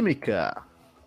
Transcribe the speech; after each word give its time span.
Química. 0.00 0.62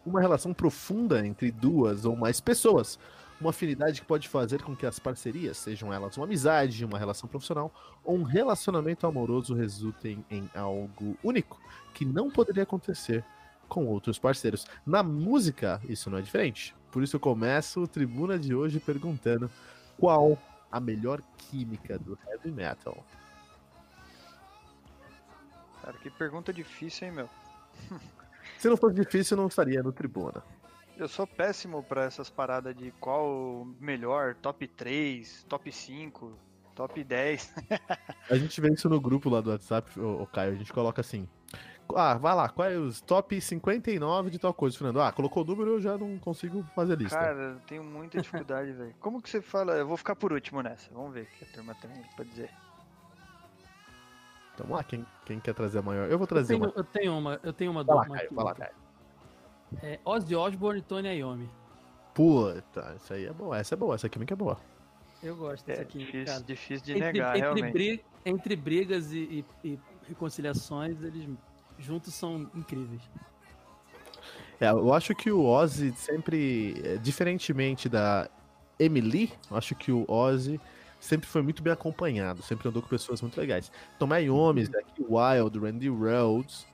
Uma 0.05 0.21
relação 0.21 0.53
profunda 0.53 1.25
entre 1.25 1.49
duas 1.49 2.05
ou 2.05 2.15
mais 2.15 2.39
pessoas. 2.39 2.99
Uma 3.41 3.49
afinidade 3.49 3.99
que 3.99 4.05
pode 4.05 4.29
fazer 4.29 4.61
com 4.61 4.75
que 4.75 4.85
as 4.85 4.99
parcerias, 4.99 5.57
sejam 5.57 5.91
elas 5.91 6.15
uma 6.15 6.27
amizade, 6.27 6.85
uma 6.85 6.99
relação 6.99 7.27
profissional 7.27 7.73
ou 8.03 8.15
um 8.15 8.21
relacionamento 8.21 9.07
amoroso, 9.07 9.55
resultem 9.55 10.23
em 10.29 10.47
algo 10.53 11.17
único, 11.23 11.59
que 11.91 12.05
não 12.05 12.29
poderia 12.29 12.61
acontecer 12.61 13.25
com 13.67 13.87
outros 13.87 14.19
parceiros. 14.19 14.67
Na 14.85 15.01
música, 15.01 15.81
isso 15.89 16.11
não 16.11 16.19
é 16.19 16.21
diferente. 16.21 16.75
Por 16.91 17.01
isso 17.01 17.15
eu 17.15 17.19
começo 17.19 17.81
o 17.81 17.87
Tribuna 17.87 18.37
de 18.37 18.53
hoje 18.53 18.79
perguntando 18.79 19.49
qual 19.97 20.37
a 20.71 20.79
melhor 20.79 21.19
química 21.35 21.97
do 21.97 22.15
heavy 22.27 22.51
metal. 22.51 23.03
Cara, 25.81 25.97
que 25.97 26.11
pergunta 26.11 26.53
difícil, 26.53 27.07
hein, 27.07 27.13
meu? 27.15 27.29
Se 28.63 28.69
não 28.69 28.77
fosse 28.77 28.95
difícil, 28.95 29.35
não 29.35 29.47
estaria 29.47 29.83
no 29.83 29.91
Tribuna. 29.91 30.41
Eu 30.95 31.09
sou 31.09 31.27
péssimo 31.27 31.83
pra 31.83 32.05
essas 32.05 32.29
paradas 32.29 32.73
de 32.73 32.91
qual 32.91 33.67
melhor, 33.77 34.35
top 34.35 34.65
3, 34.69 35.45
top 35.49 35.69
5, 35.69 36.31
top 36.73 37.03
10. 37.03 37.53
A 38.31 38.37
gente 38.37 38.61
vê 38.61 38.69
isso 38.69 38.87
no 38.87 39.01
grupo 39.01 39.29
lá 39.29 39.41
do 39.41 39.49
WhatsApp, 39.49 39.99
o 39.99 40.25
Caio, 40.27 40.53
a 40.53 40.55
gente 40.55 40.71
coloca 40.71 41.01
assim. 41.01 41.27
Ah, 41.93 42.13
vai 42.13 42.33
lá, 42.33 42.47
quais 42.47 42.77
os 42.77 43.01
top 43.01 43.41
59 43.41 44.29
de 44.29 44.39
tal 44.39 44.53
coisa, 44.53 44.77
Fernando? 44.77 45.01
Ah, 45.01 45.11
colocou 45.11 45.43
o 45.43 45.45
número, 45.45 45.71
eu 45.71 45.81
já 45.81 45.97
não 45.97 46.17
consigo 46.17 46.63
fazer 46.73 46.97
lista. 46.97 47.19
Cara, 47.19 47.37
eu 47.37 47.59
tenho 47.67 47.83
muita 47.83 48.21
dificuldade, 48.21 48.71
velho. 48.71 48.95
Como 49.01 49.21
que 49.21 49.29
você 49.29 49.41
fala? 49.41 49.73
Eu 49.73 49.85
vou 49.85 49.97
ficar 49.97 50.15
por 50.15 50.31
último 50.31 50.61
nessa. 50.61 50.89
Vamos 50.93 51.13
ver 51.13 51.23
o 51.23 51.37
que 51.37 51.43
a 51.43 51.47
turma 51.47 51.75
tem 51.75 51.91
pra 52.15 52.23
dizer. 52.23 52.49
Então, 54.53 54.65
vamos 54.67 54.77
lá, 54.77 54.83
quem, 54.83 55.05
quem 55.25 55.39
quer 55.39 55.53
trazer 55.53 55.79
a 55.79 55.81
maior? 55.81 56.09
Eu 56.09 56.17
vou 56.17 56.27
trazer 56.27 56.53
eu 56.55 56.59
tenho, 56.59 56.69
uma. 56.69 56.73
Eu 56.77 56.83
tenho 56.83 57.17
uma, 57.17 57.39
eu 57.43 57.53
tenho 57.53 57.71
uma 57.71 57.83
Vai 57.83 57.95
lá, 57.95 58.01
uma 58.03 58.15
Caio, 58.15 58.25
aqui. 58.27 58.35
vai 58.35 58.45
lá, 58.45 58.55
Caio. 58.55 58.71
É, 59.81 59.99
Ozzy 60.05 60.35
Osbourne 60.35 60.79
e 60.79 60.83
Tony 60.83 61.09
Iommi. 61.17 61.49
Puta, 62.13 62.93
essa 62.95 63.15
aí 63.15 63.25
é 63.25 63.33
boa, 63.33 63.57
essa 63.57 63.73
é 63.73 63.77
boa, 63.77 63.95
essa 63.95 64.07
química 64.07 64.33
é 64.33 64.37
boa. 64.37 64.59
Eu 65.23 65.35
gosto 65.35 65.63
É 65.67 65.71
dessa 65.71 65.81
aqui. 65.83 65.99
difícil, 65.99 66.25
cara. 66.25 66.43
difícil 66.43 66.85
de 66.85 66.91
Entre, 66.91 67.05
negar, 67.13 67.29
entre, 67.35 67.41
realmente. 67.41 67.71
bri- 67.73 68.05
entre 68.25 68.55
brigas 68.55 69.11
e, 69.11 69.43
e- 69.63 69.67
e 69.69 69.79
reconciliações, 70.07 71.01
eles 71.01 71.27
juntos 71.79 72.13
são 72.13 72.49
incríveis. 72.53 73.01
É, 74.59 74.69
eu 74.69 74.93
acho 74.93 75.15
que 75.15 75.31
o 75.31 75.43
Ozzy 75.45 75.91
sempre, 75.93 76.79
é, 76.85 76.97
diferentemente 76.97 77.89
da 77.89 78.29
Emily, 78.77 79.33
eu 79.49 79.57
acho 79.57 79.73
que 79.75 79.91
o 79.91 80.05
Ozzy 80.07 80.59
sempre 81.03 81.27
foi 81.27 81.41
muito 81.41 81.61
bem 81.61 81.73
acompanhado, 81.73 82.41
sempre 82.41 82.67
andou 82.67 82.81
com 82.81 82.87
pessoas 82.87 83.21
muito 83.21 83.37
legais. 83.39 83.71
Tom 83.99 84.07
Iommi, 84.15 84.65
Zack 84.65 84.85
Wild, 84.99 85.59
Randy 85.59 85.89
Rhodes, 85.89 86.65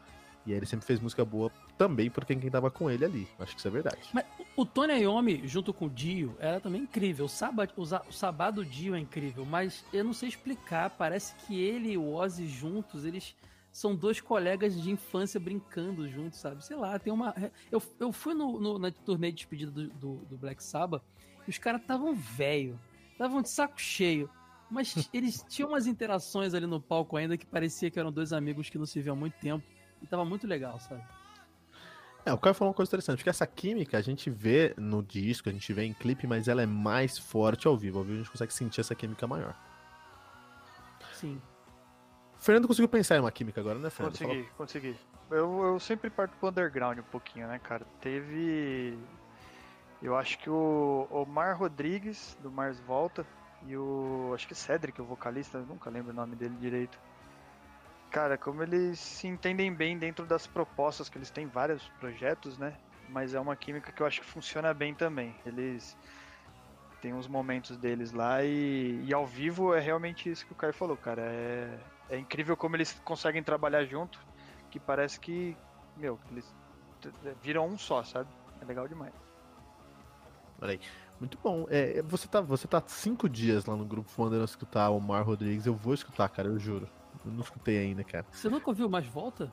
e 0.45 0.51
aí 0.51 0.57
ele 0.57 0.65
sempre 0.65 0.85
fez 0.85 0.99
música 0.99 1.25
boa 1.25 1.51
também 1.77 2.09
por 2.09 2.25
quem, 2.25 2.39
quem 2.39 2.49
tava 2.51 2.69
com 2.69 2.89
ele 2.91 3.05
ali. 3.05 3.27
Acho 3.39 3.53
que 3.53 3.59
isso 3.59 3.67
é 3.67 3.71
verdade. 3.71 3.97
Mas 4.13 4.25
o 4.55 4.65
Tony 4.65 4.93
Iommi, 5.01 5.47
junto 5.47 5.73
com 5.73 5.85
o 5.85 5.89
Dio, 5.89 6.35
era 6.39 6.59
também 6.59 6.81
incrível. 6.83 7.25
O 7.25 7.29
Sabá, 7.29 7.67
o, 7.75 7.85
Za- 7.85 8.03
o 8.07 8.11
Sabá 8.13 8.51
do 8.51 8.63
Dio 8.65 8.95
é 8.95 8.99
incrível, 8.99 9.45
mas 9.45 9.83
eu 9.93 10.03
não 10.03 10.13
sei 10.13 10.29
explicar. 10.29 10.89
Parece 10.91 11.33
que 11.45 11.59
ele 11.59 11.91
e 11.93 11.97
o 11.97 12.13
Ozzy 12.13 12.47
juntos, 12.47 13.05
eles 13.05 13.35
são 13.71 13.95
dois 13.95 14.19
colegas 14.19 14.79
de 14.81 14.91
infância 14.91 15.39
brincando 15.39 16.09
juntos, 16.09 16.39
sabe? 16.39 16.63
Sei 16.65 16.75
lá, 16.75 16.97
tem 16.99 17.13
uma. 17.13 17.33
Eu, 17.71 17.81
eu 17.99 18.11
fui 18.11 18.33
no, 18.33 18.59
no- 18.59 18.77
na 18.79 18.91
turnê 18.91 19.31
de 19.31 19.37
despedida 19.37 19.71
do, 19.71 19.87
do, 19.87 20.15
do 20.25 20.37
Black 20.37 20.63
Sabbath 20.63 21.03
e 21.47 21.49
os 21.49 21.57
caras 21.57 21.79
estavam 21.81 22.13
velho, 22.13 22.77
estavam 23.19 23.41
de 23.41 23.49
saco 23.49 23.79
cheio. 23.79 24.29
Mas 24.71 24.95
eles 25.13 25.43
tinham 25.47 25.69
umas 25.69 25.85
interações 25.85 26.53
ali 26.53 26.65
no 26.65 26.79
palco 26.79 27.17
ainda 27.17 27.37
que 27.37 27.45
parecia 27.45 27.91
que 27.91 27.99
eram 27.99 28.11
dois 28.11 28.31
amigos 28.31 28.69
que 28.69 28.77
não 28.77 28.85
se 28.85 29.01
viam 29.01 29.15
há 29.15 29.19
muito 29.19 29.37
tempo. 29.39 29.63
E 30.01 30.07
tava 30.07 30.23
muito 30.23 30.47
legal, 30.47 30.79
sabe? 30.79 31.03
É, 32.25 32.31
o 32.31 32.37
Caio 32.37 32.53
falou 32.53 32.69
uma 32.69 32.75
coisa 32.75 32.89
interessante, 32.89 33.17
porque 33.17 33.29
essa 33.29 33.47
química 33.47 33.97
a 33.97 34.01
gente 34.01 34.29
vê 34.29 34.73
no 34.77 35.01
disco, 35.01 35.49
a 35.49 35.51
gente 35.51 35.71
vê 35.73 35.83
em 35.83 35.93
clipe, 35.93 36.27
mas 36.27 36.47
ela 36.47 36.61
é 36.61 36.65
mais 36.65 37.17
forte 37.17 37.67
ao 37.67 37.77
vivo. 37.77 37.99
Ao 37.99 38.03
vivo 38.03 38.15
a 38.15 38.23
gente 38.23 38.31
consegue 38.31 38.53
sentir 38.53 38.81
essa 38.81 38.95
química 38.95 39.27
maior. 39.27 39.55
Sim. 41.13 41.41
Fernando 42.37 42.67
conseguiu 42.67 42.87
pensar 42.87 43.17
em 43.17 43.19
uma 43.19 43.31
química 43.31 43.59
agora, 43.59 43.79
né, 43.79 43.89
Fernando? 43.89 44.17
Consegui, 44.17 44.49
consegui. 44.57 44.95
Eu, 45.29 45.63
eu 45.63 45.79
sempre 45.79 46.09
parto 46.09 46.37
pro 46.37 46.49
underground 46.49 46.99
um 46.99 47.03
pouquinho, 47.03 47.47
né, 47.47 47.59
cara? 47.59 47.85
Teve. 47.99 48.97
Eu 50.01 50.15
acho 50.15 50.37
que 50.39 50.49
o 50.49 51.07
Omar 51.09 51.57
Rodrigues, 51.57 52.37
do 52.41 52.49
Mars 52.49 52.79
Volta, 52.79 53.25
e 53.65 53.75
o. 53.75 54.31
Acho 54.33 54.47
que 54.47 54.55
Cedric, 54.55 55.01
o 55.01 55.05
vocalista, 55.05 55.59
nunca 55.59 55.89
lembro 55.89 56.11
o 56.11 56.15
nome 56.15 56.35
dele 56.35 56.55
direito. 56.55 56.97
Cara, 58.09 58.37
como 58.37 58.63
eles 58.63 58.99
se 58.99 59.27
entendem 59.27 59.73
bem 59.73 59.97
dentro 59.97 60.25
das 60.25 60.47
propostas, 60.47 61.09
que 61.09 61.17
eles 61.17 61.29
têm 61.29 61.45
vários 61.45 61.87
projetos, 61.99 62.57
né? 62.57 62.75
Mas 63.09 63.33
é 63.33 63.39
uma 63.39 63.55
química 63.55 63.91
que 63.91 64.01
eu 64.01 64.07
acho 64.07 64.21
que 64.21 64.27
funciona 64.27 64.73
bem 64.73 64.95
também. 64.95 65.35
Eles 65.45 65.97
têm 67.01 67.13
uns 67.13 67.27
momentos 67.27 67.77
deles 67.77 68.11
lá 68.11 68.43
e, 68.43 69.03
e 69.05 69.13
ao 69.13 69.25
vivo 69.25 69.73
é 69.73 69.79
realmente 69.79 70.29
isso 70.29 70.45
que 70.45 70.53
o 70.53 70.55
Caio 70.55 70.73
falou, 70.73 70.97
cara. 70.97 71.21
É, 71.21 71.79
é 72.09 72.17
incrível 72.17 72.57
como 72.57 72.75
eles 72.75 72.99
conseguem 73.03 73.43
trabalhar 73.43 73.85
junto, 73.85 74.19
que 74.71 74.79
parece 74.79 75.19
que, 75.19 75.55
meu, 75.95 76.19
eles 76.31 76.51
viram 77.41 77.67
um 77.67 77.77
só, 77.77 78.03
sabe? 78.03 78.29
É 78.61 78.65
legal 78.65 78.87
demais. 78.87 79.28
Olha 80.61 80.71
aí. 80.73 80.79
Muito 81.19 81.37
bom. 81.43 81.65
É, 81.69 82.01
você, 82.03 82.27
tá, 82.27 82.39
você 82.41 82.67
tá 82.67 82.81
cinco 82.87 83.27
dias 83.27 83.65
lá 83.65 83.75
no 83.75 83.85
grupo 83.85 84.09
mandando 84.17 84.45
escutar 84.45 84.89
o 84.89 84.99
Mar 84.99 85.21
Rodrigues. 85.23 85.65
Eu 85.65 85.75
vou 85.75 85.93
escutar, 85.93 86.29
cara, 86.29 86.47
eu 86.47 86.57
juro. 86.57 86.87
Eu 87.25 87.31
não 87.31 87.41
escutei 87.41 87.77
ainda, 87.77 88.03
cara. 88.03 88.25
Você 88.31 88.49
nunca 88.49 88.69
ouviu 88.69 88.89
mais 88.89 89.05
volta? 89.05 89.51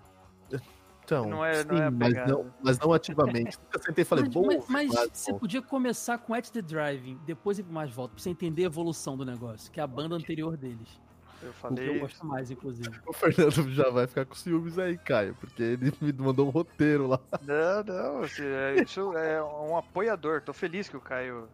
Então, 1.05 1.29
Não 1.31 1.45
é- 1.45 1.63
sim, 1.63 1.69
não 1.69 1.77
é 1.83 1.91
mas, 1.91 2.29
não, 2.29 2.53
mas 2.63 2.79
não 2.81 2.93
ativamente. 2.93 3.57
Nunca 3.63 3.79
sentei 3.81 4.03
e 4.03 4.05
falei, 4.05 4.25
mas, 4.25 4.35
vou 4.35 4.47
mas- 4.47 4.65
mas 4.69 4.93
mais, 4.93 5.11
você 5.13 5.33
bom. 5.33 5.39
podia 5.39 5.63
começar 5.63 6.19
com 6.19 6.35
At 6.35 6.49
the 6.51 6.61
Driving, 6.61 7.21
depois 7.25 7.59
ir 7.61 7.65
mais 7.65 7.93
volta, 7.93 8.15
pra 8.15 8.23
você 8.23 8.31
entender 8.31 8.65
a 8.65 8.67
evolução 8.67 9.17
do 9.17 9.25
negócio, 9.25 9.71
que 9.71 9.79
é 9.79 9.83
a 9.85 9.87
banda 9.87 10.17
anterior 10.17 10.57
deles. 10.57 11.01
Eu 11.47 11.51
O 11.51 11.53
que 11.53 11.59
eu 11.59 11.87
falei. 11.87 11.99
gosto 12.01 12.27
mais, 12.27 12.51
inclusive. 12.51 12.91
O 13.07 13.13
Fernando 13.13 13.73
já 13.73 13.89
vai 13.91 14.07
ficar 14.07 14.25
com 14.27 14.35
ciúmes 14.35 14.79
aí, 14.79 14.99
Caio, 14.99 15.35
porque 15.41 15.63
ele 15.63 15.93
me 16.01 16.13
mandou 16.13 16.47
um 16.47 16.51
roteiro 16.51 17.07
lá. 17.07 17.21
Não, 17.43 17.83
não, 17.85 18.21
assim, 18.23 18.43
é- 18.45 18.83
isso 18.83 19.13
é 19.17 19.43
um 19.43 19.77
apoiador. 19.77 20.43
Tô 20.43 20.53
feliz 20.53 20.89
que 20.89 20.97
o 20.97 21.01
Caio. 21.01 21.49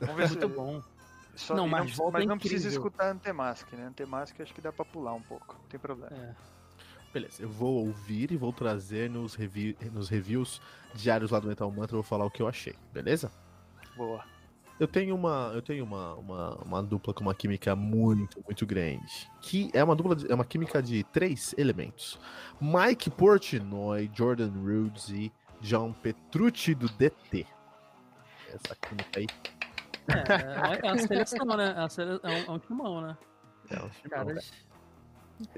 Vamos 0.00 0.16
ver 0.16 0.28
se. 0.28 0.36
Muito 0.38 0.48
bom. 0.54 0.82
Só, 1.34 1.54
Não, 1.54 1.68
mas 1.68 1.94
volta 1.94 2.14
mas 2.14 2.24
é 2.24 2.26
não 2.28 2.38
precisa 2.38 2.68
incrível. 2.68 2.86
escutar 2.88 3.10
Antemask, 3.12 3.70
né? 3.74 3.86
Antemask 3.88 4.40
acho 4.40 4.54
que 4.54 4.60
dá 4.62 4.72
pra 4.72 4.84
pular 4.86 5.12
um 5.12 5.20
pouco. 5.20 5.54
Não 5.60 5.68
tem 5.68 5.78
problema. 5.78 6.16
É. 6.16 6.34
Beleza, 7.12 7.42
eu 7.42 7.48
vou 7.48 7.86
ouvir 7.86 8.32
e 8.32 8.36
vou 8.36 8.52
trazer 8.52 9.08
nos, 9.10 9.34
revi 9.34 9.76
nos 9.92 10.08
reviews 10.08 10.60
diários 10.94 11.30
lá 11.30 11.38
do 11.40 11.46
Metal 11.48 11.70
Mantra, 11.70 11.96
eu 11.96 12.02
vou 12.02 12.02
falar 12.02 12.24
o 12.26 12.30
que 12.30 12.40
eu 12.42 12.48
achei, 12.48 12.74
beleza? 12.92 13.30
Boa. 13.96 14.24
Eu 14.78 14.86
tenho 14.86 15.14
uma, 15.14 15.50
eu 15.54 15.62
tenho 15.62 15.84
uma, 15.84 16.14
uma, 16.14 16.54
uma 16.56 16.82
dupla 16.82 17.14
com 17.14 17.22
uma 17.22 17.34
química 17.34 17.74
muito, 17.74 18.42
muito 18.44 18.66
grande. 18.66 19.30
Que 19.40 19.70
é 19.72 19.82
uma 19.82 19.96
dupla, 19.96 20.14
de- 20.14 20.30
é 20.30 20.34
uma 20.34 20.44
química 20.44 20.82
de 20.82 21.02
três 21.04 21.54
elementos: 21.56 22.18
Mike 22.60 23.08
Portnoy, 23.10 24.10
Jordan 24.14 24.50
Rhodes 24.50 25.08
e 25.08 25.32
John 25.62 25.92
Petrucci 25.94 26.74
do 26.74 26.88
DT. 26.90 27.46
Essa 28.48 28.76
química 28.76 29.18
aí 29.20 29.26
É, 30.08 30.82
é 30.84 30.86
é 30.88 30.92
uma 30.92 30.98
seleção, 30.98 31.46
né? 31.56 31.74
É, 31.74 31.80
uma 31.80 31.88
sele- 31.88 32.20
é 32.22 32.28
um, 32.30 32.44
é 32.44 32.50
um 32.50 32.58
timão, 32.58 33.00
né? 33.00 33.16
é 33.70 33.76
um 33.82 33.88
filmão, 33.90 34.26
Caras. 34.26 34.52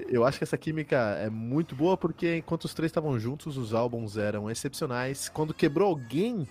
Eu 0.09 0.25
acho 0.25 0.37
que 0.37 0.43
essa 0.43 0.57
química 0.57 0.97
é 1.19 1.29
muito 1.29 1.73
boa 1.75 1.95
porque 1.97 2.37
enquanto 2.37 2.65
os 2.65 2.73
três 2.73 2.89
estavam 2.89 3.17
juntos, 3.19 3.55
os 3.57 3.73
álbuns 3.73 4.17
eram 4.17 4.49
excepcionais. 4.49 5.29
Quando 5.29 5.53
quebrou 5.53 5.87
alguém 5.89 6.45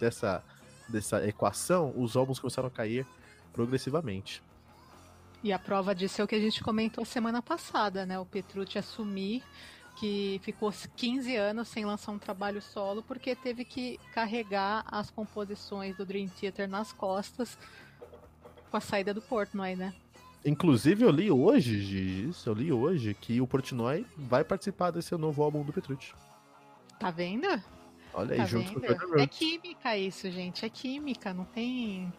dessa, 0.00 0.42
dessa 0.88 1.26
equação, 1.26 1.92
os 1.96 2.16
álbuns 2.16 2.38
começaram 2.38 2.68
a 2.68 2.70
cair 2.70 3.06
progressivamente. 3.52 4.42
E 5.42 5.52
a 5.52 5.58
prova 5.58 5.94
disso 5.94 6.20
é 6.20 6.24
o 6.24 6.28
que 6.28 6.34
a 6.34 6.40
gente 6.40 6.62
comentou 6.62 7.04
semana 7.04 7.42
passada, 7.42 8.06
né? 8.06 8.18
O 8.18 8.24
Petrucci 8.24 8.78
assumir 8.78 9.42
que 9.96 10.40
ficou 10.42 10.72
15 10.96 11.36
anos 11.36 11.68
sem 11.68 11.84
lançar 11.84 12.12
um 12.12 12.18
trabalho 12.18 12.60
solo 12.60 13.02
porque 13.02 13.36
teve 13.36 13.64
que 13.64 13.98
carregar 14.12 14.84
as 14.86 15.10
composições 15.10 15.96
do 15.96 16.04
Dream 16.04 16.28
Theater 16.28 16.68
nas 16.68 16.92
costas 16.92 17.56
com 18.70 18.76
a 18.76 18.80
saída 18.80 19.14
do 19.14 19.22
Portnoy, 19.22 19.76
né? 19.76 19.94
Inclusive, 20.44 21.04
eu 21.04 21.10
li 21.10 21.30
hoje, 21.30 21.80
Gigis, 21.80 22.44
eu 22.44 22.52
li 22.52 22.72
hoje 22.72 23.14
que 23.14 23.40
o 23.40 23.46
Portnoy 23.46 24.04
vai 24.16 24.44
participar 24.44 24.90
desse 24.90 25.16
novo 25.16 25.42
álbum 25.42 25.62
do 25.62 25.72
Petrucci. 25.72 26.12
Tá 26.98 27.10
vendo? 27.10 27.46
Olha 28.14 28.32
aí, 28.32 28.38
Tá 28.38 28.46
junto 28.46 28.72
com 28.72 28.78
o 28.78 28.80
vendo? 28.80 29.20
É 29.20 29.26
química 29.26 29.96
isso, 29.96 30.30
gente. 30.30 30.64
É 30.64 30.68
química, 30.68 31.34
não 31.34 31.44
tem. 31.44 32.12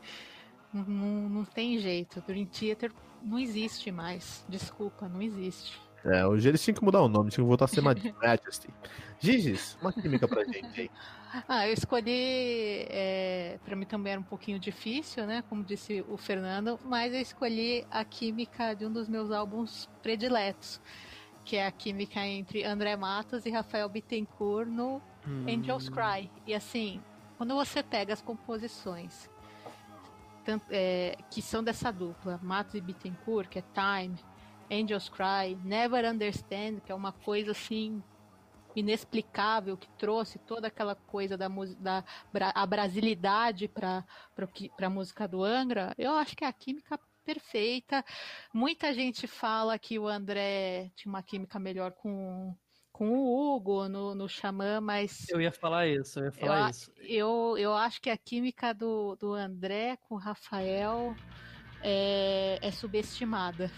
Não, 0.74 0.83
não, 0.83 1.45
tem 1.45 1.80
jeito. 1.80 2.21
Dream 2.27 2.45
Theater 2.45 2.92
não 3.24 3.39
existe 3.39 3.92
mais. 3.92 4.45
Desculpa, 4.50 5.07
não 5.07 5.21
existe. 5.21 5.80
É, 6.03 6.25
hoje 6.27 6.47
eles 6.50 6.63
tinham 6.63 6.75
que 6.75 6.83
mudar 6.83 7.01
o 7.01 7.07
nome, 7.07 7.31
tinham 7.31 7.45
que 7.45 7.47
voltar 7.47 7.65
a 7.65 7.68
ser 7.68 7.81
Majesty. 7.81 8.69
Gigis, 9.19 9.77
uma 9.81 9.92
química 9.92 10.27
pra 10.27 10.44
gente 10.44 10.81
aí. 10.81 10.92
Ah, 11.47 11.68
eu 11.68 11.74
escolhi. 11.74 12.86
É, 12.89 13.57
para 13.65 13.75
mim 13.75 13.86
também 13.86 14.12
era 14.12 14.21
um 14.21 14.24
pouquinho 14.25 14.59
difícil, 14.59 15.25
né? 15.25 15.44
Como 15.50 15.63
disse 15.63 16.06
o 16.07 16.18
Fernando, 16.18 16.80
mas 16.83 17.13
eu 17.13 17.19
escolhi 17.19 17.86
a 17.89 18.03
química 18.06 18.74
de 18.75 18.86
um 18.86 18.92
dos 18.92 19.07
meus 19.07 19.31
álbuns 19.31 19.89
prediletos, 20.03 20.80
que 21.44 21.56
é 21.56 21.65
a 21.65 21.71
química 21.71 22.19
entre 22.19 22.63
André 22.63 22.95
Matos 22.95 23.45
e 23.45 23.50
Rafael 23.50 23.89
Bittencourt 23.89 24.69
no 24.69 25.01
Hum. 25.27 25.45
Angels 25.48 25.89
Cry. 25.89 26.30
E 26.45 26.54
assim, 26.54 27.01
quando 27.38 27.54
você 27.56 27.81
pega 27.81 28.13
as 28.13 28.22
composições 28.22 29.30
tant- 30.44 30.63
é, 30.69 31.18
que 31.30 31.42
são 31.42 31.63
dessa 31.63 31.92
dupla, 31.92 32.39
Matos 32.42 32.75
e 32.75 32.81
Bittencourt, 32.81 33.50
que 33.50 33.60
é 33.60 33.63
Time, 33.74 34.18
Angels 34.72 35.10
Cry, 35.10 35.56
Never 35.63 36.10
Understand, 36.10 36.80
que 36.86 36.92
é 36.92 36.95
uma 36.95 37.12
coisa 37.12 37.51
assim 37.51 38.01
inexplicável 38.75 39.77
que 39.77 39.88
trouxe 39.98 40.38
toda 40.39 40.68
aquela 40.68 40.95
coisa 40.95 41.38
da, 41.38 41.48
da 41.80 42.04
a 42.54 42.66
brasilidade 42.66 43.68
para 43.69 44.04
a 44.81 44.89
música 44.89 45.28
do 45.28 45.44
Angra, 45.44 45.94
eu 45.98 46.13
acho 46.13 46.36
que 46.36 46.44
é 46.44 46.48
a 46.48 46.54
química 46.54 47.00
perfeita. 47.24 48.04
Muita 48.54 48.94
gente 48.94 49.28
fala 49.28 49.80
que 49.80 49.98
o 49.98 50.07
André 50.07 50.92
tinha 50.95 51.10
uma 51.10 51.24
química 51.24 51.57
melhor 51.57 51.94
com, 51.94 52.56
com 52.95 53.09
o 53.09 53.56
Hugo 53.57 53.89
no, 53.89 54.15
no 54.15 54.30
Xamã, 54.30 54.80
mas 54.80 55.27
Eu 55.27 55.42
ia 55.42 55.51
falar 55.51 55.86
isso, 55.86 56.18
eu 56.18 56.25
ia 56.25 56.31
falar 56.31 56.62
Eu 56.62 56.69
isso. 56.69 56.92
eu, 57.01 57.57
eu 57.57 57.74
acho 57.74 58.01
que 58.01 58.09
a 58.09 58.15
química 58.15 58.74
do, 58.74 59.18
do 59.18 59.33
André 59.33 59.97
com 60.07 60.15
o 60.15 60.18
Rafael 60.18 61.13
é, 61.81 62.57
é 62.62 62.71
subestimada. 62.71 63.69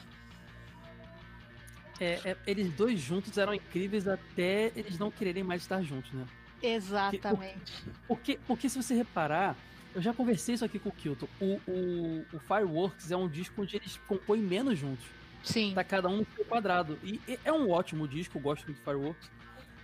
É, 1.99 2.29
é, 2.29 2.37
eles 2.45 2.71
dois 2.73 2.99
juntos 2.99 3.35
eram 3.39 3.55
incríveis 3.55 4.07
até 4.07 4.71
eles 4.75 4.99
não 4.99 5.09
quererem 5.09 5.43
mais 5.43 5.63
estar 5.63 5.81
juntos, 5.81 6.13
né? 6.13 6.23
Exatamente. 6.61 7.73
Porque, 8.07 8.39
porque 8.45 8.69
se 8.69 8.79
você 8.79 8.93
reparar, 8.93 9.57
eu 9.95 10.01
já 10.01 10.13
conversei 10.13 10.53
isso 10.53 10.63
aqui 10.63 10.77
com 10.77 10.89
o 10.89 10.91
Kilton. 10.91 11.27
O, 11.41 11.59
o, 11.67 12.25
o 12.33 12.39
Fireworks 12.41 13.09
é 13.09 13.17
um 13.17 13.27
disco 13.27 13.63
onde 13.63 13.77
eles 13.77 13.97
compõem 14.07 14.41
menos 14.43 14.77
juntos. 14.77 15.07
Sim. 15.47 15.73
Tá 15.73 15.83
cada 15.83 16.07
um 16.09 16.17
no 16.17 16.27
seu 16.35 16.45
quadrado. 16.45 16.97
E 17.03 17.19
é 17.43 17.51
um 17.51 17.69
ótimo 17.71 18.07
disco, 18.07 18.37
eu 18.37 18.41
gosto 18.41 18.65
muito 18.65 18.77
do 18.79 18.83
Fireworks. 18.83 19.29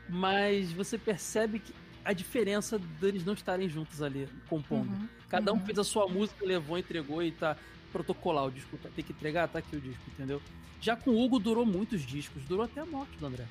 Mas 0.10 0.71
você 0.71 0.98
percebe 0.98 1.60
que 1.60 1.74
a 2.04 2.12
diferença 2.13 2.77
deles 2.77 3.24
não 3.24 3.33
estarem 3.33 3.69
juntos 3.69 4.01
ali, 4.01 4.27
compondo. 4.50 4.89
Uhum, 4.92 5.07
Cada 5.30 5.54
um 5.54 5.57
uhum. 5.57 5.65
fez 5.65 5.80
a 5.80 5.83
sua 5.83 6.07
música, 6.07 6.45
levou, 6.45 6.77
entregou 6.77 7.24
e 7.24 7.31
tá 7.31 7.56
protocolar 7.92 8.45
o 8.45 8.51
disco. 8.51 8.77
tá- 8.77 8.89
Tem 8.94 9.04
que 9.04 9.13
entregar, 9.13 9.48
tá 9.48 9.60
aqui 9.60 9.75
o 9.75 9.81
disco, 9.81 10.04
entendeu? 10.10 10.42
Já 10.81 10.95
com 10.98 11.12
o 11.12 11.24
Hugo 11.24 11.39
durou 11.39 11.66
muitos 11.66 12.01
discos, 12.06 12.44
durou 12.44 12.66
até 12.66 12.81
a 12.81 12.86
morte 12.86 13.16
do 13.18 13.25
André. 13.25 13.45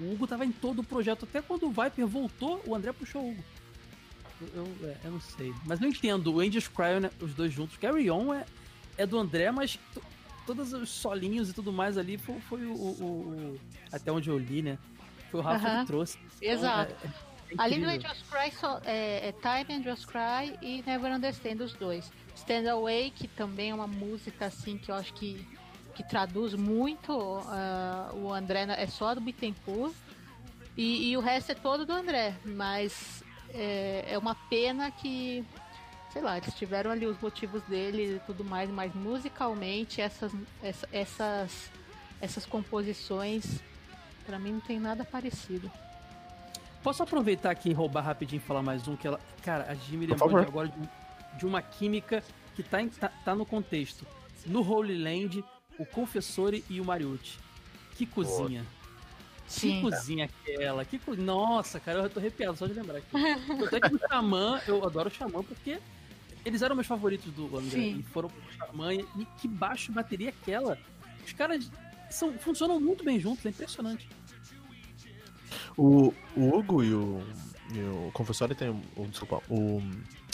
O 0.00 0.12
Hugo 0.12 0.26
tava 0.26 0.44
em 0.44 0.50
todo 0.52 0.80
o 0.80 0.84
projeto, 0.84 1.24
até 1.24 1.40
quando 1.40 1.66
o 1.66 1.70
Viper 1.70 2.06
voltou, 2.06 2.60
o 2.66 2.74
André 2.74 2.92
puxou 2.92 3.22
o 3.22 3.30
Hugo. 3.30 3.44
Eu, 4.40 4.48
eu, 4.82 4.88
é, 4.90 4.96
eu 5.04 5.10
não 5.12 5.20
sei. 5.20 5.54
Mas 5.64 5.80
eu 5.80 5.88
entendo, 5.88 6.34
o 6.34 6.40
Angels 6.40 6.68
Cry, 6.68 7.00
né, 7.00 7.10
os 7.20 7.32
dois 7.32 7.52
juntos. 7.52 7.76
Carry 7.78 8.10
On 8.10 8.34
é, 8.34 8.44
é 8.98 9.06
do 9.06 9.16
André, 9.18 9.50
mas 9.52 9.78
todos 10.46 10.72
os 10.72 10.88
solinhos 10.88 11.50
e 11.50 11.52
tudo 11.52 11.72
mais 11.72 11.98
ali 11.98 12.16
foi, 12.16 12.40
foi 12.40 12.64
o, 12.64 12.72
o- 12.72 13.54
o- 13.54 13.60
Até 13.92 14.10
onde 14.12 14.30
eu 14.30 14.38
li, 14.38 14.62
né? 14.62 14.78
Foi 15.30 15.40
o 15.40 15.42
Rafa 15.42 15.66
Aham. 15.68 15.80
que 15.80 15.86
trouxe. 15.86 16.18
Então, 16.40 16.52
Exato. 16.54 16.92
é- 17.04 17.06
é 17.06 17.10
Ali 17.58 17.78
no. 17.78 17.88
Angels 17.88 18.22
Cry 18.30 18.50
só, 18.52 18.80
é, 18.84 19.28
é 19.28 19.32
Time, 19.32 19.78
Angels 19.78 20.04
Cry 20.04 20.56
e 20.60 20.82
Never 20.86 21.12
Understand 21.12 21.62
os 21.62 21.72
dois. 21.74 22.10
Stand 22.34 22.68
Away, 22.70 23.10
que 23.10 23.28
também 23.28 23.70
é 23.70 23.74
uma 23.74 23.86
música 23.86 24.46
assim 24.46 24.76
que 24.78 24.90
eu 24.90 24.94
acho 24.94 25.12
que, 25.14 25.46
que 25.94 26.02
traduz 26.02 26.54
muito 26.54 27.12
ah, 27.46 28.10
o 28.14 28.32
André, 28.32 28.66
é 28.76 28.86
só 28.86 29.14
do 29.14 29.20
Bittencourt. 29.20 29.94
E, 30.76 31.10
e 31.10 31.16
o 31.16 31.20
resto 31.20 31.52
é 31.52 31.54
todo 31.54 31.86
do 31.86 31.92
André, 31.92 32.34
mas 32.44 33.22
é, 33.54 34.04
é 34.08 34.18
uma 34.18 34.34
pena 34.34 34.90
que, 34.90 35.44
sei 36.16 36.22
lá, 36.24 36.38
eles 36.38 36.54
tiveram 36.54 36.90
ali 36.90 37.04
os 37.04 37.20
motivos 37.20 37.62
dele 37.64 38.16
e 38.16 38.20
tudo 38.20 38.42
mais, 38.42 38.70
mas 38.70 38.94
musicalmente 38.94 40.00
essas, 40.00 40.32
essa- 40.62 40.88
essas, 40.90 41.70
essas 42.22 42.46
composições, 42.46 43.60
pra 44.24 44.38
mim 44.38 44.52
não 44.52 44.60
tem 44.60 44.80
nada 44.80 45.04
parecido. 45.04 45.70
Posso 46.82 47.02
aproveitar 47.02 47.50
aqui 47.50 47.68
e 47.68 47.72
roubar 47.74 48.00
rapidinho 48.00 48.38
e 48.38 48.42
falar 48.42 48.62
mais 48.62 48.88
um 48.88 48.96
que 48.96 49.06
ela. 49.06 49.20
Cara, 49.42 49.66
a 49.70 49.74
Jimmy 49.74 50.06
Por 50.06 50.22
lembrou 50.24 50.40
de 50.40 50.48
agora 50.48 50.68
de, 50.68 50.78
um- 50.80 50.88
de 51.38 51.44
uma 51.46 51.60
química 51.60 52.24
que 52.54 52.62
tá, 52.62 52.80
em- 52.80 52.88
tá, 52.88 53.10
tá 53.22 53.34
no 53.34 53.44
contexto. 53.44 54.06
No 54.46 54.62
Holy 54.62 54.96
Land, 54.96 55.44
o 55.78 55.84
Confessore 55.84 56.64
e 56.70 56.80
o 56.80 56.84
Mariucci. 56.86 57.38
Que 57.94 58.06
cozinha. 58.06 58.64
Que 59.46 59.52
Sim. 59.52 59.82
cozinha 59.82 60.24
aquela. 60.24 60.82
Que 60.82 60.98
co... 60.98 61.14
Nossa, 61.14 61.78
cara, 61.78 61.98
eu 62.04 62.08
tô 62.08 62.20
arrepiado 62.20 62.56
só 62.56 62.66
de 62.66 62.72
lembrar 62.72 62.98
aqui. 62.98 63.10
Tanto 63.12 63.76
é 63.76 63.80
que 63.80 63.94
o 63.94 63.98
Xamã, 64.08 64.62
eu 64.66 64.82
adoro 64.82 65.10
o 65.10 65.12
Xamã 65.12 65.42
porque 65.42 65.78
eles 66.46 66.62
eram 66.62 66.74
meus 66.74 66.86
favoritos 66.86 67.32
do 67.32 67.46
André. 67.56 67.70
Sim. 67.70 67.98
E 67.98 68.02
foram 68.04 68.28
pro 68.30 68.40
Xamã. 68.66 68.94
E 68.94 69.04
que 69.38 69.48
baixo 69.48 69.92
bateria 69.92 70.30
aquela. 70.30 70.78
Os 71.24 71.32
caras 71.32 71.70
são, 72.10 72.32
funcionam 72.38 72.78
muito 72.80 73.04
bem 73.04 73.18
juntos, 73.18 73.44
é 73.44 73.48
impressionante. 73.50 74.08
O, 75.76 76.12
o 76.36 76.56
Hugo 76.56 76.82
e 76.82 76.94
o, 76.94 77.20
e 77.74 77.78
o 77.80 78.10
Confessori 78.12 78.54
tem. 78.54 78.70
O, 78.96 79.06
desculpa, 79.06 79.42
o 79.50 79.82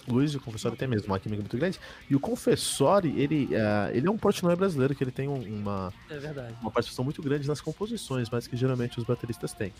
Luiz 0.07 0.33
e 0.33 0.37
o 0.37 0.41
Confessori 0.41 0.77
tem 0.77 0.87
mesmo 0.87 1.07
uma 1.09 1.19
química 1.19 1.41
muito 1.43 1.57
grande. 1.57 1.81
E 2.09 2.15
o 2.15 2.21
Confessori, 2.21 3.19
ele, 3.21 3.49
eh, 3.53 3.91
ele 3.95 4.07
é 4.07 4.11
um 4.11 4.17
Portnoy 4.19 4.55
brasileiro, 4.57 4.95
que 4.95 5.03
ele 5.03 5.11
tem 5.11 5.29
um- 5.29 5.61
uma, 5.61 5.93
É 6.11 6.55
uma 6.61 6.71
participação 6.71 7.05
muito 7.05 7.23
grande 7.23 7.47
nas 7.49 7.61
composições, 7.61 8.29
mas 8.31 8.47
que 8.47 8.57
geralmente 8.57 8.99
os 8.99 9.05
bateristas 9.05 9.53
têm. 9.53 9.73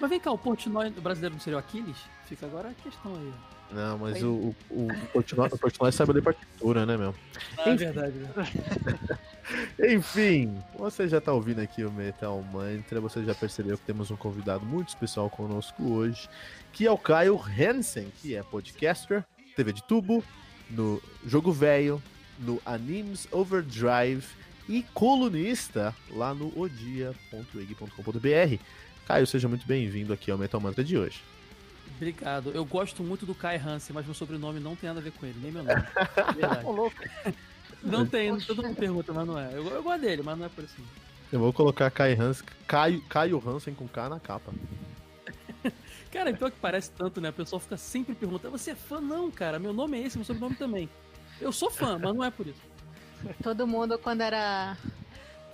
Mas 0.00 0.10
vem 0.10 0.18
cá, 0.20 0.32
o 0.32 0.38
Portnoy 0.38 0.90
brasileiro 0.90 1.34
não 1.34 1.40
seria 1.40 1.56
o 1.56 1.60
Aquiles? 1.60 1.96
Fica 2.26 2.46
agora 2.46 2.70
a 2.70 2.74
questão 2.74 3.14
aí. 3.14 3.32
Não, 3.72 3.98
mas 3.98 4.16
Aí- 4.16 4.24
o, 4.24 4.54
o, 4.70 4.86
o 4.88 5.06
Portnoy, 5.12 5.48
o 5.52 5.58
Portnoy 5.58 5.92
sabe 5.92 6.12
ler 6.14 6.22
partitura, 6.22 6.84
né, 6.86 6.96
meu? 6.96 7.14
Ah, 7.58 7.70
é 7.70 7.76
verdade. 7.76 8.18
né? 8.18 8.28
Enfim, 9.94 10.58
você 10.76 11.08
já 11.08 11.20
tá 11.20 11.32
ouvindo 11.32 11.60
aqui 11.60 11.84
o 11.84 11.90
Metal 11.90 12.40
Mantra, 12.52 13.00
você 13.00 13.24
já 13.24 13.34
percebeu 13.34 13.76
que 13.76 13.84
temos 13.84 14.10
um 14.10 14.16
convidado 14.16 14.64
muito 14.64 14.88
especial 14.88 15.28
conosco 15.30 15.82
hoje, 15.92 16.28
que 16.72 16.86
é 16.86 16.90
o 16.90 16.98
Caio 16.98 17.38
Hansen, 17.40 18.10
que 18.20 18.34
é 18.34 18.42
podcaster, 18.42 19.24
TV 19.54 19.72
de 19.72 19.82
tubo, 19.84 20.24
no 20.68 21.00
Jogo 21.26 21.52
Velho, 21.52 22.02
no 22.38 22.60
Animes 22.64 23.26
Overdrive 23.32 24.24
e 24.68 24.82
colunista 24.94 25.94
lá 26.10 26.32
no 26.34 26.52
odia.eg.com.br. 26.58 28.58
Caio, 29.10 29.26
seja 29.26 29.48
muito 29.48 29.66
bem-vindo 29.66 30.12
aqui 30.12 30.30
ao 30.30 30.38
Metal 30.38 30.60
Mantra 30.60 30.84
de 30.84 30.96
hoje. 30.96 31.20
Obrigado. 31.96 32.52
Eu 32.52 32.64
gosto 32.64 33.02
muito 33.02 33.26
do 33.26 33.34
Kai 33.34 33.56
Hansen, 33.56 33.92
mas 33.92 34.04
meu 34.06 34.14
sobrenome 34.14 34.60
não 34.60 34.76
tem 34.76 34.86
nada 34.86 35.00
a 35.00 35.02
ver 35.02 35.10
com 35.10 35.26
ele, 35.26 35.36
nem 35.42 35.50
meu 35.50 35.64
nome. 35.64 35.82
Louco. 36.62 36.96
Não 37.82 38.06
tem, 38.06 38.30
Poxa. 38.30 38.46
todo 38.46 38.62
mundo 38.62 38.76
pergunta, 38.76 39.12
mas 39.12 39.26
não 39.26 39.36
é. 39.36 39.50
Eu, 39.52 39.66
eu 39.66 39.82
gosto 39.82 40.00
dele, 40.00 40.22
mas 40.22 40.38
não 40.38 40.46
é 40.46 40.48
por 40.48 40.62
assim. 40.62 40.84
Eu 41.32 41.40
vou 41.40 41.52
colocar 41.52 41.90
Caio 41.90 42.22
Hansen, 42.22 42.46
Caio, 42.68 43.02
Caio 43.08 43.42
Hansen 43.44 43.74
com 43.74 43.88
K 43.88 44.08
na 44.08 44.20
capa. 44.20 44.52
Cara, 46.12 46.30
é 46.30 46.32
pior 46.32 46.52
que 46.52 46.60
parece 46.60 46.92
tanto, 46.92 47.20
né? 47.20 47.30
A 47.30 47.32
pessoa 47.32 47.58
fica 47.58 47.76
sempre 47.76 48.14
perguntando: 48.14 48.56
você 48.56 48.70
é 48.70 48.76
fã? 48.76 49.00
Não, 49.00 49.28
cara, 49.28 49.58
meu 49.58 49.72
nome 49.72 50.00
é 50.00 50.06
esse, 50.06 50.16
meu 50.16 50.24
sobrenome 50.24 50.54
também. 50.54 50.88
Eu 51.40 51.50
sou 51.50 51.68
fã, 51.68 51.98
mas 51.98 52.14
não 52.14 52.22
é 52.22 52.30
por 52.30 52.46
isso. 52.46 52.62
Todo 53.42 53.66
mundo, 53.66 53.98
quando 53.98 54.20
era 54.20 54.76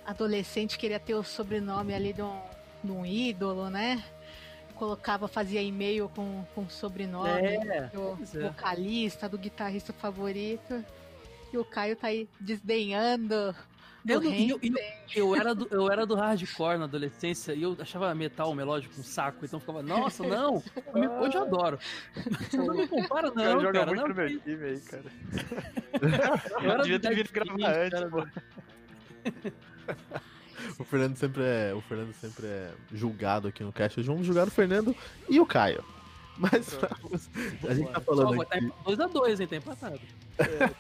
adolescente, 0.04 0.76
queria 0.76 1.00
ter 1.00 1.14
o 1.14 1.22
sobrenome 1.22 1.94
ali 1.94 2.12
de 2.12 2.20
um, 2.20 2.38
de 2.87 2.93
um 2.93 3.05
ídolo, 3.05 3.69
né? 3.69 4.02
Colocava, 4.75 5.26
fazia 5.26 5.62
e-mail 5.62 6.09
com, 6.14 6.45
com 6.55 6.69
sobrenome 6.69 7.28
É, 7.31 7.88
do 7.93 8.19
é. 8.38 8.49
vocalista, 8.49 9.28
do 9.28 9.38
guitarrista 9.38 9.93
favorito. 9.93 10.85
E 11.52 11.57
o 11.59 11.64
Caio 11.64 11.97
tá 11.97 12.09
aí 12.09 12.28
desdenhando. 12.38 13.55
do 14.05 14.12
Eu, 14.12 14.21
não- 14.21 14.33
eu, 14.33 14.61
eu, 14.62 14.71
eu 15.14 15.35
era 15.35 15.55
do, 15.55 15.66
eu 15.71 15.90
era 15.90 16.05
do 16.05 16.14
hardcore 16.14 16.76
na 16.76 16.85
adolescência 16.85 17.55
e 17.55 17.62
eu 17.62 17.75
achava 17.81 18.14
metal 18.14 18.55
melódico 18.55 19.00
um 19.00 19.02
saco, 19.02 19.45
então 19.47 19.57
eu 19.57 19.61
ficava, 19.61 19.83
nossa, 19.83 20.23
não, 20.26 20.62
me- 20.95 21.09
hoje 21.09 21.37
eu 21.37 21.43
adoro. 21.43 21.78
Não 22.52 22.75
me 22.75 22.87
compara, 22.87 23.28
O 23.28 23.33
cara 23.33 23.55
não, 23.55 23.61
joga 23.61 23.73
cara. 23.78 23.87
muito 23.95 24.09
não, 24.09 24.14
meu 24.14 24.40
time 24.40 24.64
aí, 24.66 24.81
cara. 24.81 25.05
eu 26.62 26.71
era 26.71 26.83
Devia 26.83 27.00
ter 27.00 27.14
vindo 27.14 27.33
gravar 27.33 27.76
antes, 27.78 27.99
era 27.99 28.09
pô. 28.11 28.26
O 30.78 30.85
Fernando 30.85 31.16
sempre 31.16 31.42
é, 31.42 31.75
o 31.75 31.80
Fernando 31.80 32.12
sempre 32.14 32.46
é 32.46 32.70
julgado 32.92 33.49
aqui 33.49 33.62
no 33.62 33.73
cast. 33.73 33.99
Hoje 33.99 34.08
vamos 34.08 34.26
julgar 34.26 34.46
o 34.46 34.50
Fernando 34.50 34.94
e 35.28 35.40
o 35.40 35.46
Caio. 35.46 35.85
Mas 36.38 36.78
a 37.66 37.75
gente 37.75 37.90
tá 37.90 38.00
falando 38.00 38.37
Só, 38.37 38.42
aqui. 38.42 38.73
2x2, 38.85 39.40
hein? 39.40 39.46
Tá 39.46 39.56
empatado. 39.56 40.00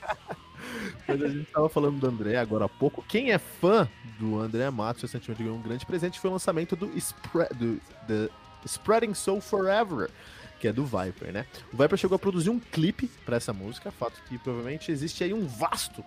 Mas 1.08 1.22
a 1.22 1.28
gente 1.28 1.50
tava 1.50 1.68
falando 1.68 1.98
do 1.98 2.06
André 2.06 2.36
agora 2.36 2.66
há 2.66 2.68
pouco. 2.68 3.02
Quem 3.02 3.30
é 3.30 3.38
fã 3.38 3.88
do 4.18 4.38
André 4.38 4.68
Matos 4.70 5.02
recentemente 5.02 5.42
ganhou 5.42 5.58
um 5.58 5.62
grande 5.62 5.86
presente 5.86 6.20
foi 6.20 6.30
o 6.30 6.32
lançamento 6.32 6.74
do, 6.76 6.86
Spre 6.98 7.46
do 7.54 7.80
the 8.06 8.28
Spreading 8.64 9.14
Soul 9.14 9.40
Forever, 9.40 10.10
que 10.58 10.68
é 10.68 10.72
do 10.72 10.84
Viper, 10.84 11.32
né? 11.32 11.46
O 11.72 11.76
Viper 11.76 11.96
chegou 11.96 12.16
a 12.16 12.18
produzir 12.18 12.50
um 12.50 12.58
clipe 12.58 13.06
para 13.24 13.36
essa 13.36 13.52
música, 13.52 13.90
fato 13.92 14.20
que 14.28 14.38
provavelmente 14.38 14.90
existe 14.90 15.22
aí 15.22 15.32
um 15.32 15.46
vasto 15.46 16.04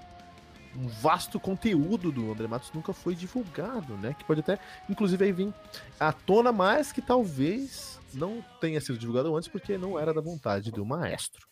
um 0.80 0.88
vasto 0.88 1.40
conteúdo 1.40 2.12
do 2.12 2.32
André 2.32 2.48
Matos 2.48 2.72
nunca 2.72 2.94
foi 2.94 3.14
divulgado, 3.14 3.98
né? 3.98 4.14
Que 4.14 4.24
pode 4.24 4.40
até, 4.40 4.58
inclusive, 4.90 5.26
aí 5.26 5.32
vir 5.34 5.54
à 6.00 6.14
tona, 6.14 6.54
mas 6.54 6.94
que 6.94 7.02
talvez 7.02 8.00
não 8.14 8.44
tenha 8.62 8.80
sido 8.80 8.98
divulgado 8.98 9.36
antes 9.36 9.50
porque 9.50 9.78
não 9.78 10.00
era 10.00 10.14
da 10.14 10.22
vontade 10.22 10.72
do 10.72 10.86
maestro. 10.86 11.46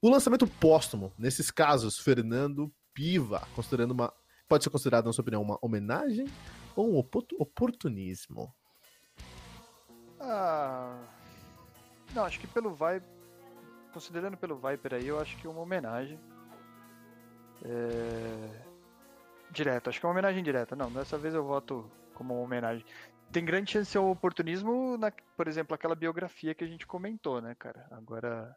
O 0.00 0.08
lançamento 0.08 0.46
póstumo, 0.46 1.12
nesses 1.18 1.50
casos, 1.50 1.98
Fernando 1.98 2.72
Piva, 2.94 3.46
considerando 3.54 3.90
uma. 3.90 4.12
Pode 4.48 4.64
ser 4.64 4.70
considerado, 4.70 5.06
na 5.06 5.12
sua 5.12 5.22
opinião, 5.22 5.42
uma 5.42 5.58
homenagem 5.60 6.26
ou 6.76 6.94
um 6.94 6.98
oportunismo? 7.38 8.54
Ah. 10.20 10.96
Não, 12.14 12.24
acho 12.24 12.38
que 12.38 12.46
pelo 12.46 12.70
Viper. 12.70 13.02
Considerando 13.92 14.36
pelo 14.36 14.56
Viper 14.56 14.94
aí, 14.94 15.08
eu 15.08 15.18
acho 15.18 15.36
que 15.36 15.48
uma 15.48 15.60
homenagem. 15.60 16.18
É... 17.64 18.70
Direto, 19.50 19.88
acho 19.88 19.98
que 19.98 20.06
é 20.06 20.08
uma 20.08 20.12
homenagem 20.12 20.42
direta. 20.42 20.76
Não, 20.76 20.92
dessa 20.92 21.18
vez 21.18 21.34
eu 21.34 21.44
voto 21.44 21.90
como 22.14 22.34
uma 22.34 22.42
homenagem. 22.42 22.84
Tem 23.32 23.44
grande 23.44 23.70
chance 23.70 23.86
de 23.86 23.92
ser 23.92 23.98
um 23.98 24.10
oportunismo, 24.10 24.96
na, 24.96 25.12
por 25.36 25.48
exemplo, 25.48 25.74
aquela 25.74 25.94
biografia 25.94 26.54
que 26.54 26.64
a 26.64 26.66
gente 26.66 26.86
comentou, 26.86 27.40
né, 27.40 27.54
cara? 27.58 27.86
Agora, 27.90 28.56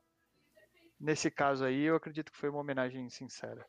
nesse 1.00 1.30
caso 1.30 1.64
aí, 1.64 1.84
eu 1.84 1.96
acredito 1.96 2.32
que 2.32 2.38
foi 2.38 2.50
uma 2.50 2.60
homenagem 2.60 3.10
sincera. 3.10 3.66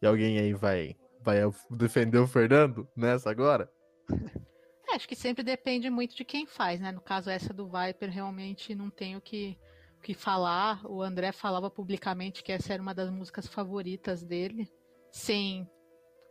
E 0.00 0.06
alguém 0.06 0.38
aí 0.38 0.52
vai, 0.52 0.96
vai 1.20 1.38
defender 1.70 2.18
o 2.18 2.26
Fernando 2.26 2.88
nessa 2.96 3.30
agora? 3.30 3.70
É, 4.86 4.96
acho 4.96 5.08
que 5.08 5.16
sempre 5.16 5.42
depende 5.42 5.88
muito 5.88 6.14
de 6.14 6.26
quem 6.26 6.44
faz, 6.46 6.78
né? 6.78 6.92
No 6.92 7.00
caso, 7.00 7.30
essa 7.30 7.54
do 7.54 7.66
Viper, 7.66 8.10
realmente 8.10 8.74
não 8.74 8.90
tenho 8.90 9.18
que, 9.18 9.58
que 10.04 10.14
falar. 10.14 10.84
O 10.84 11.02
André 11.02 11.32
falava 11.32 11.70
publicamente 11.70 12.42
que 12.42 12.52
essa 12.52 12.74
era 12.74 12.82
uma 12.82 12.94
das 12.94 13.10
músicas 13.10 13.46
favoritas 13.46 14.22
dele. 14.22 14.70
Sim, 15.10 15.66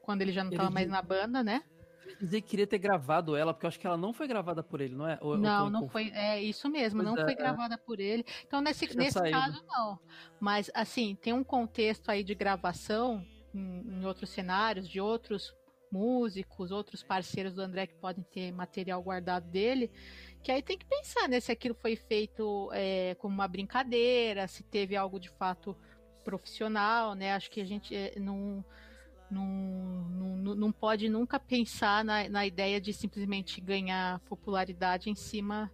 quando 0.03 0.22
ele 0.22 0.32
já 0.32 0.44
não 0.44 0.51
estava 0.51 0.70
mais 0.70 0.88
na 0.88 1.01
banda, 1.01 1.44
né? 1.44 1.63
dizer 2.20 2.42
que 2.42 2.50
queria 2.50 2.68
ter 2.68 2.77
gravado 2.77 3.36
ela, 3.36 3.53
porque 3.53 3.65
eu 3.65 3.68
acho 3.70 3.80
que 3.80 3.88
ela 3.88 3.98
não 3.98 4.13
foi 4.13 4.27
gravada 4.27 4.63
por 4.63 4.80
ele, 4.82 4.96
não 4.96 5.08
é? 5.08 5.18
Ou, 5.22 5.38
não, 5.38 5.70
não 5.70 5.88
foi. 5.88 6.10
É 6.13 6.42
isso 6.42 6.70
mesmo, 6.70 7.01
pois 7.01 7.15
não 7.15 7.22
é, 7.22 7.25
foi 7.25 7.36
gravada 7.36 7.77
por 7.77 8.00
ele. 8.00 8.24
Então, 8.46 8.62
nesse, 8.62 8.96
nesse 8.96 9.20
caso, 9.20 9.63
não. 9.68 10.00
Mas, 10.39 10.70
assim, 10.74 11.15
tem 11.15 11.34
um 11.34 11.44
contexto 11.44 12.10
aí 12.10 12.24
de 12.24 12.36
gravação 12.36 13.25
em, 13.53 14.00
em 14.00 14.06
outros 14.06 14.30
cenários, 14.30 14.88
de 14.88 15.01
outros 15.01 15.53
músicos, 15.93 16.71
outros 16.71 17.03
parceiros 17.03 17.53
do 17.53 17.62
André 17.62 17.85
que 17.85 17.95
podem 17.95 18.23
ter 18.23 18.51
material 18.51 19.01
guardado 19.03 19.47
dele, 19.47 19.91
que 20.41 20.51
aí 20.51 20.63
tem 20.63 20.77
que 20.77 20.85
pensar 20.85 21.29
né, 21.29 21.39
se 21.39 21.51
aquilo 21.51 21.75
foi 21.75 21.95
feito 21.95 22.69
é, 22.73 23.15
como 23.19 23.35
uma 23.35 23.47
brincadeira, 23.47 24.47
se 24.47 24.63
teve 24.63 24.95
algo 24.95 25.19
de 25.19 25.29
fato 25.29 25.77
profissional, 26.23 27.13
né? 27.13 27.33
Acho 27.33 27.51
que 27.51 27.62
a 27.62 27.65
gente 27.65 27.95
é, 27.95 28.19
não 28.19 28.65
não, 29.29 29.45
não, 29.47 30.55
não 30.55 30.71
pode 30.71 31.09
nunca 31.09 31.39
pensar 31.39 32.05
na, 32.05 32.29
na 32.29 32.45
ideia 32.45 32.79
de 32.79 32.93
simplesmente 32.93 33.59
ganhar 33.59 34.19
popularidade 34.21 35.09
em 35.09 35.15
cima 35.15 35.71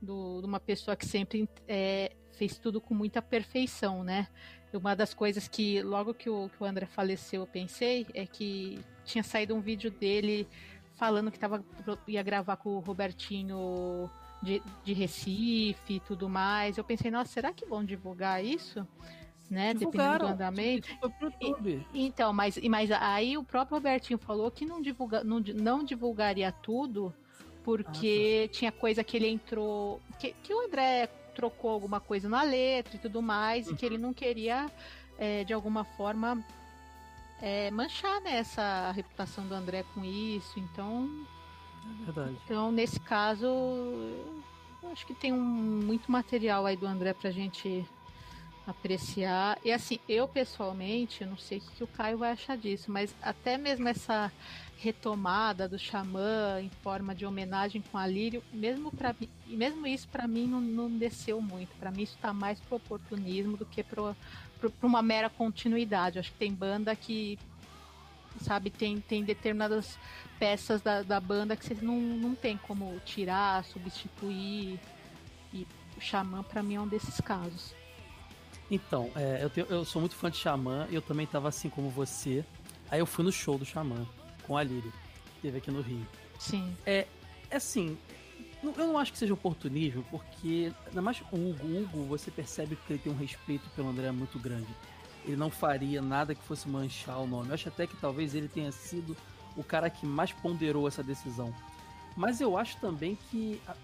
do, 0.00 0.40
de 0.40 0.46
uma 0.46 0.60
pessoa 0.60 0.96
que 0.96 1.06
sempre 1.06 1.48
é, 1.66 2.14
fez 2.32 2.58
tudo 2.58 2.80
com 2.80 2.94
muita 2.94 3.20
perfeição, 3.20 4.04
né? 4.04 4.28
Uma 4.72 4.94
das 4.96 5.12
coisas 5.12 5.46
que, 5.48 5.82
logo 5.82 6.14
que 6.14 6.30
o, 6.30 6.48
que 6.48 6.62
o 6.62 6.66
André 6.66 6.86
faleceu, 6.86 7.42
eu 7.42 7.46
pensei, 7.46 8.06
é 8.14 8.26
que 8.26 8.78
tinha 9.04 9.22
saído 9.22 9.54
um 9.54 9.60
vídeo 9.60 9.90
dele 9.90 10.48
falando 10.96 11.30
que 11.30 11.38
tava, 11.38 11.64
ia 12.06 12.22
gravar 12.22 12.56
com 12.56 12.70
o 12.70 12.78
Robertinho 12.80 14.08
de, 14.42 14.62
de 14.84 14.92
Recife 14.92 15.94
e 15.94 16.00
tudo 16.00 16.28
mais. 16.28 16.78
Eu 16.78 16.84
pensei, 16.84 17.10
nossa, 17.10 17.30
será 17.30 17.52
que 17.52 17.66
vão 17.66 17.84
divulgar 17.84 18.44
isso? 18.44 18.86
né? 19.52 19.74
Dependendo 19.74 20.18
do 20.20 20.26
andamento. 20.28 20.88
E, 21.92 22.06
então, 22.06 22.32
mas, 22.32 22.56
mas 22.56 22.90
aí 22.90 23.36
o 23.36 23.44
próprio 23.44 23.76
Robertinho 23.76 24.18
falou 24.18 24.50
que 24.50 24.64
não, 24.64 24.80
divulga, 24.80 25.22
não, 25.22 25.40
não 25.40 25.84
divulgaria 25.84 26.50
tudo 26.50 27.14
porque 27.62 28.44
ah, 28.44 28.48
tá. 28.48 28.58
tinha 28.58 28.72
coisa 28.72 29.04
que 29.04 29.16
ele 29.16 29.28
entrou. 29.28 30.00
Que, 30.18 30.34
que 30.42 30.54
o 30.54 30.64
André 30.64 31.08
trocou 31.34 31.70
alguma 31.70 32.00
coisa 32.00 32.28
na 32.28 32.42
letra 32.42 32.96
e 32.96 32.98
tudo 32.98 33.22
mais, 33.22 33.66
uhum. 33.66 33.74
e 33.74 33.76
que 33.76 33.86
ele 33.86 33.98
não 33.98 34.12
queria, 34.12 34.70
é, 35.18 35.44
de 35.44 35.52
alguma 35.52 35.84
forma, 35.84 36.42
é, 37.40 37.70
manchar 37.70 38.20
né, 38.20 38.36
essa 38.36 38.92
reputação 38.92 39.46
do 39.46 39.54
André 39.54 39.84
com 39.94 40.04
isso. 40.04 40.58
Então. 40.58 41.08
É 42.00 42.04
verdade. 42.04 42.36
Então, 42.44 42.70
nesse 42.70 43.00
caso, 43.00 43.48
acho 44.92 45.06
que 45.06 45.14
tem 45.14 45.32
um, 45.32 45.40
muito 45.40 46.10
material 46.10 46.64
aí 46.66 46.76
do 46.76 46.86
André 46.86 47.12
pra 47.12 47.30
gente 47.30 47.84
apreciar. 48.66 49.58
E 49.64 49.72
assim, 49.72 49.98
eu 50.08 50.28
pessoalmente, 50.28 51.24
não 51.24 51.36
sei 51.36 51.58
o 51.58 51.60
que 51.60 51.84
o 51.84 51.88
Caio 51.88 52.18
vai 52.18 52.32
achar 52.32 52.56
disso, 52.56 52.90
mas 52.90 53.14
até 53.20 53.58
mesmo 53.58 53.88
essa 53.88 54.30
retomada 54.78 55.68
do 55.68 55.78
Xamã 55.78 56.60
em 56.60 56.68
forma 56.82 57.14
de 57.14 57.24
homenagem 57.24 57.82
com 57.90 57.96
a 57.96 58.06
Lírio, 58.06 58.42
mesmo 58.52 58.90
para 58.90 59.14
mesmo 59.46 59.86
isso 59.86 60.08
para 60.08 60.26
mim 60.26 60.46
não, 60.46 60.60
não, 60.60 60.90
desceu 60.90 61.40
muito. 61.40 61.70
Para 61.76 61.90
mim 61.90 62.02
isso 62.02 62.16
está 62.16 62.32
mais 62.32 62.58
pro 62.60 62.76
oportunismo 62.76 63.56
do 63.56 63.64
que 63.64 63.82
para 63.82 64.14
uma 64.82 65.02
mera 65.02 65.30
continuidade. 65.30 66.18
acho 66.18 66.32
que 66.32 66.38
tem 66.38 66.52
banda 66.52 66.94
que 66.96 67.38
sabe 68.40 68.70
tem, 68.70 69.00
tem 69.00 69.22
determinadas 69.22 69.98
peças 70.38 70.80
da, 70.80 71.02
da 71.02 71.20
banda 71.20 71.54
que 71.54 71.64
você 71.64 71.76
não, 71.80 72.00
não 72.00 72.34
tem 72.34 72.56
como 72.56 72.98
tirar, 73.04 73.64
substituir. 73.64 74.80
E 75.52 75.66
o 75.96 76.00
Xamã 76.00 76.42
para 76.42 76.62
mim 76.62 76.74
é 76.74 76.80
um 76.80 76.88
desses 76.88 77.20
casos. 77.20 77.81
Então, 78.72 79.10
é, 79.14 79.40
eu, 79.42 79.50
tenho, 79.50 79.66
eu, 79.68 79.84
sou 79.84 80.00
muito 80.00 80.14
fã 80.14 80.30
de 80.30 80.38
Xamã 80.38 80.86
e 80.88 80.94
eu 80.94 81.02
também 81.02 81.26
tava 81.26 81.46
assim 81.46 81.68
como 81.68 81.90
você. 81.90 82.42
Aí 82.90 83.00
eu 83.00 83.04
fui 83.04 83.22
no 83.22 83.30
show 83.30 83.58
do 83.58 83.66
Xamã 83.66 84.06
com 84.46 84.56
a 84.56 84.62
Lírio, 84.62 84.90
que 85.34 85.42
teve 85.42 85.58
aqui 85.58 85.70
no 85.70 85.82
Rio. 85.82 86.06
Sim. 86.38 86.74
É, 86.86 87.06
é 87.50 87.56
assim, 87.56 87.98
eu 88.62 88.72
não 88.74 88.96
acho 88.96 89.12
que 89.12 89.18
seja 89.18 89.34
oportunismo, 89.34 90.02
porque, 90.10 90.72
ainda 90.86 91.02
mais 91.02 91.20
o 91.30 91.36
Hugo, 91.36 91.66
o 91.66 91.82
Hugo, 91.82 92.04
você 92.06 92.30
percebe 92.30 92.74
que 92.74 92.94
ele 92.94 92.98
tem 92.98 93.12
um 93.12 93.16
respeito 93.16 93.68
pelo 93.76 93.90
André 93.90 94.10
muito 94.10 94.38
grande. 94.38 94.74
Ele 95.26 95.36
não 95.36 95.50
faria 95.50 96.00
nada 96.00 96.34
que 96.34 96.42
fosse 96.42 96.66
manchar 96.66 97.18
o 97.18 97.26
nome. 97.26 97.48
Eu 97.48 97.54
acho 97.54 97.68
até 97.68 97.86
que 97.86 97.96
talvez 97.98 98.34
ele 98.34 98.48
tenha 98.48 98.72
sido 98.72 99.14
o 99.54 99.62
cara 99.62 99.90
que 99.90 100.06
mais 100.06 100.32
ponderou 100.32 100.88
essa 100.88 101.02
decisão. 101.02 101.54
Mas 102.16 102.40
eu 102.40 102.56
acho 102.56 102.78
também 102.78 103.18
que 103.30 103.60
a, 103.68 103.74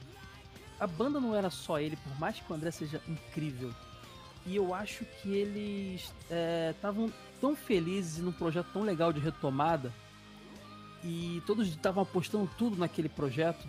a 0.80 0.86
banda 0.86 1.20
não 1.20 1.34
era 1.34 1.50
só 1.50 1.78
ele, 1.78 1.96
por 1.96 2.18
mais 2.18 2.40
que 2.40 2.50
o 2.50 2.56
André 2.56 2.70
seja 2.70 3.02
incrível 3.06 3.70
e 4.48 4.56
eu 4.56 4.74
acho 4.74 5.04
que 5.04 5.30
eles 5.30 6.10
estavam 6.70 7.06
é, 7.06 7.10
tão 7.38 7.54
felizes 7.54 8.22
num 8.22 8.32
projeto 8.32 8.68
tão 8.72 8.82
legal 8.82 9.12
de 9.12 9.20
retomada 9.20 9.92
e 11.04 11.42
todos 11.46 11.68
estavam 11.68 12.02
apostando 12.02 12.50
tudo 12.56 12.76
naquele 12.76 13.10
projeto 13.10 13.68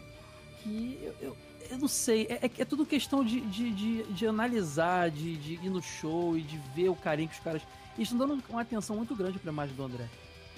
que 0.64 0.98
eu, 1.04 1.16
eu, 1.22 1.38
eu 1.70 1.78
não 1.78 1.88
sei, 1.88 2.28
é, 2.30 2.46
é, 2.46 2.52
é, 2.60 2.66
tudo 2.66 2.86
questão 2.86 3.26
de, 3.26 3.42
de, 3.42 3.72
de, 3.72 4.04
de 4.04 4.28
analisar, 4.28 5.12
de, 5.12 5.36
de, 5.36 5.54
ir 5.56 5.70
no 5.70 5.82
show 5.82 6.38
e 6.38 6.42
de 6.42 6.58
ver 6.74 6.90
o 6.90 6.96
carinho 6.96 7.28
que 7.28 7.36
os 7.36 7.44
caras. 7.44 7.62
Eles 7.98 8.10
estão 8.10 8.28
dando 8.28 8.42
uma 8.50 8.62
atenção 8.62 8.96
muito 8.96 9.14
grande 9.16 9.38
para 9.38 9.52
a 9.52 9.54
imagem 9.54 9.76
do 9.76 9.84
André. 9.84 10.08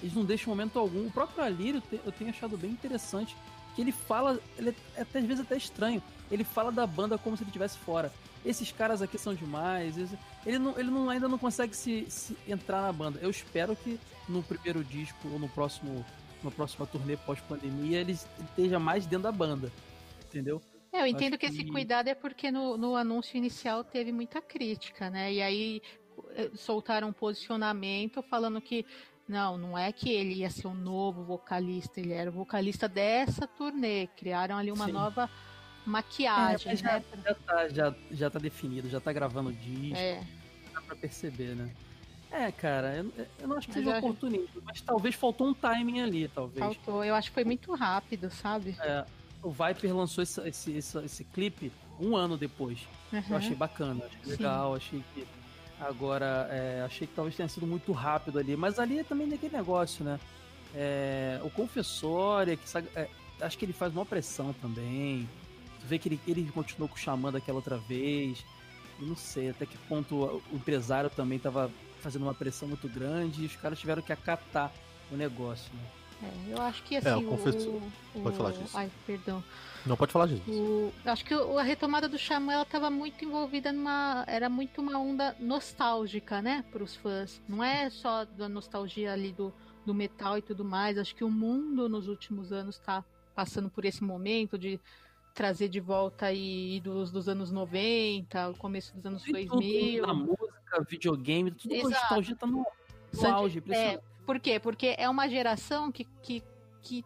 Eles 0.00 0.14
não 0.14 0.24
deixam 0.24 0.50
momento 0.50 0.78
algum. 0.78 1.06
O 1.06 1.10
próprio 1.10 1.42
Alírio 1.42 1.82
eu 1.92 2.12
tenho 2.12 2.30
achado 2.30 2.56
bem 2.56 2.70
interessante 2.70 3.36
que 3.74 3.82
ele 3.82 3.92
fala, 3.92 4.38
ele 4.56 4.74
é 4.96 5.02
até, 5.02 5.18
às 5.18 5.24
vezes 5.24 5.44
até 5.44 5.56
estranho, 5.56 6.02
ele 6.32 6.44
fala 6.44 6.72
da 6.72 6.86
banda 6.86 7.16
como 7.18 7.36
se 7.36 7.42
ele 7.42 7.50
estivesse 7.50 7.78
fora 7.78 8.10
esses 8.44 8.72
caras 8.72 9.00
aqui 9.00 9.18
são 9.18 9.34
demais. 9.34 9.96
Ele, 10.44 10.58
não, 10.58 10.78
ele 10.78 10.90
não, 10.90 11.08
ainda 11.08 11.28
não 11.28 11.38
consegue 11.38 11.76
se, 11.76 12.06
se, 12.08 12.36
entrar 12.46 12.82
na 12.82 12.92
banda. 12.92 13.18
Eu 13.22 13.30
espero 13.30 13.76
que 13.76 13.98
no 14.28 14.42
primeiro 14.42 14.84
disco 14.84 15.28
ou 15.28 15.38
no 15.38 15.48
próximo, 15.48 16.04
na 16.42 16.50
próxima 16.50 16.86
turnê 16.86 17.16
pós-pandemia 17.16 18.00
ele 18.00 18.12
esteja 18.12 18.78
mais 18.78 19.06
dentro 19.06 19.24
da 19.24 19.32
banda. 19.32 19.72
Entendeu? 20.26 20.60
É, 20.92 21.02
eu 21.02 21.06
entendo 21.06 21.38
que, 21.38 21.48
que, 21.48 21.54
esse 21.54 21.64
cuidado 21.66 22.08
é 22.08 22.14
porque 22.14 22.50
no, 22.50 22.76
no 22.76 22.96
anúncio 22.96 23.36
inicial 23.36 23.82
teve 23.82 24.12
muita 24.12 24.42
crítica, 24.42 25.08
né? 25.08 25.32
E 25.32 25.40
aí 25.40 25.82
eh, 26.30 26.50
soltaram 26.54 27.08
um 27.08 27.12
posicionamento 27.12 28.22
falando 28.22 28.60
que 28.60 28.84
não, 29.26 29.56
não 29.56 29.78
é 29.78 29.90
que 29.90 30.10
ele 30.10 30.34
ia 30.34 30.50
ser 30.50 30.66
um 30.66 30.74
novo 30.74 31.24
vocalista, 31.24 31.98
ele 31.98 32.12
era 32.12 32.28
o 32.28 32.32
vocalista 32.32 32.88
dessa 32.88 33.46
turnê. 33.46 34.08
Criaram 34.08 34.58
ali 34.58 34.70
uma 34.70 34.86
Sim. 34.86 34.92
nova 34.92 35.30
maquiagem, 35.84 36.72
é, 36.72 36.76
já, 36.76 36.92
né? 36.98 37.04
Já 37.24 37.34
tá, 37.34 37.68
já, 37.68 37.94
já 38.10 38.30
tá 38.30 38.38
definido, 38.38 38.88
já 38.88 39.00
tá 39.00 39.12
gravando 39.12 39.50
o 39.50 39.52
disco. 39.52 39.96
É. 39.96 40.22
Dá 40.72 40.80
pra 40.80 40.96
perceber, 40.96 41.54
né? 41.54 41.70
É, 42.30 42.50
cara, 42.50 42.96
eu, 42.96 43.12
eu 43.40 43.48
não 43.48 43.56
acho 43.56 43.68
que 43.68 43.74
mas 43.74 43.84
seja 43.84 43.98
oportunismo, 43.98 44.62
mas 44.64 44.80
talvez 44.80 45.14
faltou 45.14 45.48
um 45.48 45.54
timing 45.54 46.00
ali, 46.00 46.28
talvez. 46.28 46.58
Faltou, 46.58 47.04
eu 47.04 47.14
acho 47.14 47.28
que 47.28 47.34
foi 47.34 47.44
muito 47.44 47.74
rápido, 47.74 48.30
sabe? 48.30 48.74
É, 48.80 49.04
o 49.42 49.50
Viper 49.50 49.94
lançou 49.94 50.22
esse, 50.22 50.40
esse, 50.48 50.72
esse, 50.72 50.98
esse 50.98 51.24
clipe 51.24 51.70
um 52.00 52.16
ano 52.16 52.38
depois. 52.38 52.78
Uhum. 53.12 53.22
Eu 53.28 53.36
achei 53.36 53.54
bacana, 53.54 54.04
achei 54.06 54.32
legal, 54.32 54.74
achei 54.74 55.04
que 55.14 55.26
Agora, 55.82 56.48
é, 56.50 56.82
achei 56.86 57.08
que 57.08 57.14
talvez 57.14 57.36
tenha 57.36 57.48
sido 57.48 57.66
muito 57.66 57.90
rápido 57.92 58.38
ali. 58.38 58.56
Mas 58.56 58.78
ali 58.78 59.00
é 59.00 59.04
também 59.04 59.26
naquele 59.26 59.56
negócio, 59.56 60.04
né? 60.04 60.18
É, 60.74 61.40
o 61.42 61.50
confessório, 61.50 62.56
que, 62.56 62.78
é, 62.94 63.08
acho 63.40 63.58
que 63.58 63.64
ele 63.64 63.72
faz 63.72 63.92
uma 63.92 64.06
pressão 64.06 64.52
também. 64.54 65.28
Tu 65.82 65.86
vê 65.86 65.98
que 65.98 66.08
ele, 66.08 66.20
ele 66.26 66.50
continuou 66.50 66.88
com 66.88 66.94
o 66.94 66.98
Xamã 66.98 67.30
daquela 67.30 67.58
outra 67.58 67.76
vez. 67.76 68.44
E 68.98 69.04
não 69.04 69.16
sei 69.16 69.50
até 69.50 69.66
que 69.66 69.76
ponto 69.76 70.14
o 70.14 70.42
empresário 70.56 71.10
também 71.10 71.36
estava 71.36 71.70
fazendo 72.00 72.22
uma 72.22 72.34
pressão 72.34 72.68
muito 72.68 72.88
grande 72.88 73.42
e 73.42 73.46
os 73.46 73.56
caras 73.56 73.78
tiveram 73.78 74.02
que 74.02 74.12
acatar 74.12 74.72
o 75.10 75.16
negócio, 75.16 75.72
né? 75.74 75.82
É, 76.22 76.52
eu 76.52 76.62
acho 76.62 76.82
que 76.84 76.96
assim. 76.96 77.08
É, 77.08 77.16
o, 77.16 77.24
confessor... 77.24 77.82
o, 78.14 78.20
Pode 78.22 78.36
falar 78.36 78.52
disso. 78.52 78.76
Ai, 78.76 78.90
perdão. 79.06 79.42
Não, 79.84 79.96
pode 79.96 80.12
falar 80.12 80.26
disso. 80.26 80.42
O... 80.48 80.92
Acho 81.04 81.24
que 81.24 81.34
a 81.34 81.62
retomada 81.62 82.08
do 82.08 82.16
Xamã 82.16 82.52
ela 82.52 82.62
estava 82.62 82.88
muito 82.90 83.24
envolvida 83.24 83.72
numa. 83.72 84.24
Era 84.28 84.48
muito 84.48 84.80
uma 84.80 84.98
onda 84.98 85.36
nostálgica, 85.40 86.40
né? 86.40 86.64
Para 86.70 86.84
os 86.84 86.94
fãs. 86.94 87.40
Não 87.48 87.62
é 87.62 87.90
só 87.90 88.24
da 88.24 88.48
nostalgia 88.48 89.12
ali 89.12 89.32
do, 89.32 89.52
do 89.84 89.92
metal 89.92 90.38
e 90.38 90.42
tudo 90.42 90.64
mais. 90.64 90.96
Acho 90.96 91.14
que 91.14 91.24
o 91.24 91.30
mundo 91.30 91.88
nos 91.88 92.06
últimos 92.06 92.52
anos 92.52 92.76
está 92.76 93.04
passando 93.34 93.68
por 93.68 93.84
esse 93.84 94.04
momento 94.04 94.56
de 94.56 94.78
trazer 95.32 95.68
de 95.68 95.80
volta 95.80 96.26
aí 96.26 96.80
dos, 96.80 97.10
dos 97.10 97.28
anos 97.28 97.50
90, 97.50 98.50
o 98.50 98.56
começo 98.56 98.94
dos 98.94 99.04
anos 99.04 99.26
e 99.26 99.32
2000. 99.32 100.06
Na 100.06 100.14
música, 100.14 100.86
videogame, 100.88 101.50
tudo 101.50 101.74
Exato. 101.74 101.90
nostalgia 101.90 102.36
tá 102.36 102.46
no, 102.46 102.66
no 103.14 103.26
auge. 103.28 103.62
É, 103.70 104.00
por 104.24 104.38
quê? 104.38 104.60
Porque 104.60 104.94
é 104.98 105.08
uma 105.08 105.28
geração 105.28 105.90
que, 105.90 106.04
que, 106.22 106.42
que 106.80 107.04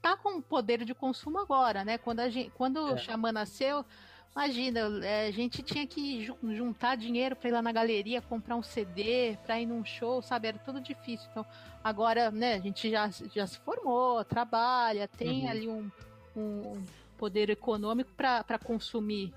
tá 0.00 0.16
com 0.16 0.40
poder 0.40 0.84
de 0.84 0.94
consumo 0.94 1.38
agora, 1.38 1.84
né? 1.84 1.98
Quando, 1.98 2.20
a 2.20 2.28
gente, 2.28 2.50
quando 2.50 2.78
é. 2.78 2.92
o 2.92 2.98
Xamã 2.98 3.32
nasceu, 3.32 3.84
imagina, 4.32 4.80
é, 5.04 5.26
a 5.26 5.30
gente 5.30 5.62
tinha 5.62 5.86
que 5.86 6.24
juntar 6.42 6.96
dinheiro 6.96 7.34
para 7.34 7.48
ir 7.48 7.52
lá 7.52 7.62
na 7.62 7.72
galeria, 7.72 8.20
comprar 8.20 8.56
um 8.56 8.62
CD, 8.62 9.36
para 9.44 9.60
ir 9.60 9.66
num 9.66 9.84
show, 9.84 10.20
sabe? 10.20 10.48
Era 10.48 10.58
tudo 10.58 10.80
difícil. 10.80 11.26
Então, 11.30 11.44
agora, 11.82 12.30
né, 12.30 12.54
a 12.54 12.60
gente 12.60 12.90
já, 12.90 13.08
já 13.34 13.46
se 13.46 13.58
formou, 13.60 14.24
trabalha, 14.24 15.08
tem 15.08 15.44
uhum. 15.44 15.50
ali 15.50 15.68
um, 15.68 15.90
um 16.36 16.84
poder 17.16 17.50
econômico 17.50 18.10
para 18.14 18.58
consumir 18.58 19.32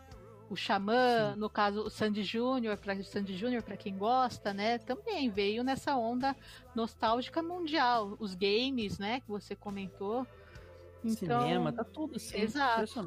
o 0.49 0.55
Xamã, 0.55 1.33
Sim. 1.33 1.39
no 1.39 1.49
caso 1.49 1.83
o 1.83 1.89
Sandy 1.89 2.23
Júnior, 2.23 2.75
para 2.77 2.95
o 2.95 3.03
Sandy 3.03 3.37
Júnior 3.37 3.61
para 3.61 3.77
quem 3.77 3.95
gosta, 3.95 4.53
né? 4.53 4.79
Também 4.79 5.29
veio 5.29 5.63
nessa 5.63 5.95
onda 5.95 6.35
nostálgica 6.75 7.41
mundial, 7.41 8.17
os 8.19 8.33
games, 8.33 8.97
né, 8.97 9.19
que 9.19 9.27
você 9.27 9.55
comentou. 9.55 10.25
Então, 11.03 11.43
Cinema, 11.43 11.71
tá 11.71 11.83
tudo 11.83 12.15
assim. 12.15 12.41
Exato. 12.41 13.05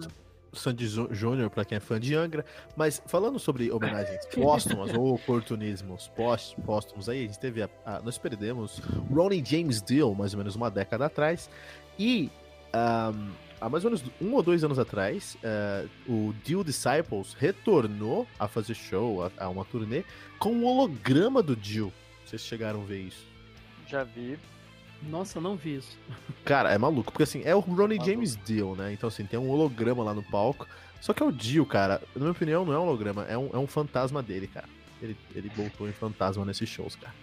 Sandy 0.54 0.86
Júnior, 0.86 1.48
para 1.50 1.64
quem 1.64 1.76
é 1.76 1.80
fã 1.80 1.98
de 1.98 2.14
Angra. 2.14 2.44
Mas 2.76 3.02
falando 3.06 3.38
sobre 3.38 3.70
homenagens 3.70 4.24
póstumas 4.34 4.92
ou 4.94 5.14
oportunismos 5.14 6.10
póstumos, 6.64 7.08
aí 7.08 7.20
a 7.20 7.22
gente 7.22 7.38
teve. 7.38 7.62
A, 7.62 7.70
a, 7.84 8.00
nós 8.00 8.18
perdemos 8.18 8.78
Ronnie 9.10 9.42
James 9.44 9.82
Dio, 9.82 10.14
mais 10.14 10.34
ou 10.34 10.38
menos 10.38 10.54
uma 10.54 10.70
década 10.70 11.06
atrás. 11.06 11.48
E 11.98 12.30
um, 12.74 13.32
há 13.62 13.68
mais 13.68 13.84
ou 13.84 13.90
menos 13.90 14.04
um 14.20 14.34
ou 14.34 14.42
dois 14.42 14.64
anos 14.64 14.78
atrás, 14.78 15.36
uh, 15.36 15.88
o 16.12 16.34
Dio 16.42 16.64
Disciples 16.64 17.34
retornou 17.38 18.26
a 18.38 18.48
fazer 18.48 18.74
show, 18.74 19.22
a, 19.24 19.30
a, 19.38 19.48
uma 19.48 19.64
turnê, 19.64 20.04
com 20.38 20.52
um 20.52 20.64
holograma 20.64 21.42
do 21.42 21.54
Dio. 21.54 21.92
Vocês 22.26 22.42
chegaram 22.42 22.82
a 22.82 22.84
ver 22.84 23.02
isso? 23.02 23.24
Já 23.86 24.02
vi. 24.02 24.38
Nossa, 25.02 25.40
não 25.40 25.56
vi 25.56 25.76
isso. 25.76 25.96
Cara, 26.44 26.72
é 26.72 26.78
maluco, 26.78 27.12
porque 27.12 27.22
assim, 27.22 27.42
é 27.44 27.54
o 27.54 27.60
Ronnie 27.60 27.98
maluco. 27.98 28.04
James 28.04 28.36
Dio, 28.44 28.74
né? 28.74 28.92
Então, 28.92 29.08
assim, 29.08 29.24
tem 29.24 29.38
um 29.38 29.48
holograma 29.48 30.02
lá 30.02 30.12
no 30.12 30.22
palco. 30.22 30.66
Só 31.00 31.12
que 31.12 31.22
é 31.22 31.26
o 31.26 31.32
Dio, 31.32 31.66
cara. 31.66 32.00
Na 32.14 32.20
minha 32.20 32.32
opinião, 32.32 32.64
não 32.64 32.72
é 32.72 32.78
um 32.78 32.82
holograma, 32.82 33.24
é 33.24 33.36
um, 33.36 33.50
é 33.52 33.58
um 33.58 33.66
fantasma 33.66 34.22
dele, 34.22 34.46
cara. 34.46 34.68
Ele, 35.00 35.16
ele 35.34 35.48
voltou 35.48 35.88
em 35.88 35.92
fantasma 35.92 36.44
nesses 36.44 36.68
shows, 36.68 36.94
cara. 36.94 37.14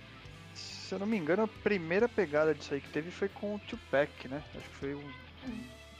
Se 0.54 0.94
eu 0.96 1.00
não 1.00 1.08
me 1.08 1.18
engano, 1.18 1.44
a 1.44 1.48
primeira 1.48 2.10
pegada 2.10 2.54
disso 2.54 2.74
aí 2.74 2.82
que 2.82 2.90
teve 2.90 3.10
foi 3.12 3.30
com 3.30 3.56
o 3.56 3.60
Tupac, 3.60 4.28
né? 4.28 4.44
Acho 4.56 4.70
que 4.70 4.76
foi 4.76 4.96
um, 4.96 5.04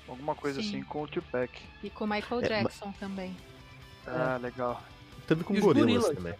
alguma 0.10 0.36
coisa 0.36 0.62
Sim. 0.62 0.68
assim 0.68 0.84
com 0.84 1.04
o 1.04 1.08
Tupac. 1.08 1.52
E 1.84 1.90
com 1.90 2.06
o 2.06 2.08
Michael 2.08 2.42
é, 2.42 2.48
Jackson 2.48 2.90
é, 2.90 3.00
também. 3.00 3.38
Ah, 4.06 4.36
é. 4.36 4.44
legal. 4.44 4.84
Teve 5.28 5.44
com 5.44 5.54
gorilas, 5.60 6.04
gorilas 6.04 6.16
também. 6.16 6.36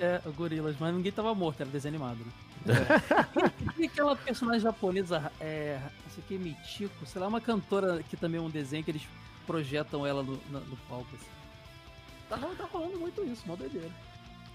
É, 0.00 0.20
gorilas, 0.36 0.76
mas 0.78 0.94
ninguém 0.94 1.12
tava 1.12 1.34
morto, 1.34 1.60
era 1.60 1.70
desenho 1.70 1.94
animado. 1.94 2.18
Né? 2.18 2.32
É. 2.66 3.80
e 3.82 3.86
aquela 3.86 4.16
personagem 4.16 4.60
japonesa, 4.60 5.32
é, 5.40 5.80
isso 6.08 6.20
aqui 6.20 6.36
é 6.36 6.38
Michiko, 6.38 7.06
sei 7.06 7.20
lá, 7.20 7.28
uma 7.28 7.40
cantora 7.40 8.02
que 8.02 8.16
também 8.16 8.40
é 8.40 8.42
um 8.42 8.50
desenho 8.50 8.82
que 8.84 8.90
eles 8.90 9.02
projetam 9.46 10.06
ela 10.06 10.22
no, 10.22 10.40
no, 10.50 10.60
no 10.60 10.76
palco. 10.88 11.08
Assim. 11.14 11.26
Tá, 12.28 12.36
tá 12.38 12.64
rolando 12.72 12.98
muito 12.98 13.22
isso, 13.24 13.42
mó 13.46 13.54
doideira. 13.56 13.90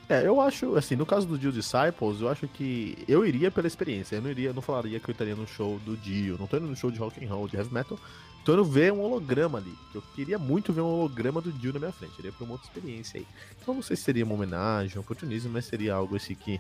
É, 0.09 0.25
eu 0.25 0.41
acho, 0.41 0.75
assim, 0.75 0.95
no 0.95 1.05
caso 1.05 1.27
do 1.27 1.37
Dio 1.37 1.51
Disciples, 1.51 2.19
eu 2.19 2.29
acho 2.29 2.47
que 2.47 2.97
eu 3.07 3.23
iria 3.23 3.51
pela 3.51 3.67
experiência. 3.67 4.15
Eu 4.15 4.23
não 4.23 4.31
iria, 4.31 4.51
não 4.51 4.61
falaria 4.61 4.99
que 4.99 5.07
eu 5.07 5.11
estaria 5.11 5.35
no 5.35 5.45
show 5.45 5.77
do 5.85 5.95
Dio. 5.95 6.35
Não 6.39 6.47
tô 6.47 6.57
indo 6.57 6.65
no 6.65 6.75
show 6.75 6.89
de 6.89 6.97
rock 6.97 7.23
and 7.23 7.29
roll, 7.29 7.47
de 7.47 7.55
heavy 7.55 7.71
metal. 7.71 7.99
Tô 8.43 8.53
indo 8.53 8.63
ver 8.63 8.91
um 8.91 9.01
holograma 9.01 9.57
ali. 9.57 9.73
Eu 9.93 10.01
queria 10.15 10.39
muito 10.39 10.73
ver 10.73 10.81
um 10.81 10.87
holograma 10.87 11.41
do 11.41 11.51
Dio 11.51 11.73
na 11.73 11.79
minha 11.79 11.91
frente. 11.91 12.13
Eu 12.13 12.19
iria 12.19 12.31
pra 12.31 12.43
uma 12.43 12.53
outra 12.53 12.67
experiência 12.67 13.19
aí. 13.19 13.27
Então 13.61 13.73
não 13.73 13.81
sei 13.81 13.95
se 13.95 14.03
seria 14.03 14.25
uma 14.25 14.33
homenagem, 14.33 14.97
um 14.97 15.01
oportunismo, 15.01 15.51
mas 15.51 15.65
seria 15.65 15.93
algo 15.93 16.15
assim 16.15 16.35
que 16.35 16.59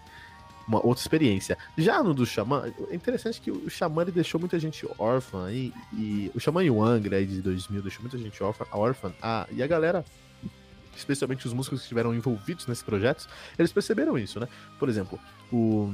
uma 0.67 0.85
outra 0.85 1.01
experiência. 1.01 1.57
Já 1.75 2.03
no 2.03 2.13
do 2.13 2.25
Xamã, 2.25 2.71
é 2.89 2.95
interessante 2.95 3.41
que 3.41 3.49
o 3.49 3.69
Xamã 3.69 4.03
ele 4.03 4.11
deixou 4.11 4.39
muita 4.39 4.59
gente 4.59 4.87
órfã 4.99 5.47
aí, 5.47 5.73
e 5.91 6.31
o 6.35 6.39
Xamã 6.39 6.63
e 6.63 6.69
o 6.69 6.83
Angra 6.83 7.17
aí 7.17 7.25
de 7.25 7.41
2000 7.41 7.81
deixou 7.81 8.01
muita 8.01 8.19
gente 8.19 8.41
órfã, 8.43 8.65
órfã 8.71 9.11
ah, 9.19 9.47
e 9.51 9.63
a 9.63 9.67
galera 9.67 10.05
especialmente 10.95 11.45
os 11.47 11.53
músicos 11.53 11.79
que 11.79 11.85
estiveram 11.85 12.13
envolvidos 12.13 12.67
nesses 12.67 12.83
projetos, 12.83 13.27
eles 13.57 13.71
perceberam 13.71 14.17
isso, 14.17 14.39
né? 14.39 14.47
Por 14.77 14.89
exemplo, 14.89 15.19
o, 15.51 15.91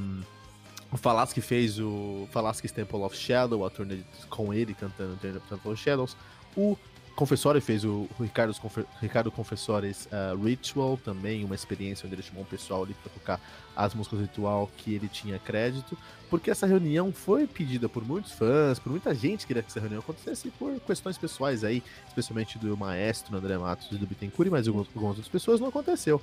o 0.92 0.96
Falaschi 0.96 1.40
fez 1.40 1.78
o 1.78 2.28
Falaschi's 2.30 2.72
Temple 2.72 3.00
of 3.00 3.16
Shadow, 3.16 3.64
a 3.64 3.70
turnê 3.70 3.98
com 4.30 4.52
ele 4.52 4.74
cantando 4.74 5.16
Temple 5.16 5.72
of 5.72 5.82
Shadows. 5.82 6.16
O 6.56 6.76
Confessori 7.16 7.62
fez 7.62 7.82
o 7.82 8.06
Ricardo, 8.20 8.54
Ricardo 9.00 9.32
Confessores 9.32 10.06
uh, 10.06 10.36
Ritual, 10.36 10.98
também 10.98 11.44
uma 11.44 11.54
experiência 11.54 12.06
onde 12.06 12.14
ele 12.14 12.22
chamou 12.22 12.42
um 12.42 12.46
pessoal 12.46 12.84
ali 12.84 12.92
para 12.92 13.10
tocar 13.10 13.40
as 13.74 13.94
músicas 13.94 14.20
ritual 14.20 14.70
que 14.76 14.94
ele 14.94 15.08
tinha 15.08 15.38
crédito, 15.38 15.96
porque 16.28 16.50
essa 16.50 16.66
reunião 16.66 17.10
foi 17.12 17.46
pedida 17.46 17.88
por 17.88 18.04
muitos 18.04 18.32
fãs, 18.32 18.78
por 18.78 18.90
muita 18.90 19.14
gente 19.14 19.40
que 19.40 19.46
queria 19.46 19.62
que 19.62 19.70
essa 19.70 19.80
reunião 19.80 20.00
acontecesse, 20.00 20.50
por 20.50 20.78
questões 20.80 21.16
pessoais 21.16 21.64
aí, 21.64 21.82
especialmente 22.06 22.58
do 22.58 22.76
maestro 22.76 23.34
André 23.34 23.56
Matos 23.56 23.88
e 23.90 23.96
do 23.96 24.06
Bittencourt, 24.06 24.50
mas 24.50 24.68
algumas, 24.68 24.86
algumas 24.88 25.16
outras 25.16 25.28
pessoas 25.28 25.58
não 25.58 25.68
aconteceu. 25.68 26.20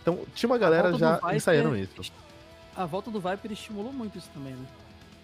Então 0.00 0.20
tinha 0.34 0.48
uma 0.48 0.58
galera 0.58 0.94
já 0.94 1.20
ensaiando 1.34 1.76
isso. 1.76 2.10
A 2.74 2.86
volta 2.86 3.10
do 3.10 3.20
Viper 3.20 3.52
estimulou 3.52 3.92
muito 3.92 4.18
isso 4.18 4.30
também, 4.32 4.54
né? 4.54 4.66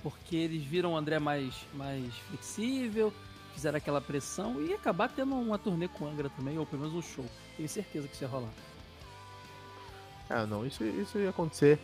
Porque 0.03 0.37
eles 0.37 0.63
viram 0.63 0.93
o 0.93 0.97
André 0.97 1.19
mais, 1.19 1.55
mais 1.75 2.15
flexível, 2.29 3.13
fizeram 3.55 3.79
aquela 3.79 4.01
pressão 4.01 4.61
e 4.63 4.73
acabar 4.73 5.09
tendo 5.09 5.35
uma 5.35 5.59
turnê 5.59 5.89
com 5.89 6.07
Angra 6.07 6.31
também, 6.31 6.59
ou 6.59 6.67
pelo 6.67 6.83
menos 6.83 6.95
um 6.95 7.03
show. 7.03 7.25
Tenho 7.57 7.69
certeza 7.69 8.07
que 8.07 8.15
isso 8.15 8.25
ia 8.25 8.29
rolar. 8.29 8.53
Ah, 10.31 10.47
não, 10.47 10.67
isso, 10.67 10.85
isso 10.85 11.19
ia 11.19 11.31
acontecer 11.31 11.79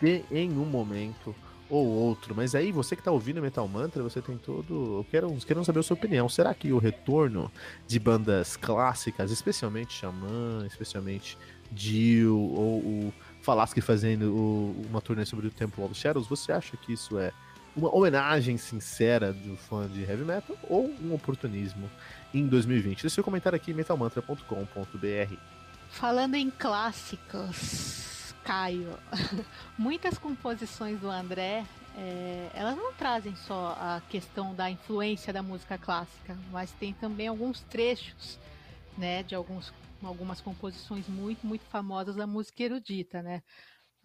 de, 0.00 0.24
em 0.30 0.50
um 0.50 0.64
momento 0.64 1.34
ou 1.68 1.86
outro. 1.86 2.34
Mas 2.34 2.54
aí, 2.54 2.72
você 2.72 2.96
que 2.96 3.02
tá 3.02 3.10
ouvindo 3.10 3.40
Metal 3.40 3.66
Mantra, 3.66 4.02
você 4.02 4.20
tem 4.20 4.36
todo. 4.36 4.98
Eu 4.98 5.06
quero, 5.10 5.36
quero 5.46 5.64
saber 5.64 5.80
a 5.80 5.82
sua 5.82 5.94
opinião. 5.94 6.28
Será 6.28 6.52
que 6.54 6.72
o 6.72 6.78
retorno 6.78 7.50
de 7.86 7.98
bandas 7.98 8.56
clássicas, 8.56 9.30
especialmente 9.30 9.94
Xamã, 9.94 10.66
especialmente 10.66 11.38
Dio, 11.70 12.36
ou 12.36 12.78
o 12.78 13.14
Falasque 13.46 13.80
fazendo 13.80 14.34
o, 14.34 14.86
uma 14.90 15.00
turnê 15.00 15.24
sobre 15.24 15.46
o 15.46 15.50
Temple 15.52 15.84
of 15.84 15.94
Shadows, 15.94 16.26
você 16.26 16.50
acha 16.50 16.76
que 16.76 16.92
isso 16.92 17.16
é 17.16 17.32
uma 17.76 17.94
homenagem 17.94 18.56
sincera 18.56 19.32
do 19.32 19.56
fã 19.56 19.88
de 19.88 20.02
heavy 20.02 20.24
metal 20.24 20.56
ou 20.68 20.92
um 21.00 21.14
oportunismo 21.14 21.88
em 22.34 22.44
2020. 22.44 23.02
Deixe 23.02 23.14
seu 23.14 23.22
comentário 23.22 23.56
aqui 23.56 23.70
em 23.70 23.74
metalmantra.com.br. 23.74 25.36
Falando 25.90 26.34
em 26.34 26.50
clássicos, 26.50 28.34
Caio, 28.42 28.98
muitas 29.78 30.18
composições 30.18 30.98
do 30.98 31.08
André 31.08 31.64
é, 31.96 32.50
elas 32.52 32.76
não 32.76 32.92
trazem 32.92 33.34
só 33.36 33.76
a 33.80 34.02
questão 34.10 34.54
da 34.54 34.68
influência 34.68 35.32
da 35.32 35.42
música 35.42 35.78
clássica, 35.78 36.36
mas 36.50 36.70
tem 36.72 36.92
também 36.92 37.28
alguns 37.28 37.60
trechos, 37.60 38.38
né, 38.98 39.22
de 39.22 39.34
alguns, 39.34 39.72
algumas 40.08 40.40
composições 40.40 41.08
muito, 41.08 41.46
muito 41.46 41.64
famosas 41.66 42.16
da 42.16 42.26
música 42.26 42.62
erudita, 42.62 43.22
né? 43.22 43.42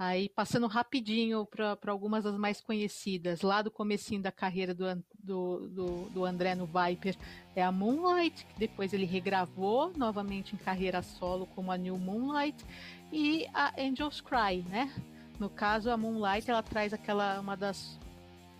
Aí, 0.03 0.29
passando 0.29 0.65
rapidinho 0.65 1.45
para 1.45 1.77
algumas 1.91 2.23
das 2.23 2.35
mais 2.35 2.59
conhecidas, 2.59 3.43
lá 3.43 3.61
do 3.61 3.69
comecinho 3.69 4.19
da 4.19 4.31
carreira 4.31 4.73
do, 4.73 4.85
do, 5.23 5.69
do, 5.69 6.09
do, 6.09 6.25
André 6.25 6.55
no 6.55 6.65
Viper, 6.65 7.15
é 7.55 7.61
a 7.61 7.71
Moonlight, 7.71 8.43
que 8.47 8.59
depois 8.59 8.93
ele 8.93 9.05
regravou 9.05 9.93
novamente 9.95 10.55
em 10.55 10.57
carreira 10.57 11.03
solo 11.03 11.45
como 11.45 11.71
a 11.71 11.77
New 11.77 11.99
Moonlight, 11.99 12.65
e 13.11 13.45
a 13.53 13.79
Angels 13.79 14.21
Cry, 14.21 14.63
né? 14.67 14.91
No 15.37 15.51
caso, 15.51 15.91
a 15.91 15.97
Moonlight, 15.97 16.49
ela 16.49 16.63
traz 16.63 16.93
aquela, 16.93 17.39
uma 17.39 17.55
das, 17.55 17.99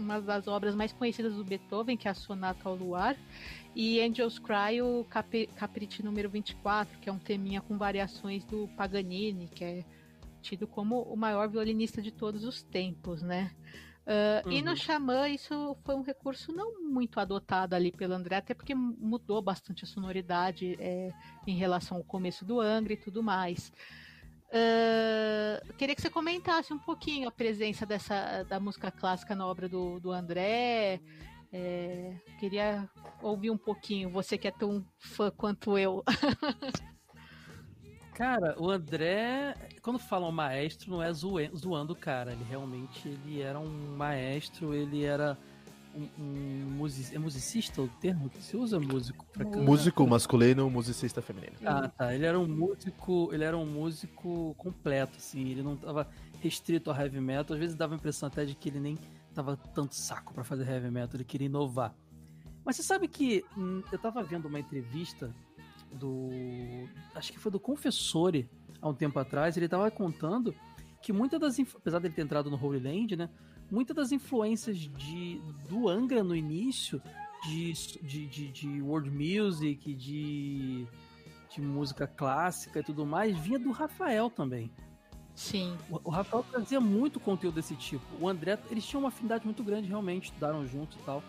uma 0.02 0.20
das 0.20 0.48
obras 0.48 0.76
mais 0.76 0.92
conhecidas 0.92 1.36
do 1.36 1.44
Beethoven, 1.44 1.96
que 1.96 2.08
é 2.08 2.12
a 2.12 2.14
Sonata 2.14 2.68
ao 2.68 2.76
Luar, 2.76 3.16
e 3.76 4.02
Angels 4.02 4.38
Cry, 4.38 4.82
o 4.82 5.06
Capri, 5.10 5.48
Capricci 5.56 6.04
número 6.04 6.30
24, 6.30 7.00
que 7.00 7.10
é 7.10 7.14
um 7.14 7.20
teminha 7.20 7.62
com 7.62 7.78
variações 7.78 8.44
do 8.44 8.68
Paganini, 8.76 9.48
que 9.48 9.64
é 9.64 9.86
tido 10.42 10.68
como 10.68 11.04
o 11.04 11.16
maior 11.16 11.48
violinista 11.48 12.02
de 12.02 12.12
todos 12.12 12.44
os 12.44 12.62
tempos, 12.64 13.22
né? 13.22 13.52
Uh, 14.02 14.48
uhum. 14.48 14.52
E 14.52 14.62
no 14.62 14.72
uhum. 14.72 14.76
Xamã, 14.76 15.30
isso 15.30 15.78
foi 15.86 15.96
um 15.96 16.02
recurso 16.02 16.52
não 16.52 16.82
muito 16.82 17.20
adotado 17.20 17.76
ali 17.76 17.92
pelo 17.92 18.14
André, 18.14 18.38
até 18.38 18.54
porque 18.54 18.74
mudou 18.74 19.42
bastante 19.42 19.84
a 19.84 19.88
sonoridade 19.88 20.76
é, 20.80 21.12
em 21.46 21.56
relação 21.56 21.98
ao 21.98 22.04
começo 22.04 22.44
do 22.44 22.60
Angra 22.60 22.94
e 22.94 22.98
tudo 22.98 23.22
mais. 23.22 23.72
Uh, 24.52 25.74
queria 25.76 25.96
que 25.96 26.02
você 26.02 26.10
comentasse 26.10 26.74
um 26.74 26.80
pouquinho 26.80 27.30
a 27.30 27.32
presença 27.32 27.86
dessa 27.86 28.44
da 28.44 28.60
música 28.60 28.92
clássica 28.92 29.34
na 29.34 29.48
obra 29.48 29.70
do, 29.70 30.00
do 30.00 30.12
André. 30.12 31.00
É, 31.54 32.16
queria 32.40 32.90
ouvir 33.22 33.50
um 33.50 33.58
pouquinho, 33.58 34.10
você 34.10 34.38
que 34.38 34.48
é 34.48 34.52
tão 34.52 34.86
fã 34.98 35.32
quanto 35.32 35.78
eu. 35.78 36.04
Cara, 38.14 38.56
o 38.60 38.70
André, 38.70 39.56
quando 39.82 39.98
falam 39.98 40.32
maestro, 40.32 40.92
não 40.92 41.02
é 41.02 41.12
zoando 41.12 41.94
o 41.94 41.96
cara. 41.96 42.34
Ele 42.34 42.44
realmente 42.44 43.08
ele 43.08 43.42
era 43.42 43.58
um 43.58 43.96
maestro, 43.96 44.76
ele 44.76 45.04
era 45.04 45.38
um, 45.96 46.10
um 46.24 46.70
music, 46.78 47.16
é 47.16 47.20
musicista 47.20 47.82
o 47.82 47.88
termo 47.88 48.30
que 48.30 48.42
se 48.42 48.56
usa 48.56 48.80
músico 48.80 49.26
pra 49.32 49.46
cantar? 49.46 49.62
Músico 49.62 50.08
masculino, 50.08 50.70
musicista 50.70 51.22
feminino. 51.22 51.54
Ah, 51.66 51.88
tá. 51.88 52.14
Ele 52.14 52.26
era 52.26 52.40
um 52.40 52.48
músico, 52.48 53.30
ele 53.32 53.44
era 53.44 53.58
um 53.58 53.66
músico 53.66 54.56
completo, 54.58 55.18
assim. 55.18 55.50
Ele 55.50 55.64
não 55.64 55.74
estava 55.74 56.08
restrito 56.42 56.90
ao 56.90 56.98
heavy 56.98 57.20
metal. 57.20 57.54
Às 57.54 57.60
vezes 57.60 57.76
dava 57.76 57.94
a 57.94 57.98
impressão 57.98 58.28
até 58.28 58.46
de 58.46 58.56
que 58.56 58.70
ele 58.70 58.80
nem 58.80 58.98
tava 59.34 59.56
tanto 59.56 59.96
saco 59.96 60.34
para 60.34 60.44
fazer 60.44 60.68
heavy 60.68 60.92
metal, 60.92 61.16
ele 61.16 61.24
queria 61.24 61.46
inovar. 61.46 61.96
Mas 62.64 62.76
você 62.76 62.84
sabe 62.84 63.08
que 63.08 63.44
hum, 63.58 63.82
eu 63.92 63.98
tava 63.98 64.24
vendo 64.24 64.48
uma 64.48 64.60
entrevista 64.60 65.34
do. 65.94 66.30
Acho 67.16 67.32
que 67.32 67.40
foi 67.40 67.52
do 67.52 67.60
Confessore 67.60 68.50
há 68.82 68.88
um 68.88 68.94
tempo 68.94 69.18
atrás. 69.20 69.58
Ele 69.58 69.68
tava 69.68 69.90
contando 69.90 70.54
que 71.02 71.12
muitas 71.12 71.40
das. 71.40 71.60
Apesar 71.76 72.00
dele 72.00 72.14
ter 72.14 72.22
entrado 72.22 72.50
no 72.50 72.64
Holy 72.64 72.80
Land, 72.80 73.16
né? 73.16 73.30
Muitas 73.72 73.96
das 73.96 74.12
influências 74.12 74.78
de, 74.78 75.42
do 75.70 75.88
Angra 75.88 76.24
no 76.24 76.36
início, 76.36 77.02
de, 77.48 77.72
de, 78.04 78.28
de, 78.28 78.48
de 78.50 78.82
world 78.82 79.10
music, 79.10 79.94
de, 79.96 80.86
de 81.50 81.62
música 81.62 82.06
clássica 82.06 82.82
e 82.82 82.84
tudo 82.84 83.06
mais, 83.06 83.38
vinha 83.40 83.58
do 83.58 83.72
Rafael 83.72 84.30
também. 84.30 84.70
Sim. 85.34 85.78
O, 85.90 86.02
o 86.04 86.10
Rafael 86.10 86.44
trazia 86.52 86.82
muito 86.82 87.20
conteúdo 87.20 87.56
desse 87.56 87.76
tipo. 87.76 88.06
O 88.20 88.28
André, 88.28 88.60
eles 88.70 88.86
tinham 88.86 89.02
uma 89.02 89.08
afinidade 89.08 89.46
muito 89.46 89.64
grande, 89.64 89.88
realmente, 89.88 90.26
estudaram 90.26 90.68
juntos 90.68 90.98
e 91.00 91.04
tal. 91.04 91.24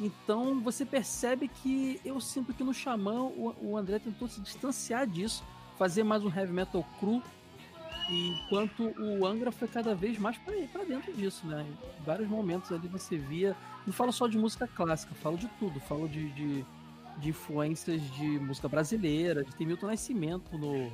Então 0.00 0.60
você 0.60 0.84
percebe 0.84 1.48
que 1.48 2.00
eu 2.04 2.20
sinto 2.20 2.54
que 2.54 2.64
no 2.64 2.72
Xamã 2.72 3.22
o, 3.22 3.54
o 3.60 3.76
André 3.76 3.98
tentou 3.98 4.28
se 4.28 4.40
distanciar 4.40 5.06
disso, 5.06 5.44
fazer 5.76 6.02
mais 6.02 6.24
um 6.24 6.28
heavy 6.28 6.52
metal 6.52 6.86
cru, 6.98 7.22
enquanto 8.08 8.92
o 8.98 9.26
Angra 9.26 9.50
foi 9.52 9.68
cada 9.68 9.94
vez 9.94 10.18
mais 10.18 10.36
para 10.38 10.84
dentro 10.84 11.12
disso, 11.12 11.46
né? 11.46 11.66
Em 12.00 12.04
vários 12.04 12.28
momentos 12.28 12.72
ali 12.72 12.88
você 12.88 13.16
via. 13.16 13.56
Não 13.86 13.92
falo 13.92 14.12
só 14.12 14.26
de 14.26 14.38
música 14.38 14.66
clássica, 14.66 15.14
falo 15.14 15.36
de 15.36 15.48
tudo, 15.58 15.80
falo 15.80 16.08
de, 16.08 16.30
de, 16.30 16.64
de 17.18 17.28
influências 17.30 18.00
de 18.12 18.26
música 18.38 18.68
brasileira, 18.68 19.44
de 19.44 19.54
ter 19.54 19.64
Milton 19.64 19.86
Nascimento 19.86 20.56
no, 20.56 20.90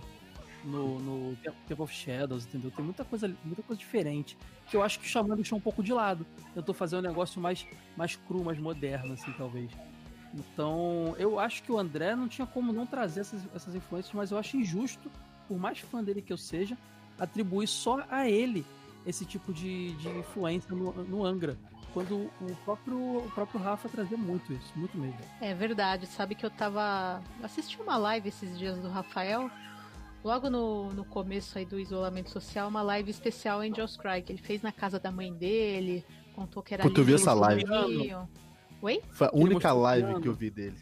no, 0.65 0.99
no 0.99 1.37
Temple 1.37 1.83
of 1.83 1.93
Shadows, 1.93 2.47
entendeu? 2.47 2.71
Tem 2.71 2.85
muita 2.85 3.05
coisa, 3.05 3.29
muita 3.45 3.63
coisa 3.63 3.79
diferente. 3.79 4.37
Que 4.69 4.77
eu 4.77 4.83
acho 4.83 4.99
que 5.01 5.07
o 5.07 5.09
Xamã 5.09 5.35
deixou 5.35 5.59
um 5.59 5.61
pouco 5.61 5.83
de 5.83 5.93
lado. 5.93 6.27
Tentou 6.55 6.75
fazer 6.75 6.97
um 6.97 7.03
negócio 7.03 7.41
mais, 7.41 7.67
mais 7.97 8.17
cru, 8.17 8.45
mais 8.45 8.59
moderno, 8.59 9.15
assim, 9.15 9.33
talvez. 9.33 9.71
Então, 10.35 11.15
eu 11.19 11.39
acho 11.39 11.63
que 11.63 11.73
o 11.73 11.79
André 11.79 12.15
não 12.15 12.29
tinha 12.29 12.47
como 12.47 12.73
não 12.73 12.87
trazer 12.87 13.21
essas, 13.21 13.43
essas 13.55 13.75
influências, 13.75 14.15
mas 14.15 14.31
eu 14.31 14.39
acho 14.39 14.57
injusto, 14.57 15.11
por 15.47 15.59
mais 15.59 15.79
fã 15.79 16.05
dele 16.05 16.21
que 16.21 16.33
eu 16.33 16.37
seja, 16.37 16.77
atribuir 17.19 17.67
só 17.67 18.05
a 18.11 18.29
ele 18.29 18.65
esse 19.07 19.25
tipo 19.25 19.53
de, 19.53 19.93
de 19.95 20.09
influência 20.09 20.75
no, 20.75 20.93
no 21.05 21.25
Angra 21.25 21.57
quando 21.93 22.31
o 22.41 22.57
próprio, 22.65 23.19
o 23.19 23.31
próprio 23.35 23.61
Rafa 23.61 23.89
trazia 23.89 24.17
muito 24.17 24.53
isso, 24.53 24.73
muito 24.77 24.97
mesmo. 24.97 25.19
É 25.41 25.55
verdade, 25.55 26.07
sabe 26.07 26.35
que 26.35 26.45
eu 26.45 26.51
tava. 26.51 27.23
assisti 27.43 27.81
uma 27.81 27.97
live 27.97 28.29
esses 28.29 28.59
dias 28.59 28.79
do 28.79 28.89
Rafael 28.89 29.51
logo 30.23 30.51
no, 30.51 30.93
no 30.93 31.05
começo 31.05 31.59
aí 31.59 31.65
do 31.65 31.79
isolamento 31.79 32.31
social, 32.31 32.69
uma 32.69 32.83
live 32.83 33.11
especial 33.11 33.61
Angels 33.61 33.97
Cry, 33.97 34.23
que 34.23 34.33
ele 34.33 34.43
fez 34.43 34.63
na 34.63 34.73
casa 34.73 34.99
da 34.99 35.11
mãe 35.11 35.33
dele, 35.33 36.05
contou 36.35 36.63
que 36.63 36.75
era 36.75 36.83
Puta, 36.83 37.01
eu 37.01 37.05
vi 37.05 37.15
essa 37.15 37.33
live. 37.33 37.65
Oi? 38.81 39.03
Foi 39.11 39.27
a 39.27 39.31
única 39.35 39.73
live 39.73 40.21
que 40.21 40.29
eu 40.29 40.35
vi 40.35 40.51
dele. 40.51 40.77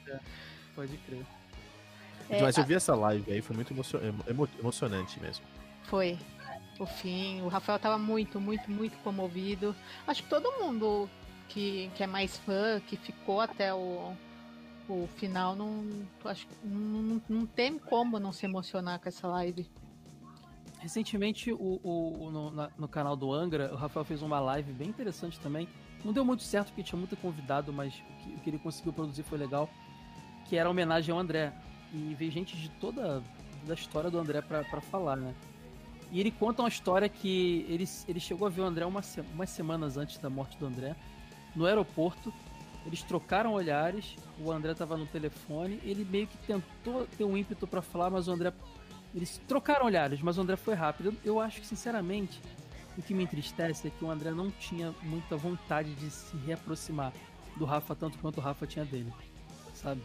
é, 0.07 0.21
pode 0.75 0.97
crer. 0.99 1.27
É, 2.31 2.41
Mas 2.41 2.57
eu 2.57 2.65
vi 2.65 2.75
essa 2.75 2.95
live 2.95 3.31
aí, 3.33 3.43
foi 3.43 3.57
muito 3.57 3.75
emocionante 4.59 5.21
mesmo. 5.21 5.45
Foi. 5.83 6.17
O 6.79 6.87
fim, 6.87 7.43
o 7.43 7.49
Rafael 7.49 7.79
tava 7.79 7.99
muito, 7.99 8.41
muito, 8.41 8.71
muito 8.71 8.97
comovido. 8.99 9.75
Acho 10.07 10.23
que 10.23 10.29
todo 10.29 10.53
mundo 10.63 11.11
que, 11.49 11.91
que 11.95 12.03
é 12.03 12.07
mais 12.07 12.37
fã, 12.39 12.81
que 12.87 12.97
ficou 12.97 13.41
até 13.41 13.73
o, 13.75 14.13
o 14.89 15.09
final, 15.17 15.57
não, 15.57 15.85
acho, 16.25 16.47
não, 16.63 17.21
não 17.29 17.47
tem 17.47 17.79
como 17.79 18.19
não 18.21 18.33
se 18.33 18.47
emocionar 18.47 19.01
com 19.01 19.09
essa 19.09 19.27
live. 19.27 19.69
Recentemente, 20.79 21.53
o, 21.53 21.81
o, 21.83 22.31
no, 22.31 22.51
na, 22.51 22.71
no 22.79 22.87
canal 22.87 23.17
do 23.17 23.33
Angra, 23.33 23.73
o 23.73 23.77
Rafael 23.77 24.05
fez 24.05 24.23
uma 24.23 24.39
live 24.39 24.73
bem 24.73 24.89
interessante 24.89 25.41
também. 25.41 25.69
Não 26.05 26.13
deu 26.13 26.25
muito 26.25 26.45
certo 26.45 26.69
porque 26.69 26.85
tinha 26.85 26.99
muito 26.99 27.17
convidado, 27.17 27.73
mas 27.73 27.95
o 27.95 28.23
que, 28.23 28.35
o 28.35 28.39
que 28.39 28.51
ele 28.51 28.59
conseguiu 28.59 28.93
produzir 28.93 29.25
foi 29.25 29.39
legal. 29.39 29.69
Que 30.49 30.57
era 30.57 30.71
homenagem 30.71 31.13
ao 31.13 31.19
André. 31.19 31.53
E 31.93 32.15
veio 32.15 32.31
gente 32.31 32.57
de 32.57 32.69
toda 32.69 33.23
da 33.67 33.75
história 33.75 34.09
do 34.09 34.19
André 34.19 34.41
para 34.41 34.81
falar, 34.81 35.17
né? 35.17 35.35
E 36.13 36.21
ele 36.21 36.31
conta 36.31 36.63
uma 36.63 36.69
história 36.69 37.09
que 37.09 37.67
ele, 37.69 37.85
ele 38.07 38.21
chegou 38.21 38.47
a 38.47 38.51
ver 38.51 38.61
o 38.61 38.65
André 38.65 38.87
uma, 38.87 39.03
umas 39.35 39.51
semanas 39.51 39.97
antes 39.97 40.19
da 40.19 40.31
morte 40.31 40.57
do 40.57 40.67
André 40.67 40.95
no 41.59 41.67
aeroporto. 41.67 42.33
Eles 42.87 43.03
trocaram 43.03 43.53
olhares, 43.53 44.17
o 44.41 44.51
André 44.51 44.73
tava 44.73 44.97
no 44.97 45.07
telefone, 45.07 45.79
ele 45.83 46.05
meio 46.05 46.27
que 46.27 46.39
tentou 46.39 47.07
ter 47.19 47.25
um 47.25 47.37
ímpeto 47.37 47.67
para 47.67 47.83
falar, 47.83 48.09
mas 48.09 48.29
o 48.29 48.33
André. 48.33 48.53
Eles 49.15 49.41
trocaram 49.49 49.87
olhares, 49.87 50.23
mas 50.23 50.39
o 50.39 50.41
André 50.41 50.57
foi 50.57 50.75
rápido. 50.75 51.15
Eu, 51.25 51.41
acho 51.41 51.61
que, 51.61 51.67
sinceramente, 51.67 52.41
o 52.97 53.03
que 53.03 53.13
me 53.13 53.25
entristece 53.25 53.89
é 53.89 53.91
que 53.91 54.05
o 54.05 54.11
André 54.11 54.31
não 54.31 54.51
tinha 54.51 54.95
muita 55.03 55.37
vontade 55.37 55.95
de 55.95 56.11
se 56.11 56.37
reaproximar 56.39 57.13
do 57.57 57.65
Rafa 57.65 57.95
tanto 57.95 58.19
quanto 58.19 58.39
o 58.39 58.41
Rafa 58.41 58.67
tinha 58.67 58.85
dele. 58.85 59.13
Sabe? 59.75 60.03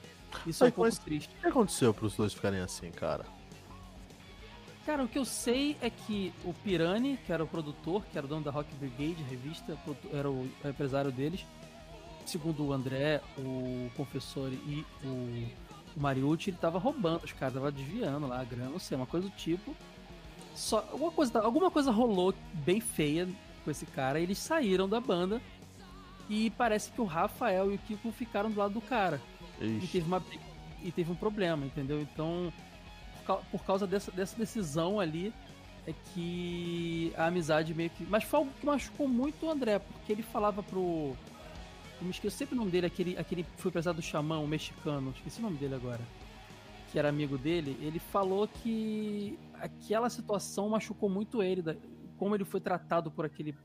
Isso 0.48 0.64
é 0.64 0.68
um 0.68 0.72
pouco 0.72 1.00
triste. 1.02 1.34
O 1.38 1.42
que 1.42 1.48
aconteceu 1.48 1.94
para 1.94 2.06
os 2.06 2.16
dois 2.16 2.34
ficarem 2.34 2.60
assim, 2.60 2.90
cara? 2.92 3.26
Cara, 4.86 5.04
o 5.04 5.08
que 5.08 5.18
eu 5.18 5.24
sei 5.24 5.78
é 5.82 5.90
que 5.90 6.34
o 6.44 6.54
Pirani, 6.54 7.18
que 7.26 7.32
era 7.32 7.44
o 7.44 7.48
produtor, 7.48 8.04
que 8.12 8.18
era 8.18 8.26
o 8.26 8.30
dono 8.30 8.44
da 8.44 8.52
Rock 8.52 8.74
Brigade, 8.76 9.24
revista, 9.24 9.78
era 10.12 10.30
o 10.30 10.50
empresário 10.66 11.10
deles. 11.12 11.46
Segundo 12.26 12.66
o 12.66 12.74
André, 12.74 13.22
o 13.38 13.90
Confessor 13.96 14.52
e 14.52 14.86
o, 15.04 15.48
o 15.96 16.00
Mariucci, 16.00 16.50
ele 16.50 16.58
tava 16.58 16.80
roubando 16.80 17.24
os 17.24 17.32
caras, 17.32 17.56
tava 17.56 17.72
desviando 17.72 18.28
lá 18.28 18.42
a 18.42 18.44
grana, 18.44 18.72
não 18.72 18.80
sei, 18.80 18.98
uma 18.98 19.06
coisa 19.06 19.30
do 19.30 19.36
tipo. 19.36 19.74
Só 20.54 20.80
alguma 20.92 21.12
coisa, 21.12 21.40
alguma 21.40 21.72
coisa 21.72 21.92
rolou 21.92 22.34
bem 22.54 22.82
feia 22.82 23.28
com 23.64 23.72
esse 23.72 23.86
cara, 23.86 24.20
eles 24.20 24.38
saíram 24.38 24.88
da 24.88 25.00
banda 25.00 25.42
e 26.30 26.50
parece 26.52 26.92
que 26.92 27.00
o 27.00 27.06
Rafael 27.06 27.72
e 27.72 27.76
o 27.76 27.80
Kiko 27.80 28.12
ficaram 28.12 28.52
do 28.52 28.60
lado 28.60 28.74
do 28.74 28.82
cara. 28.82 29.22
E 29.62 29.88
teve, 29.88 30.06
uma, 30.06 30.22
e 30.84 30.92
teve 30.92 31.12
um 31.12 31.16
problema, 31.16 31.66
entendeu? 31.66 32.02
Então, 32.02 32.52
por 33.52 33.64
causa 33.66 33.88
dessa, 33.88 34.12
dessa 34.12 34.38
decisão 34.38 35.00
ali, 35.00 35.34
é 35.86 35.94
que 36.14 37.14
a 37.18 37.28
amizade 37.28 37.74
meio 37.74 37.90
que. 37.90 38.06
Mas 38.06 38.24
foi 38.24 38.40
algo 38.40 38.52
que 38.60 38.66
machucou 38.66 39.08
muito 39.08 39.46
o 39.46 39.50
André, 39.50 39.80
porque 39.80 40.12
ele 40.12 40.24
falava 40.24 40.64
pro. 40.64 41.16
Eu 42.00 42.06
me 42.06 42.12
esqueci 42.12 42.38
sempre 42.38 42.56
o 42.56 42.58
nome 42.58 42.72
dele, 42.72 42.88
aquele, 42.88 43.18
aquele 43.18 43.46
foi 43.58 43.70
empresário 43.70 44.00
do 44.00 44.04
Xamã, 44.04 44.40
o 44.40 44.48
mexicano, 44.48 45.12
esqueci 45.16 45.40
o 45.40 45.44
nome 45.44 45.58
dele 45.58 45.76
agora. 45.76 46.02
Que 46.92 47.00
era 47.00 47.10
amigo 47.10 47.38
dele, 47.38 47.78
ele 47.82 48.00
falou 48.00 48.48
que 48.48 49.38
aquela 49.54 50.10
situação 50.10 50.70
machucou 50.70 51.10
muito 51.10 51.42
ele, 51.42 51.64
como 52.18 52.36
ele 52.36 52.46
foi 52.46 52.60
tratado 52.60 53.10
por 53.10 53.26
aquele 53.26 53.56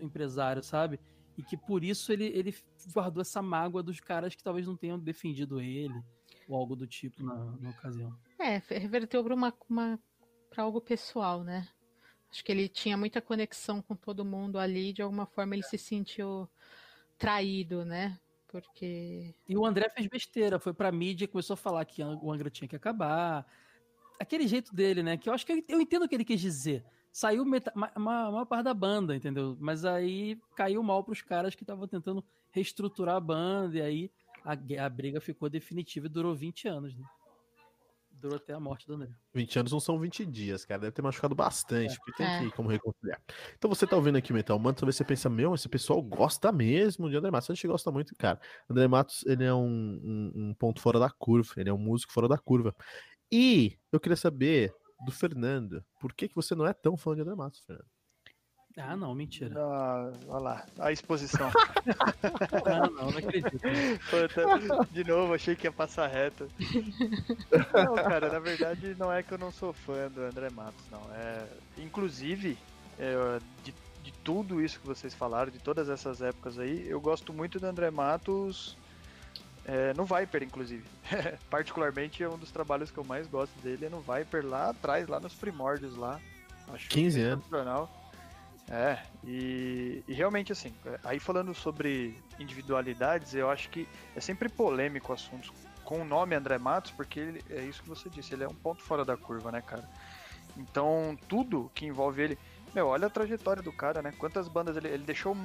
empresário, 0.00 0.62
sabe? 0.62 0.98
E 1.36 1.42
que 1.42 1.56
por 1.56 1.82
isso 1.82 2.12
ele, 2.12 2.26
ele 2.26 2.54
guardou 2.92 3.20
essa 3.20 3.42
mágoa 3.42 3.82
dos 3.82 4.00
caras 4.00 4.34
que 4.34 4.42
talvez 4.42 4.66
não 4.66 4.76
tenham 4.76 4.98
defendido 4.98 5.60
ele, 5.60 6.00
ou 6.48 6.56
algo 6.56 6.76
do 6.76 6.86
tipo 6.86 7.22
na, 7.22 7.34
na 7.60 7.70
ocasião. 7.70 8.16
É, 8.38 8.60
reverteu 8.78 9.22
para 9.22 9.34
uma, 9.34 9.54
uma 9.68 9.98
para 10.50 10.64
algo 10.64 10.80
pessoal, 10.80 11.42
né? 11.42 11.68
Acho 12.30 12.44
que 12.44 12.50
ele 12.50 12.68
tinha 12.68 12.96
muita 12.96 13.20
conexão 13.20 13.80
com 13.80 13.94
todo 13.94 14.24
mundo 14.24 14.58
ali, 14.58 14.92
de 14.92 15.02
alguma 15.02 15.26
forma 15.26 15.54
ele 15.54 15.62
se 15.62 15.78
sentiu 15.78 16.48
traído, 17.16 17.84
né? 17.84 18.18
Porque. 18.48 19.34
E 19.48 19.56
o 19.56 19.64
André 19.64 19.88
fez 19.88 20.06
besteira, 20.06 20.58
foi 20.58 20.72
pra 20.72 20.92
mídia 20.92 21.24
e 21.24 21.28
começou 21.28 21.54
a 21.54 21.56
falar 21.56 21.84
que 21.84 22.02
o 22.02 22.32
Angra 22.32 22.50
tinha 22.50 22.68
que 22.68 22.76
acabar. 22.76 23.46
Aquele 24.18 24.46
jeito 24.46 24.74
dele, 24.74 25.02
né? 25.02 25.16
Que 25.16 25.28
eu 25.28 25.32
acho 25.32 25.44
que 25.44 25.52
eu, 25.52 25.64
eu 25.68 25.80
entendo 25.80 26.04
o 26.04 26.08
que 26.08 26.14
ele 26.14 26.24
quis 26.24 26.40
dizer 26.40 26.84
saiu 27.14 27.44
uma, 27.44 28.44
parte 28.44 28.64
da 28.64 28.74
banda, 28.74 29.14
entendeu? 29.14 29.56
Mas 29.60 29.84
aí 29.84 30.36
caiu 30.56 30.82
mal 30.82 31.04
pros 31.04 31.22
caras 31.22 31.54
que 31.54 31.62
estavam 31.62 31.86
tentando 31.86 32.24
reestruturar 32.50 33.14
a 33.14 33.20
banda, 33.20 33.78
e 33.78 33.80
aí 33.80 34.10
a, 34.44 34.84
a 34.84 34.88
briga 34.88 35.20
ficou 35.20 35.48
definitiva 35.48 36.06
e 36.06 36.08
durou 36.08 36.34
20 36.34 36.66
anos, 36.66 36.92
né? 36.96 37.04
Durou 38.24 38.38
até 38.38 38.54
a 38.54 38.58
morte 38.58 38.86
do 38.86 38.94
André. 38.94 39.10
20 39.34 39.58
anos 39.58 39.72
não 39.72 39.78
são 39.78 39.98
20 39.98 40.24
dias, 40.24 40.64
cara. 40.64 40.80
Deve 40.80 40.92
ter 40.92 41.02
machucado 41.02 41.34
bastante, 41.34 41.92
é. 41.92 41.96
porque 41.96 42.12
tem 42.12 42.26
é. 42.26 42.38
que 42.38 42.44
ir 42.46 42.52
como 42.52 42.70
reconciliar. 42.70 43.20
Então 43.58 43.68
você 43.68 43.86
tá 43.86 43.96
ouvindo 43.96 44.16
aqui 44.16 44.32
o 44.32 44.34
Metal 44.34 44.58
Mantra, 44.58 44.80
talvez 44.80 44.96
você 44.96 45.04
pensa, 45.04 45.28
meu, 45.28 45.54
esse 45.54 45.68
pessoal 45.68 46.00
gosta 46.00 46.50
mesmo 46.50 47.10
de 47.10 47.16
André 47.18 47.30
Matos. 47.30 47.50
A 47.50 47.54
gente 47.54 47.66
gosta 47.66 47.90
muito, 47.90 48.16
cara. 48.16 48.40
André 48.66 48.88
Matos, 48.88 49.26
ele 49.26 49.44
é 49.44 49.52
um, 49.52 49.60
um, 49.62 50.32
um 50.34 50.54
ponto 50.54 50.80
fora 50.80 50.98
da 50.98 51.10
curva, 51.10 51.52
ele 51.58 51.68
é 51.68 51.72
um 51.74 51.76
músico 51.76 52.14
fora 52.14 52.26
da 52.26 52.38
curva. 52.38 52.74
E 53.30 53.76
eu 53.92 54.00
queria 54.00 54.16
saber 54.16 54.74
do 55.04 55.12
Fernando. 55.12 55.84
Por 56.00 56.14
que, 56.14 56.26
que 56.26 56.34
você 56.34 56.54
não 56.54 56.66
é 56.66 56.72
tão 56.72 56.96
fã 56.96 57.14
de 57.14 57.20
André 57.20 57.34
Matos, 57.34 57.60
Fernando? 57.60 57.93
Ah, 58.76 58.96
não, 58.96 59.14
mentira. 59.14 59.54
Ah, 59.56 60.12
olha 60.26 60.40
lá, 60.40 60.66
a 60.80 60.90
exposição. 60.90 61.48
não, 62.66 62.90
não, 62.90 63.10
não 63.10 63.18
acredito. 63.18 63.60
de 64.90 65.04
novo, 65.04 65.32
achei 65.32 65.54
que 65.54 65.66
ia 65.66 65.72
passar 65.72 66.08
reto. 66.08 66.48
Não, 67.72 67.94
cara, 67.94 68.32
na 68.32 68.38
verdade 68.40 68.96
não 68.98 69.12
é 69.12 69.22
que 69.22 69.32
eu 69.32 69.38
não 69.38 69.52
sou 69.52 69.72
fã 69.72 70.10
do 70.10 70.22
André 70.22 70.50
Matos, 70.50 70.84
não. 70.90 71.00
É, 71.14 71.46
inclusive, 71.78 72.58
é, 72.98 73.38
de, 73.62 73.72
de 74.02 74.12
tudo 74.24 74.60
isso 74.60 74.80
que 74.80 74.86
vocês 74.86 75.14
falaram, 75.14 75.52
de 75.52 75.60
todas 75.60 75.88
essas 75.88 76.20
épocas 76.20 76.58
aí, 76.58 76.84
eu 76.88 77.00
gosto 77.00 77.32
muito 77.32 77.60
do 77.60 77.66
André 77.66 77.92
Matos 77.92 78.76
é, 79.64 79.94
no 79.94 80.04
Viper, 80.04 80.42
inclusive. 80.42 80.84
Particularmente 81.48 82.24
é 82.24 82.28
um 82.28 82.36
dos 82.36 82.50
trabalhos 82.50 82.90
que 82.90 82.98
eu 82.98 83.04
mais 83.04 83.28
gosto 83.28 83.56
dele 83.60 83.86
é 83.86 83.88
no 83.88 84.00
Viper, 84.00 84.44
lá 84.44 84.70
atrás, 84.70 85.06
lá 85.06 85.20
nos 85.20 85.34
primórdios 85.34 85.96
lá. 85.96 86.20
Acho 86.72 86.88
15 86.88 87.20
anos. 87.20 87.44
É, 88.70 88.98
e, 89.22 90.02
e, 90.08 90.14
realmente 90.14 90.50
assim, 90.50 90.74
aí 91.04 91.20
falando 91.20 91.54
sobre 91.54 92.16
individualidades, 92.38 93.34
eu 93.34 93.50
acho 93.50 93.68
que 93.68 93.86
é 94.16 94.20
sempre 94.20 94.48
polêmico 94.48 95.12
o 95.12 95.14
assunto 95.14 95.52
com 95.84 96.00
o 96.00 96.04
nome 96.04 96.34
André 96.34 96.56
Matos, 96.56 96.90
porque 96.92 97.20
ele, 97.20 97.44
é 97.50 97.62
isso 97.62 97.82
que 97.82 97.88
você 97.88 98.08
disse, 98.08 98.34
ele 98.34 98.44
é 98.44 98.48
um 98.48 98.54
ponto 98.54 98.82
fora 98.82 99.04
da 99.04 99.16
curva, 99.16 99.52
né, 99.52 99.60
cara? 99.60 99.84
Então, 100.56 101.16
tudo 101.28 101.70
que 101.74 101.84
envolve 101.84 102.22
ele. 102.22 102.38
Meu, 102.74 102.88
olha 102.88 103.06
a 103.06 103.10
trajetória 103.10 103.62
do 103.62 103.72
cara, 103.72 104.00
né? 104.02 104.12
Quantas 104.18 104.48
bandas 104.48 104.76
ele, 104.76 104.88
ele 104.88 105.04
deixou 105.04 105.36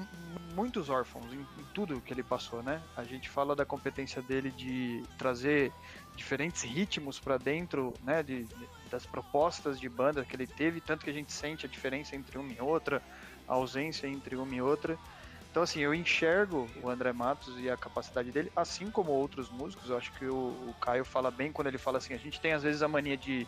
muitos 0.54 0.90
órfãos 0.90 1.26
em, 1.34 1.40
em, 1.40 1.66
tudo 1.74 2.02
que 2.02 2.14
ele 2.14 2.24
passou, 2.24 2.62
né? 2.62 2.82
A 2.96 3.04
gente 3.04 3.30
fala 3.30 3.56
da 3.56 3.66
competência 3.66 4.22
dele 4.22 4.52
de 4.52 5.04
trazer 5.18 5.72
diferentes 6.16 6.64
ritmos 6.64 7.20
para 7.20 7.38
dentro, 7.38 7.94
né? 8.04 8.24
De, 8.24 8.44
de, 8.44 8.70
das 8.90 9.06
propostas 9.06 9.80
de 9.80 9.88
banda 9.88 10.26
que 10.26 10.36
ele 10.36 10.48
teve, 10.48 10.82
tanto 10.82 11.04
que 11.04 11.10
a 11.10 11.14
gente 11.14 11.32
sente 11.32 11.66
a 11.66 11.70
diferença 11.70 12.16
entre 12.16 12.38
uma 12.38 12.52
e 12.52 12.60
outra, 12.60 13.02
a 13.48 13.54
ausência 13.54 14.08
entre 14.08 14.36
uma 14.36 14.56
e 14.56 14.62
outra. 14.62 14.98
Então, 15.52 15.64
assim, 15.64 15.80
eu 15.80 15.94
enxergo 15.94 16.70
o 16.84 16.90
André 16.90 17.12
Matos 17.12 17.60
e 17.60 17.70
a 17.70 17.76
capacidade 17.76 18.32
dele, 18.32 18.52
assim 18.56 18.92
como 18.92 19.12
outros 19.12 19.50
músicos. 19.50 19.90
Eu 19.90 19.98
acho 19.98 20.12
que 20.14 20.26
o, 20.26 20.36
o 20.36 20.76
Caio 20.80 21.04
fala 21.04 21.32
bem 21.32 21.52
quando 21.52 21.68
ele 21.68 21.78
fala 21.78 21.98
assim: 21.98 22.14
a 22.14 22.18
gente 22.18 22.40
tem 22.40 22.54
às 22.54 22.62
vezes 22.62 22.84
a 22.84 22.88
mania 22.88 23.18
de, 23.18 23.48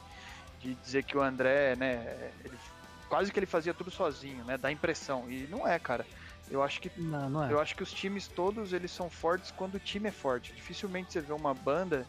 de 0.59 0.73
dizer 0.75 1.03
que 1.03 1.15
o 1.15 1.21
André, 1.21 1.75
né, 1.75 2.31
ele 2.43 2.57
quase 3.11 3.29
que 3.29 3.37
ele 3.37 3.45
fazia 3.45 3.73
tudo 3.73 3.91
sozinho, 3.91 4.45
né? 4.45 4.57
Dá 4.57 4.71
impressão. 4.71 5.29
E 5.29 5.45
não 5.47 5.67
é, 5.67 5.77
cara. 5.77 6.05
Eu 6.51 6.61
acho 6.61 6.81
que 6.81 6.91
não, 6.97 7.29
não 7.29 7.45
é. 7.45 7.51
eu 7.51 7.59
acho 7.59 7.75
que 7.75 7.81
os 7.81 7.93
times 7.93 8.27
todos 8.27 8.73
eles 8.73 8.91
são 8.91 9.09
fortes 9.09 9.51
quando 9.51 9.75
o 9.75 9.79
time 9.79 10.09
é 10.09 10.11
forte. 10.11 10.51
Dificilmente 10.53 11.13
você 11.13 11.21
vê 11.21 11.31
uma 11.31 11.53
banda 11.53 12.05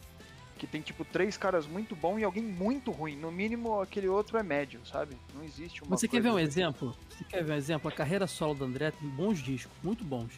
que 0.58 0.66
tem 0.66 0.80
tipo 0.80 1.04
três 1.04 1.36
caras 1.36 1.66
muito 1.66 1.94
bons 1.94 2.18
e 2.18 2.24
alguém 2.24 2.42
muito 2.42 2.90
ruim. 2.90 3.16
No 3.16 3.30
mínimo 3.30 3.80
aquele 3.80 4.08
outro 4.08 4.36
é 4.36 4.42
médio, 4.42 4.80
sabe? 4.84 5.16
Não 5.34 5.44
existe 5.44 5.82
uma 5.82 5.96
Você 5.96 6.08
quer 6.08 6.20
ver 6.20 6.30
um 6.30 6.38
exemplo? 6.38 6.96
Você 7.08 7.24
quer 7.24 7.44
ver 7.44 7.52
um 7.52 7.56
exemplo? 7.56 7.88
A 7.88 7.92
carreira 7.92 8.26
solo 8.26 8.54
do 8.54 8.64
André 8.64 8.90
tem 8.90 9.08
bons 9.08 9.40
discos, 9.40 9.72
muito 9.82 10.04
bons. 10.04 10.32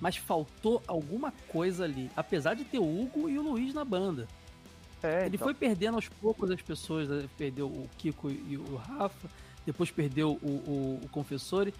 Mas 0.00 0.16
faltou 0.16 0.82
alguma 0.86 1.30
coisa 1.48 1.84
ali, 1.84 2.10
apesar 2.16 2.54
de 2.54 2.64
ter 2.64 2.78
o 2.78 3.02
Hugo 3.02 3.28
e 3.28 3.38
o 3.38 3.42
Luiz 3.42 3.74
na 3.74 3.84
banda. 3.84 4.26
É, 5.02 5.26
ele 5.26 5.36
então... 5.36 5.46
foi 5.46 5.54
perdendo 5.54 5.96
aos 5.96 6.08
poucos 6.08 6.50
as 6.50 6.62
pessoas, 6.62 7.08
né? 7.08 7.28
perdeu 7.36 7.66
o 7.66 7.88
Kiko 7.98 8.30
e 8.30 8.56
o 8.56 8.76
Rafa, 8.76 9.28
depois 9.66 9.90
perdeu 9.90 10.38
o, 10.42 10.48
o, 10.48 11.00
o 11.04 11.08
Confessore. 11.10 11.74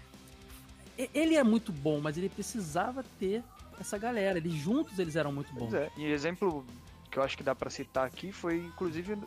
Ele 1.13 1.35
é 1.35 1.43
muito 1.43 1.71
bom, 1.71 1.99
mas 2.01 2.17
ele 2.17 2.29
precisava 2.29 3.03
ter 3.19 3.43
essa 3.79 3.97
galera. 3.97 4.37
Eles 4.37 4.53
juntos 4.53 4.99
eles 4.99 5.15
eram 5.15 5.31
muito 5.31 5.53
bons. 5.53 5.73
É. 5.73 5.89
E 5.97 6.05
exemplo 6.05 6.65
que 7.09 7.19
eu 7.19 7.23
acho 7.23 7.37
que 7.37 7.43
dá 7.43 7.53
para 7.53 7.69
citar 7.69 8.07
aqui 8.07 8.31
foi 8.31 8.57
inclusive 8.59 9.17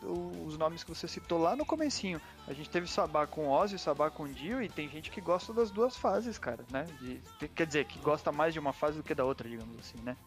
os 0.43 0.57
nomes 0.57 0.83
que 0.83 0.89
você 0.89 1.07
citou 1.07 1.37
lá 1.37 1.55
no 1.55 1.63
comecinho. 1.63 2.19
A 2.47 2.53
gente 2.53 2.69
teve 2.69 2.87
Sabá 2.87 3.27
com 3.27 3.47
Ozzy, 3.47 3.77
Sabá 3.77 4.09
com 4.09 4.27
Dio 4.27 4.61
e 4.61 4.67
tem 4.67 4.89
gente 4.89 5.11
que 5.11 5.21
gosta 5.21 5.53
das 5.53 5.69
duas 5.69 5.95
fases, 5.95 6.39
cara, 6.39 6.65
né? 6.71 6.87
De, 6.99 7.47
quer 7.49 7.67
dizer, 7.67 7.85
que 7.85 7.99
gosta 7.99 8.31
mais 8.31 8.53
de 8.53 8.59
uma 8.59 8.73
fase 8.73 8.97
do 8.97 9.03
que 9.03 9.13
da 9.13 9.23
outra, 9.23 9.47
digamos 9.47 9.77
assim, 9.77 9.99
né? 10.03 10.17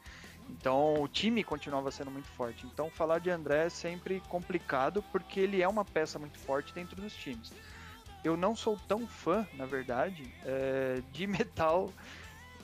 Então 0.48 1.02
o 1.02 1.08
time 1.08 1.42
continuava 1.42 1.90
sendo 1.90 2.12
muito 2.12 2.28
forte. 2.28 2.64
Então 2.64 2.88
falar 2.90 3.18
de 3.18 3.28
André 3.28 3.66
é 3.66 3.68
sempre 3.68 4.22
complicado 4.28 5.02
porque 5.10 5.40
ele 5.40 5.60
é 5.60 5.68
uma 5.68 5.84
peça 5.84 6.18
muito 6.18 6.38
forte 6.38 6.72
dentro 6.72 6.94
dos 7.02 7.14
times 7.14 7.52
eu 8.28 8.36
não 8.36 8.54
sou 8.54 8.78
tão 8.88 9.06
fã, 9.06 9.46
na 9.54 9.66
verdade, 9.66 10.32
é, 10.44 11.02
de 11.12 11.26
metal 11.28 11.92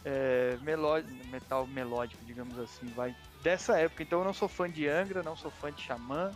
é, 0.04 0.58
metal 1.30 1.66
melódico, 1.66 2.24
digamos 2.24 2.58
assim, 2.58 2.86
vai 2.88 3.16
dessa 3.42 3.78
época. 3.78 4.02
Então 4.02 4.20
eu 4.20 4.24
não 4.24 4.34
sou 4.34 4.48
fã 4.48 4.70
de 4.70 4.86
Angra, 4.86 5.22
não 5.22 5.36
sou 5.36 5.50
fã 5.50 5.72
de 5.72 5.82
Xamã 5.82 6.30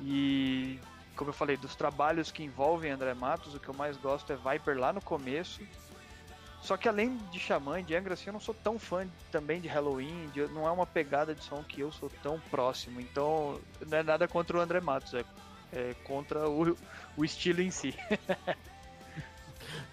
e 0.00 0.80
como 1.20 1.28
eu 1.28 1.34
falei, 1.34 1.54
dos 1.54 1.76
trabalhos 1.76 2.32
que 2.32 2.42
envolvem 2.42 2.90
André 2.90 3.12
Matos, 3.12 3.54
o 3.54 3.60
que 3.60 3.68
eu 3.68 3.74
mais 3.74 3.94
gosto 3.98 4.32
é 4.32 4.36
Viper 4.36 4.78
lá 4.78 4.90
no 4.90 5.02
começo. 5.02 5.60
Só 6.62 6.78
que 6.78 6.88
além 6.88 7.18
de 7.30 7.38
Xamã 7.38 7.78
e 7.78 7.82
de 7.82 7.94
Angra, 7.94 8.14
assim, 8.14 8.28
eu 8.28 8.32
não 8.32 8.40
sou 8.40 8.54
tão 8.54 8.78
fã 8.78 9.06
também 9.30 9.60
de 9.60 9.68
Halloween, 9.68 10.30
de, 10.32 10.46
não 10.48 10.66
é 10.66 10.70
uma 10.70 10.86
pegada 10.86 11.34
de 11.34 11.44
som 11.44 11.62
que 11.62 11.80
eu 11.80 11.92
sou 11.92 12.10
tão 12.22 12.40
próximo. 12.50 13.02
Então, 13.02 13.60
não 13.86 13.98
é 13.98 14.02
nada 14.02 14.26
contra 14.26 14.56
o 14.56 14.60
André 14.60 14.80
Matos, 14.80 15.12
é 15.12 15.22
é, 15.72 15.94
contra 16.04 16.48
o, 16.48 16.76
o 17.16 17.24
estilo 17.24 17.60
em 17.60 17.70
si. 17.70 17.94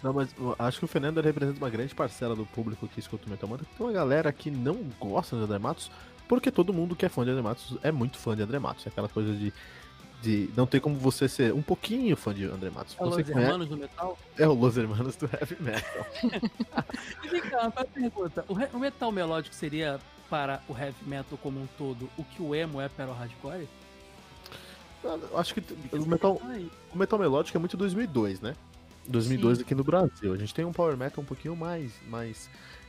Não, 0.02 0.12
mas 0.12 0.34
acho 0.58 0.78
que 0.78 0.84
o 0.84 0.88
Fernando 0.88 1.20
representa 1.20 1.58
uma 1.58 1.70
grande 1.70 1.94
parcela 1.94 2.34
do 2.34 2.46
público 2.46 2.88
que 2.88 3.00
escuta 3.00 3.26
o 3.26 3.30
Metal 3.30 3.48
Mantra. 3.48 3.66
Tem 3.76 3.86
uma 3.86 3.92
galera 3.92 4.32
que 4.32 4.50
não 4.50 4.74
gosta 4.98 5.36
de 5.36 5.42
André 5.42 5.58
Matos, 5.58 5.90
porque 6.26 6.50
todo 6.50 6.72
mundo 6.72 6.94
que 6.94 7.06
é 7.06 7.08
fã 7.08 7.24
de 7.24 7.30
André 7.30 7.42
Matos 7.42 7.76
é 7.82 7.90
muito 7.90 8.18
fã 8.18 8.36
de 8.36 8.42
André 8.42 8.58
Matos. 8.58 8.86
É 8.86 8.88
aquela 8.88 9.08
coisa 9.08 9.32
de, 9.32 9.52
de 10.22 10.50
não 10.56 10.66
ter 10.66 10.80
como 10.80 10.96
você 10.96 11.28
ser 11.28 11.52
um 11.52 11.62
pouquinho 11.62 12.16
fã 12.16 12.32
de 12.32 12.44
André 12.44 12.70
Matos. 12.70 12.96
É 12.98 13.02
o 13.02 13.08
Los 13.08 13.18
Hermanos 13.18 13.68
do 13.68 13.76
Metal? 13.76 14.18
É 14.36 14.48
o 14.48 14.54
Los 14.54 14.76
Hermanos 14.76 15.16
do 15.16 15.26
Heavy 15.26 15.56
Metal. 15.60 16.06
e 17.24 17.28
vem 17.28 17.40
cá, 17.42 17.62
uma 17.62 17.84
pergunta. 17.84 18.44
O, 18.48 18.76
o 18.76 18.80
metal 18.80 19.10
melódico 19.10 19.54
seria 19.54 19.98
para 20.30 20.60
o 20.68 20.76
Heavy 20.76 21.04
Metal 21.06 21.38
como 21.42 21.60
um 21.60 21.66
todo 21.78 22.08
o 22.16 22.24
que 22.24 22.42
o 22.42 22.54
emo 22.54 22.80
é 22.80 22.88
para 22.88 23.08
o 23.08 23.14
hardcore? 23.14 23.68
Acho 25.34 25.54
que 25.54 25.62
o 25.92 26.06
metal, 26.06 26.40
o 26.92 26.98
metal 26.98 27.18
melódico 27.18 27.56
é 27.56 27.60
muito 27.60 27.76
2002, 27.76 28.40
né? 28.40 28.54
2002 29.06 29.58
Sim. 29.58 29.64
aqui 29.64 29.74
no 29.74 29.84
Brasil. 29.84 30.32
A 30.32 30.36
gente 30.36 30.54
tem 30.54 30.64
um 30.64 30.72
power 30.72 30.96
metal 30.96 31.22
um 31.22 31.26
pouquinho 31.26 31.56
mais, 31.56 31.92
mais 32.08 32.48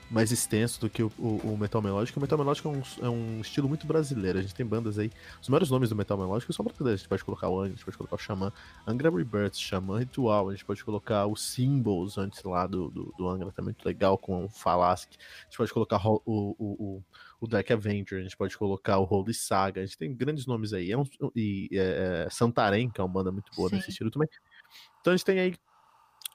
mais 0.09 0.31
extenso 0.31 0.81
do 0.81 0.89
que 0.89 1.03
o, 1.03 1.11
o, 1.19 1.53
o 1.53 1.57
metal 1.57 1.81
melódico. 1.81 2.19
O 2.19 2.21
metal 2.21 2.37
melódico 2.37 2.67
é 2.67 2.71
um, 2.71 3.05
é 3.05 3.09
um, 3.09 3.41
estilo 3.41 3.69
muito 3.69 3.85
brasileiro. 3.85 4.39
A 4.39 4.41
gente 4.41 4.55
tem 4.55 4.65
bandas 4.65 4.97
aí. 4.97 5.11
Os 5.41 5.47
maiores 5.47 5.69
nomes 5.69 5.89
do 5.89 5.95
metal 5.95 6.17
melódico 6.17 6.51
são 6.51 6.65
brasileiros. 6.65 7.01
A 7.01 7.03
gente 7.03 7.09
pode 7.09 7.23
colocar 7.23 7.47
o 7.47 7.59
Angra, 7.59 7.67
a 7.67 7.75
gente 7.75 7.85
pode 7.85 7.97
colocar 7.97 8.15
o 8.15 8.19
Xamã, 8.19 8.51
Angra 8.87 9.11
Rebirth, 9.11 9.55
Xamã 9.55 9.99
Ritual. 9.99 10.49
A 10.49 10.51
gente 10.51 10.65
pode 10.65 10.83
colocar 10.83 11.27
o 11.27 11.35
Symbols 11.35 12.17
antes 12.17 12.43
lá 12.43 12.65
do, 12.65 12.89
do, 12.89 13.13
do 13.17 13.29
Angra, 13.29 13.51
também 13.51 13.69
muito 13.69 13.85
legal, 13.85 14.17
com 14.17 14.45
o 14.45 14.49
Falasque. 14.49 15.17
A 15.41 15.43
gente 15.45 15.57
pode 15.57 15.73
colocar 15.73 16.01
o, 16.05 16.21
o, 16.25 17.03
o, 17.39 17.47
Dark 17.47 17.69
Avenger, 17.71 18.19
a 18.19 18.21
gente 18.21 18.37
pode 18.37 18.57
colocar 18.57 18.97
o 18.99 19.07
Holy 19.09 19.33
Saga. 19.33 19.81
A 19.81 19.85
gente 19.85 19.97
tem 19.97 20.13
grandes 20.13 20.45
nomes 20.45 20.73
aí. 20.73 20.91
É 20.91 20.97
um, 20.97 21.03
e 21.35 21.69
é, 21.71 22.25
é, 22.25 22.29
Santarém, 22.29 22.89
que 22.89 22.99
é 22.99 23.03
uma 23.03 23.11
banda 23.11 23.31
muito 23.31 23.51
boa 23.55 23.69
Sim. 23.69 23.77
nesse 23.77 23.91
estilo 23.91 24.11
também. 24.11 24.29
Então 24.99 25.13
a 25.13 25.15
gente 25.15 25.25
tem 25.25 25.39
aí 25.39 25.55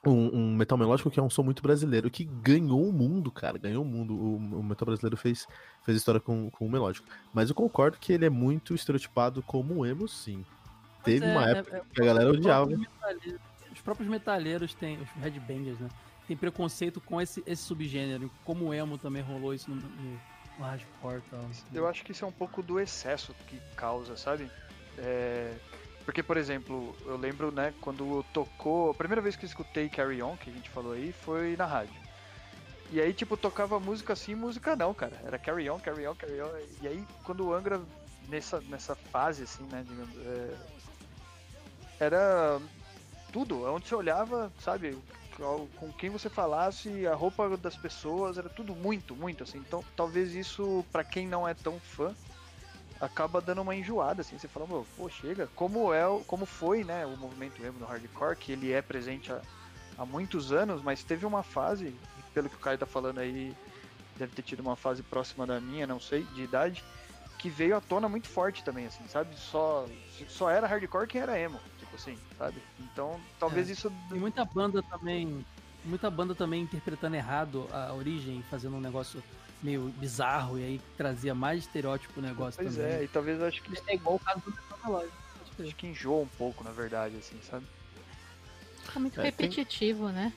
um, 0.05 0.37
um, 0.37 0.55
metal 0.55 0.77
melódico 0.77 1.09
que 1.09 1.19
é 1.19 1.23
um 1.23 1.29
som 1.29 1.43
muito 1.43 1.63
brasileiro, 1.63 2.09
que 2.09 2.25
ganhou 2.25 2.87
o 2.87 2.93
mundo, 2.93 3.31
cara. 3.31 3.57
Ganhou 3.57 3.83
o 3.83 3.87
mundo. 3.87 4.15
O, 4.15 4.35
o 4.35 4.63
metal 4.63 4.85
brasileiro 4.85 5.17
fez, 5.17 5.47
fez 5.83 5.97
história 5.97 6.19
com, 6.19 6.49
com 6.51 6.65
o 6.65 6.71
melódico. 6.71 7.07
Mas 7.33 7.49
eu 7.49 7.55
concordo 7.55 7.97
que 7.97 8.13
ele 8.13 8.25
é 8.25 8.29
muito 8.29 8.75
estereotipado 8.75 9.41
como 9.43 9.85
emo, 9.85 10.07
sim. 10.07 10.45
Pois 11.03 11.19
Teve 11.19 11.25
é, 11.25 11.31
uma 11.31 11.49
época 11.49 11.77
é, 11.77 11.79
é, 11.79 11.83
que 11.93 12.01
a 12.01 12.05
galera 12.05 12.29
odiava. 12.29 12.69
Os 13.73 13.81
próprios 13.81 14.09
metalheiros 14.09 14.73
têm, 14.73 14.97
os 15.01 15.09
headbangers, 15.21 15.79
né? 15.79 15.89
Tem 16.27 16.35
preconceito 16.35 16.99
com 17.01 17.21
esse, 17.21 17.43
esse 17.45 17.61
subgênero. 17.61 18.31
Como 18.43 18.65
o 18.65 18.73
emo 18.73 18.97
também 18.97 19.21
rolou 19.21 19.53
isso 19.53 19.69
no, 19.69 19.75
no, 19.75 20.19
tal. 21.29 21.49
Eu 21.73 21.87
acho 21.87 22.03
que 22.03 22.11
isso 22.11 22.25
é 22.25 22.27
um 22.27 22.31
pouco 22.31 22.61
do 22.61 22.79
excesso 22.79 23.33
que 23.47 23.59
causa, 23.75 24.15
sabe? 24.15 24.49
É, 24.97 25.53
porque, 26.05 26.21
por 26.21 26.37
exemplo, 26.37 26.95
eu 27.05 27.17
lembro, 27.17 27.51
né, 27.51 27.73
quando 27.81 28.23
tocou. 28.31 28.91
A 28.91 28.93
primeira 28.93 29.21
vez 29.21 29.35
que 29.35 29.43
eu 29.43 29.47
escutei 29.47 29.89
Carry 29.89 30.21
On, 30.21 30.37
que 30.37 30.49
a 30.49 30.53
gente 30.53 30.69
falou 30.69 30.93
aí, 30.93 31.11
foi 31.11 31.55
na 31.57 31.65
rádio. 31.65 31.95
E 32.91 33.01
aí, 33.01 33.11
tipo, 33.11 33.35
tocava 33.35 33.79
música 33.79 34.13
assim, 34.13 34.35
música 34.35 34.75
não, 34.75 34.93
cara. 34.93 35.19
Era 35.25 35.39
Carry 35.39 35.69
On, 35.69 35.79
Carry 35.79 36.07
On, 36.07 36.15
Carry 36.15 36.39
On. 36.41 36.51
E 36.81 36.87
aí, 36.87 37.03
quando 37.23 37.47
o 37.47 37.53
Angra, 37.53 37.81
nessa, 38.29 38.61
nessa 38.61 38.95
fase, 38.95 39.43
assim, 39.43 39.63
né, 39.63 39.83
digamos. 39.87 40.15
É... 40.27 40.55
Era 41.99 42.61
tudo. 43.33 43.63
Onde 43.63 43.87
você 43.87 43.95
olhava, 43.95 44.51
sabe, 44.59 44.95
com 45.37 45.91
quem 45.93 46.09
você 46.09 46.29
falasse, 46.29 47.05
a 47.07 47.13
roupa 47.13 47.57
das 47.57 47.75
pessoas, 47.75 48.37
era 48.37 48.49
tudo 48.49 48.75
muito, 48.75 49.15
muito, 49.15 49.43
assim. 49.43 49.57
Então, 49.57 49.83
talvez 49.95 50.33
isso, 50.33 50.85
para 50.91 51.03
quem 51.03 51.27
não 51.27 51.47
é 51.47 51.53
tão 51.53 51.79
fã, 51.79 52.15
acaba 52.99 53.41
dando 53.41 53.61
uma 53.61 53.75
enjoada, 53.75 54.21
assim, 54.21 54.37
você 54.37 54.47
fala, 54.47 54.67
pô, 54.97 55.09
chega, 55.09 55.49
como 55.55 55.93
é, 55.93 56.03
como 56.27 56.45
foi, 56.45 56.83
né, 56.83 57.05
o 57.05 57.17
movimento 57.17 57.63
emo 57.63 57.79
no 57.79 57.85
hardcore, 57.85 58.37
que 58.37 58.51
ele 58.51 58.71
é 58.71 58.81
presente 58.81 59.31
há, 59.31 59.41
há 59.97 60.05
muitos 60.05 60.51
anos, 60.51 60.81
mas 60.81 61.03
teve 61.03 61.25
uma 61.25 61.43
fase, 61.43 61.93
pelo 62.33 62.49
que 62.49 62.55
o 62.55 62.59
Caio 62.59 62.77
tá 62.77 62.85
falando 62.85 63.19
aí, 63.19 63.53
deve 64.15 64.33
ter 64.33 64.41
tido 64.41 64.61
uma 64.61 64.75
fase 64.75 65.03
próxima 65.03 65.45
da 65.45 65.59
minha, 65.59 65.85
não 65.85 65.99
sei, 65.99 66.23
de 66.23 66.43
idade, 66.43 66.83
que 67.37 67.49
veio 67.49 67.75
à 67.75 67.81
tona 67.81 68.07
muito 68.07 68.29
forte 68.29 68.63
também, 68.63 68.85
assim, 68.85 69.05
sabe? 69.07 69.37
Só, 69.37 69.85
só 70.27 70.49
era 70.49 70.65
hardcore 70.65 71.07
quem 71.07 71.21
era 71.21 71.37
emo, 71.37 71.59
assim, 71.95 72.17
sabe? 72.37 72.61
Então, 72.79 73.19
talvez 73.39 73.69
é. 73.69 73.73
isso... 73.73 73.91
E 74.11 74.15
muita 74.15 74.45
banda 74.45 74.83
também, 74.83 75.45
muita 75.83 76.09
banda 76.09 76.35
também 76.35 76.61
interpretando 76.61 77.15
errado 77.15 77.67
a 77.71 77.93
origem, 77.93 78.43
fazendo 78.49 78.75
um 78.75 78.81
negócio 78.81 79.23
meio 79.63 79.93
bizarro 79.97 80.59
e 80.59 80.63
aí 80.63 80.81
trazia 80.95 81.33
mais 81.33 81.61
estereótipo 81.61 82.19
o 82.19 82.23
negócio 82.23 82.61
pois 82.61 82.75
também. 82.75 82.91
é, 82.91 83.03
e 83.03 83.07
talvez 83.07 83.39
eu 83.39 83.47
acho 83.47 83.61
que 83.63 83.71
é 83.87 83.95
igual 83.95 84.15
o 84.15 84.19
caso 84.19 84.41
do 84.41 84.55
Acho 85.57 85.75
que 85.75 85.87
enjoa 85.87 86.23
um 86.23 86.27
pouco, 86.27 86.63
na 86.63 86.71
verdade, 86.71 87.15
assim, 87.15 87.39
sabe? 87.41 87.65
Fica 88.83 88.99
muito 88.99 89.19
é, 89.19 89.23
repetitivo, 89.23 90.05
tem... 90.07 90.15
né? 90.15 90.33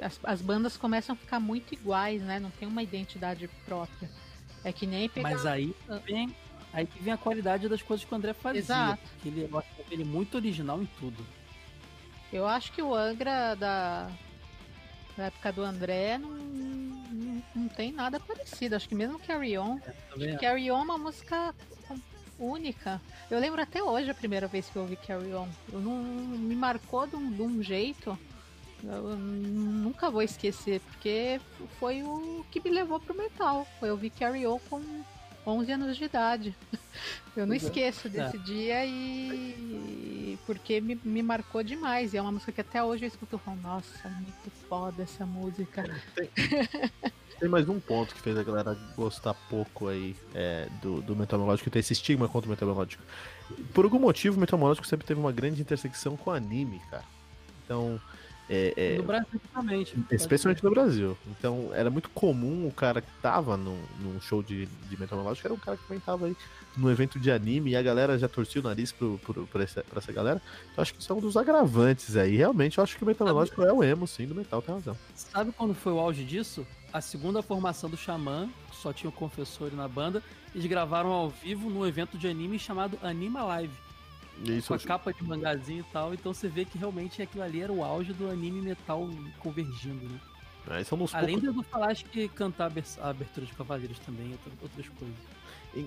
As, 0.00 0.18
as 0.24 0.42
bandas 0.42 0.76
começam 0.76 1.14
a 1.14 1.16
ficar 1.16 1.38
muito 1.38 1.72
iguais, 1.72 2.20
né? 2.22 2.40
Não 2.40 2.50
tem 2.50 2.66
uma 2.66 2.82
identidade 2.82 3.48
própria. 3.64 4.10
É 4.64 4.72
que 4.72 4.86
nem 4.86 5.08
pegar... 5.08 5.30
Mas 5.30 5.46
aí 5.46 5.74
vem, 6.04 6.34
aí 6.72 6.86
que 6.86 7.02
vem 7.02 7.12
a 7.12 7.16
qualidade 7.16 7.68
das 7.68 7.82
coisas 7.82 8.04
que 8.04 8.12
o 8.12 8.16
André 8.16 8.32
fazia. 8.32 8.60
Exato. 8.60 9.02
Ele, 9.24 9.48
eu 9.50 9.58
acho 9.58 9.68
ele 9.90 10.04
muito 10.04 10.36
original 10.36 10.82
em 10.82 10.86
tudo. 10.98 11.24
Eu 12.32 12.46
acho 12.46 12.72
que 12.72 12.80
o 12.80 12.94
Angra 12.94 13.54
da, 13.54 14.10
da 15.16 15.24
época 15.24 15.52
do 15.52 15.62
André 15.62 16.16
não, 16.16 16.30
não 17.54 17.68
tem 17.68 17.92
nada 17.92 18.18
parecido. 18.18 18.74
Acho 18.74 18.88
que 18.88 18.94
mesmo 18.94 19.18
Carry 19.18 19.58
On. 19.58 19.78
É, 20.18 20.36
Carry 20.36 20.70
On 20.70 20.80
é 20.80 20.82
uma 20.82 20.98
música 20.98 21.54
única. 22.38 23.00
Eu 23.30 23.38
lembro 23.38 23.60
até 23.60 23.82
hoje 23.82 24.10
a 24.10 24.14
primeira 24.14 24.46
vez 24.46 24.68
que 24.68 24.76
eu 24.76 24.82
ouvi 24.82 24.96
Carry 24.96 25.34
On. 25.34 25.48
Eu 25.70 25.80
não 25.80 26.02
me 26.02 26.56
marcou 26.56 27.06
de 27.06 27.16
um, 27.16 27.30
de 27.30 27.42
um 27.42 27.62
jeito. 27.62 28.18
Eu 28.82 29.16
nunca 29.16 30.10
vou 30.10 30.22
esquecer, 30.22 30.80
porque 30.80 31.40
foi 31.78 32.02
o 32.02 32.44
que 32.50 32.60
me 32.60 32.70
levou 32.70 32.98
pro 32.98 33.14
metal. 33.14 33.66
Foi 33.78 33.90
ouvir 33.90 34.10
Carry 34.10 34.46
On 34.46 34.58
com 34.58 34.82
11 35.46 35.72
anos 35.72 35.96
de 35.96 36.04
idade. 36.04 36.56
Eu 37.36 37.46
não 37.46 37.54
esqueço 37.54 38.08
desse 38.08 38.36
é. 38.36 38.40
dia 38.40 38.86
e 38.86 40.38
porque 40.46 40.80
me, 40.80 40.98
me 41.02 41.22
marcou 41.22 41.62
demais. 41.62 42.12
E 42.12 42.16
é 42.16 42.22
uma 42.22 42.32
música 42.32 42.52
que 42.52 42.60
até 42.60 42.82
hoje 42.82 43.04
eu 43.04 43.08
escuto 43.08 43.40
e 43.44 43.56
nossa, 43.56 44.08
muito 44.08 44.50
foda 44.68 45.02
essa 45.02 45.24
música. 45.24 45.84
Tem, 46.14 46.28
tem 47.40 47.48
mais 47.48 47.68
um 47.68 47.80
ponto 47.80 48.14
que 48.14 48.20
fez 48.20 48.38
a 48.38 48.42
galera 48.42 48.76
gostar 48.96 49.34
pouco 49.48 49.88
aí 49.88 50.14
é, 50.34 50.68
do, 50.80 51.00
do 51.00 51.16
metal 51.16 51.38
melódico, 51.38 51.70
ter 51.70 51.80
esse 51.80 51.92
estigma 51.92 52.28
contra 52.28 52.48
o 52.48 52.50
metal 52.50 52.68
melódico. 52.68 53.02
Por 53.74 53.84
algum 53.84 53.98
motivo, 53.98 54.36
o 54.36 54.40
metal 54.40 54.58
melódico 54.58 54.86
sempre 54.86 55.06
teve 55.06 55.18
uma 55.18 55.32
grande 55.32 55.60
intersecção 55.60 56.16
com 56.16 56.30
anime, 56.30 56.80
cara. 56.90 57.04
Então, 57.64 58.00
é, 58.48 58.74
é, 58.76 58.96
no 58.96 59.04
Brasil 59.04 59.40
também. 59.52 59.86
Especialmente 60.10 60.62
no 60.62 60.70
Brasil. 60.70 61.16
Então 61.26 61.70
era 61.72 61.90
muito 61.90 62.10
comum 62.10 62.66
o 62.66 62.72
cara 62.72 63.00
que 63.00 63.10
tava 63.20 63.56
num, 63.56 63.80
num 64.00 64.20
show 64.20 64.42
de, 64.42 64.66
de 64.66 65.00
metal 65.00 65.18
melódico, 65.18 65.46
era 65.46 65.54
um 65.54 65.58
cara 65.58 65.76
que 65.76 65.84
também 65.84 66.00
tava 66.00 66.26
aí 66.26 66.36
no 66.76 66.90
evento 66.90 67.18
de 67.18 67.30
anime 67.30 67.70
e 67.70 67.76
a 67.76 67.82
galera 67.82 68.18
já 68.18 68.28
torcia 68.28 68.60
o 68.60 68.64
nariz 68.64 68.92
pro, 68.92 69.18
pro, 69.18 69.46
pra, 69.46 69.62
essa, 69.62 69.82
pra 69.84 69.98
essa 69.98 70.12
galera. 70.12 70.40
Então 70.70 70.82
acho 70.82 70.94
que 70.94 71.00
isso 71.00 71.12
é 71.12 71.16
um 71.16 71.20
dos 71.20 71.36
agravantes 71.36 72.16
aí. 72.16 72.36
Realmente 72.36 72.78
eu 72.78 72.84
acho 72.84 72.96
que 72.96 73.02
o 73.02 73.06
metal 73.06 73.26
melódico 73.26 73.62
é 73.62 73.72
o 73.72 73.82
emo, 73.82 74.06
sim, 74.06 74.26
do 74.26 74.34
metal, 74.34 74.62
tem 74.62 74.74
razão. 74.74 74.96
Sabe 75.14 75.52
quando 75.52 75.74
foi 75.74 75.92
o 75.92 75.98
auge 75.98 76.24
disso? 76.24 76.66
A 76.92 77.00
segunda 77.00 77.42
formação 77.42 77.88
do 77.88 77.96
Xamã, 77.96 78.50
só 78.70 78.92
tinha 78.92 79.08
o 79.08 79.12
confessor 79.12 79.72
na 79.72 79.88
banda, 79.88 80.22
eles 80.54 80.66
gravaram 80.66 81.10
ao 81.10 81.30
vivo 81.30 81.70
num 81.70 81.86
evento 81.86 82.18
de 82.18 82.28
anime 82.28 82.58
chamado 82.58 82.98
Anima 83.02 83.42
Live. 83.44 83.72
Isso, 84.44 84.68
com 84.68 84.74
a 84.74 84.78
capa 84.78 85.12
de 85.12 85.22
mangazinho 85.22 85.80
e 85.80 85.92
tal, 85.92 86.12
então 86.12 86.34
você 86.34 86.48
vê 86.48 86.64
que 86.64 86.76
realmente 86.76 87.22
aquilo 87.22 87.44
ali 87.44 87.62
era 87.62 87.72
o 87.72 87.84
auge 87.84 88.12
do 88.12 88.28
anime 88.28 88.60
metal 88.60 89.08
convergindo, 89.38 90.08
né? 90.08 90.20
É, 90.70 90.84
são 90.84 90.98
Além 91.12 91.40
poucos... 91.40 91.56
do 91.56 91.62
falar 91.64 91.94
que 91.94 92.28
cantar 92.28 92.70
a 93.00 93.08
abertura 93.08 93.46
de 93.46 93.52
Cavaleiros 93.52 93.98
também, 93.98 94.38
outras 94.60 94.88
coisas. 94.88 95.16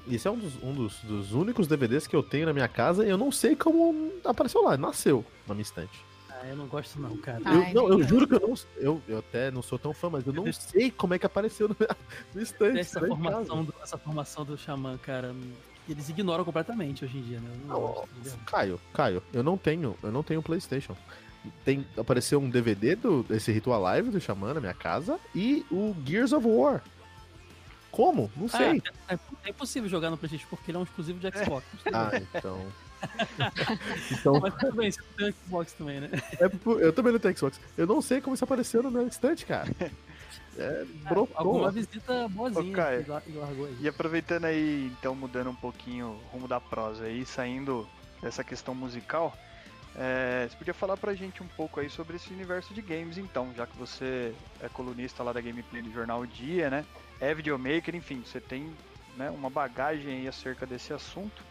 Esse 0.09 0.27
é 0.27 0.31
um, 0.31 0.37
dos, 0.37 0.63
um 0.63 0.73
dos, 0.73 0.99
dos, 1.01 1.31
únicos 1.33 1.67
DVDs 1.67 2.07
que 2.07 2.15
eu 2.15 2.23
tenho 2.23 2.47
na 2.47 2.53
minha 2.53 2.67
casa 2.67 3.05
e 3.05 3.09
eu 3.09 3.17
não 3.17 3.31
sei 3.31 3.55
como 3.55 4.11
apareceu 4.23 4.63
lá, 4.63 4.75
nasceu 4.75 5.23
na 5.47 5.53
minha 5.53 5.61
estante. 5.61 6.03
Ah, 6.29 6.47
eu 6.47 6.55
não 6.55 6.67
gosto 6.67 6.99
não, 6.99 7.15
cara. 7.17 7.39
Eu, 7.45 7.61
Ai, 7.61 7.73
não, 7.73 7.87
eu 7.87 8.03
juro 8.03 8.27
que 8.27 8.33
eu 8.33 8.39
não. 8.39 8.53
Eu, 8.75 9.01
eu 9.07 9.19
até 9.19 9.51
não 9.51 9.61
sou 9.61 9.79
tão 9.79 9.93
fã, 9.93 10.09
mas 10.09 10.25
eu 10.25 10.33
não 10.33 10.51
sei 10.51 10.91
como 10.91 11.13
é 11.13 11.19
que 11.19 11.25
apareceu 11.25 11.69
no, 11.69 11.75
no 12.33 12.41
estante. 12.41 12.79
Essa 12.79 12.99
formação, 12.99 13.63
do, 13.63 13.73
essa 13.81 13.97
formação 13.97 14.43
do 14.43 14.57
Xamã, 14.57 14.97
cara, 14.97 15.33
eles 15.87 16.09
ignoram 16.09 16.43
completamente 16.43 17.05
hoje 17.05 17.17
em 17.17 17.21
dia, 17.21 17.39
né? 17.39 17.49
Não, 17.67 17.79
não 17.81 18.05
Caio, 18.45 18.79
Caio, 18.93 19.21
eu 19.33 19.43
não 19.43 19.57
tenho, 19.57 19.95
eu 20.01 20.11
não 20.11 20.23
tenho 20.23 20.41
PlayStation. 20.41 20.95
Tem, 21.63 21.85
apareceu 21.95 22.39
um 22.39 22.49
DVD 22.49 22.95
do, 22.95 23.23
desse 23.23 23.51
Ritual 23.51 23.79
Live 23.81 24.09
do 24.09 24.19
Xamã 24.19 24.53
na 24.53 24.59
minha 24.59 24.73
casa 24.73 25.19
e 25.33 25.65
o 25.71 25.95
Gears 26.05 26.33
of 26.33 26.47
War. 26.47 26.81
Como? 27.91 28.31
Não 28.35 28.47
ah, 28.47 28.57
sei. 28.57 28.81
É, 29.07 29.13
é, 29.13 29.19
é, 29.45 29.49
impossível 29.51 29.87
jogar 29.87 30.09
no 30.09 30.17
PlayStation 30.17 30.47
porque 30.49 30.71
ele 30.71 30.77
é 30.77 30.79
um 30.81 30.83
exclusivo 30.83 31.19
de 31.19 31.37
Xbox. 31.37 31.65
ah, 31.93 32.11
então. 32.15 32.59
então... 34.11 34.39
Mas 34.41 34.55
tudo 34.55 34.75
bem, 34.75 34.91
você 34.91 35.01
tem 35.15 35.33
Xbox 35.45 35.73
também, 35.73 36.01
né? 36.01 36.09
É, 36.39 36.49
eu 36.83 36.91
também 36.91 37.13
não 37.13 37.19
tenho 37.19 37.37
Xbox. 37.37 37.59
Eu 37.77 37.85
não 37.85 38.01
sei 38.01 38.19
como 38.19 38.33
isso 38.33 38.43
apareceu 38.43 38.81
no 38.83 38.91
meu 38.91 39.07
estante, 39.07 39.45
cara. 39.45 39.69
É, 40.57 40.85
brocou. 41.09 41.35
Alguma 41.35 41.71
visita 41.71 42.27
boazinha 42.29 42.71
okay. 42.71 43.05
e 43.27 43.37
largou 43.37 43.65
aí. 43.65 43.77
E 43.81 43.87
aproveitando 43.87 44.45
aí, 44.45 44.91
então, 44.97 45.13
mudando 45.13 45.49
um 45.49 45.55
pouquinho 45.55 46.07
o 46.07 46.31
rumo 46.31 46.47
da 46.47 46.61
prosa 46.61 47.05
aí, 47.05 47.25
saindo 47.25 47.87
dessa 48.21 48.43
questão 48.43 48.73
musical, 48.73 49.33
é, 49.95 50.47
você 50.49 50.57
podia 50.57 50.73
falar 50.73 50.97
pra 50.97 51.13
gente 51.13 51.41
um 51.41 51.47
pouco 51.47 51.79
aí 51.79 51.89
sobre 51.89 52.17
esse 52.17 52.31
universo 52.33 52.73
de 52.73 52.81
games, 52.81 53.17
então, 53.17 53.53
já 53.55 53.65
que 53.65 53.77
você 53.77 54.33
é 54.61 54.67
colunista 54.69 55.23
lá 55.23 55.31
da 55.31 55.41
Gameplay 55.41 55.81
do 55.81 55.91
Jornal 55.91 56.25
Dia, 56.25 56.69
né? 56.69 56.85
É 57.19 57.33
videomaker, 57.33 57.95
enfim, 57.95 58.21
você 58.25 58.41
tem 58.41 58.69
né, 59.15 59.29
uma 59.29 59.49
bagagem 59.49 60.19
aí 60.19 60.27
acerca 60.27 60.65
desse 60.65 60.93
assunto. 60.93 61.43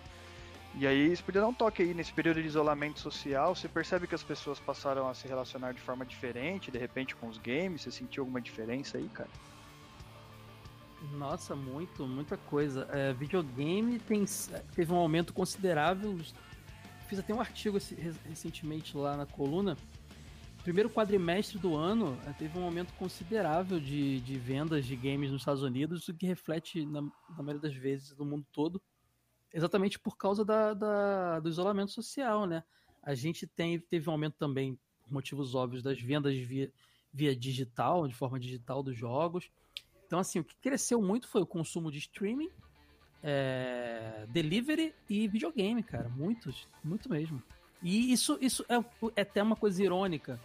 E 0.76 0.86
aí, 0.86 1.14
você 1.14 1.22
podia 1.22 1.40
dar 1.40 1.46
um 1.46 1.54
toque 1.54 1.82
aí 1.82 1.94
nesse 1.94 2.12
período 2.12 2.42
de 2.42 2.48
isolamento 2.48 2.98
social. 2.98 3.54
Você 3.54 3.68
percebe 3.68 4.08
que 4.08 4.14
as 4.14 4.24
pessoas 4.24 4.58
passaram 4.58 5.08
a 5.08 5.14
se 5.14 5.28
relacionar 5.28 5.72
de 5.72 5.80
forma 5.80 6.04
diferente, 6.04 6.70
de 6.70 6.78
repente, 6.78 7.14
com 7.14 7.28
os 7.28 7.38
games? 7.38 7.82
Você 7.82 7.92
sentiu 7.92 8.22
alguma 8.22 8.40
diferença 8.40 8.98
aí, 8.98 9.08
cara? 9.08 9.30
Nossa, 11.12 11.54
muito, 11.54 12.06
muita 12.06 12.36
coisa. 12.36 12.88
É, 12.90 13.12
videogame 13.12 14.00
tem, 14.00 14.24
teve 14.74 14.92
um 14.92 14.96
aumento 14.96 15.32
considerável. 15.32 16.18
Fiz 17.08 17.20
até 17.20 17.32
um 17.32 17.40
artigo 17.40 17.78
recentemente 18.26 18.96
lá 18.96 19.16
na 19.16 19.26
coluna 19.26 19.76
primeiro 20.64 20.88
quadrimestre 20.88 21.58
do 21.58 21.76
ano 21.76 22.18
eh, 22.26 22.32
teve 22.38 22.58
um 22.58 22.64
aumento 22.64 22.92
considerável 22.94 23.78
de, 23.78 24.20
de 24.20 24.38
vendas 24.38 24.86
de 24.86 24.96
games 24.96 25.30
nos 25.30 25.42
Estados 25.42 25.62
Unidos, 25.62 26.08
o 26.08 26.14
que 26.14 26.26
reflete, 26.26 26.86
na, 26.86 27.02
na 27.02 27.42
maioria 27.42 27.60
das 27.60 27.74
vezes, 27.74 28.16
no 28.16 28.24
mundo 28.24 28.46
todo, 28.50 28.80
exatamente 29.54 29.98
por 29.98 30.16
causa 30.16 30.44
da, 30.44 30.74
da, 30.74 31.40
do 31.40 31.48
isolamento 31.48 31.92
social, 31.92 32.44
né? 32.44 32.64
A 33.00 33.14
gente 33.14 33.46
tem, 33.46 33.78
teve 33.78 34.08
um 34.10 34.12
aumento 34.12 34.34
também, 34.36 34.76
por 35.02 35.12
motivos 35.12 35.54
óbvios, 35.54 35.82
das 35.82 36.00
vendas 36.00 36.36
via, 36.36 36.72
via 37.12 37.36
digital, 37.36 38.08
de 38.08 38.14
forma 38.14 38.40
digital 38.40 38.82
dos 38.82 38.96
jogos. 38.96 39.48
Então, 40.06 40.18
assim, 40.18 40.40
o 40.40 40.44
que 40.44 40.56
cresceu 40.56 41.00
muito 41.00 41.28
foi 41.28 41.40
o 41.42 41.46
consumo 41.46 41.90
de 41.90 41.98
streaming, 41.98 42.50
é, 43.22 44.26
delivery 44.28 44.92
e 45.08 45.28
videogame, 45.28 45.82
cara. 45.82 46.08
Muitos, 46.08 46.66
muito 46.82 47.08
mesmo. 47.08 47.40
E 47.80 48.12
isso, 48.12 48.36
isso 48.40 48.64
é, 48.68 48.76
é 49.14 49.22
até 49.22 49.42
uma 49.42 49.56
coisa 49.56 49.82
irônica. 49.82 50.40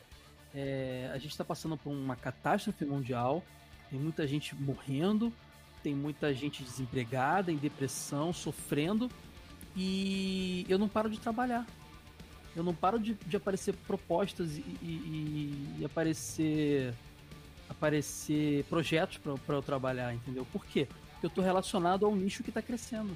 É, 0.53 1.09
a 1.13 1.17
gente 1.17 1.31
está 1.31 1.43
passando 1.43 1.77
por 1.77 1.89
uma 1.89 2.15
catástrofe 2.15 2.85
mundial, 2.85 3.43
tem 3.89 3.99
muita 3.99 4.27
gente 4.27 4.55
morrendo, 4.55 5.33
tem 5.81 5.95
muita 5.95 6.33
gente 6.33 6.63
desempregada, 6.63 7.51
em 7.51 7.57
depressão, 7.57 8.31
sofrendo, 8.33 9.09
e 9.75 10.65
eu 10.67 10.77
não 10.77 10.87
paro 10.87 11.09
de 11.09 11.19
trabalhar. 11.19 11.65
Eu 12.55 12.63
não 12.63 12.73
paro 12.73 12.99
de, 12.99 13.13
de 13.13 13.37
aparecer 13.37 13.73
propostas 13.87 14.57
e, 14.57 14.61
e, 14.81 15.77
e, 15.79 15.85
aparecer 15.85 16.93
aparecer 17.69 18.63
projetos 18.65 19.19
para 19.19 19.55
eu 19.55 19.61
trabalhar, 19.61 20.13
entendeu? 20.13 20.45
Por 20.51 20.65
quê? 20.65 20.87
Porque 21.11 21.25
eu 21.25 21.29
estou 21.29 21.43
relacionado 21.43 22.05
a 22.05 22.09
um 22.09 22.15
nicho 22.15 22.43
que 22.43 22.49
está 22.49 22.61
crescendo. 22.61 23.15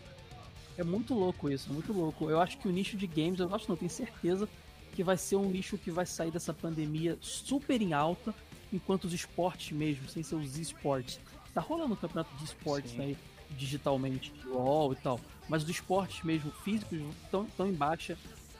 É 0.77 0.83
muito 0.83 1.13
louco 1.13 1.49
isso, 1.49 1.69
é 1.69 1.73
muito 1.73 1.91
louco. 1.91 2.29
Eu 2.29 2.39
acho 2.39 2.57
que 2.59 2.67
o 2.67 2.71
nicho 2.71 2.95
de 2.95 3.07
games, 3.07 3.39
eu 3.39 3.53
acho 3.53 3.67
não, 3.67 3.75
tenho 3.75 3.89
certeza 3.89 4.47
que 4.93 5.03
vai 5.03 5.17
ser 5.17 5.35
um 5.35 5.49
nicho 5.49 5.77
que 5.77 5.89
vai 5.89 6.05
sair 6.05 6.29
dessa 6.29 6.53
pandemia 6.53 7.17
super 7.19 7.81
em 7.81 7.93
alta, 7.93 8.33
enquanto 8.71 9.05
os 9.05 9.13
esportes 9.13 9.75
mesmo, 9.75 10.07
sem 10.07 10.21
ser 10.21 10.35
os 10.35 10.57
esportes. 10.57 11.19
Tá 11.53 11.61
rolando 11.61 11.93
um 11.93 11.97
campeonato 11.97 12.35
de 12.37 12.45
esportes 12.45 12.99
aí, 12.99 13.17
digitalmente, 13.51 14.31
de 14.31 14.47
LOL 14.47 14.93
e 14.93 14.95
tal, 14.95 15.19
mas 15.47 15.63
os 15.63 15.69
esportes 15.69 16.23
mesmo 16.23 16.51
físicos 16.63 16.99
estão 17.23 17.45
tão 17.57 17.67
em 17.67 17.73
baixa. 17.73 18.17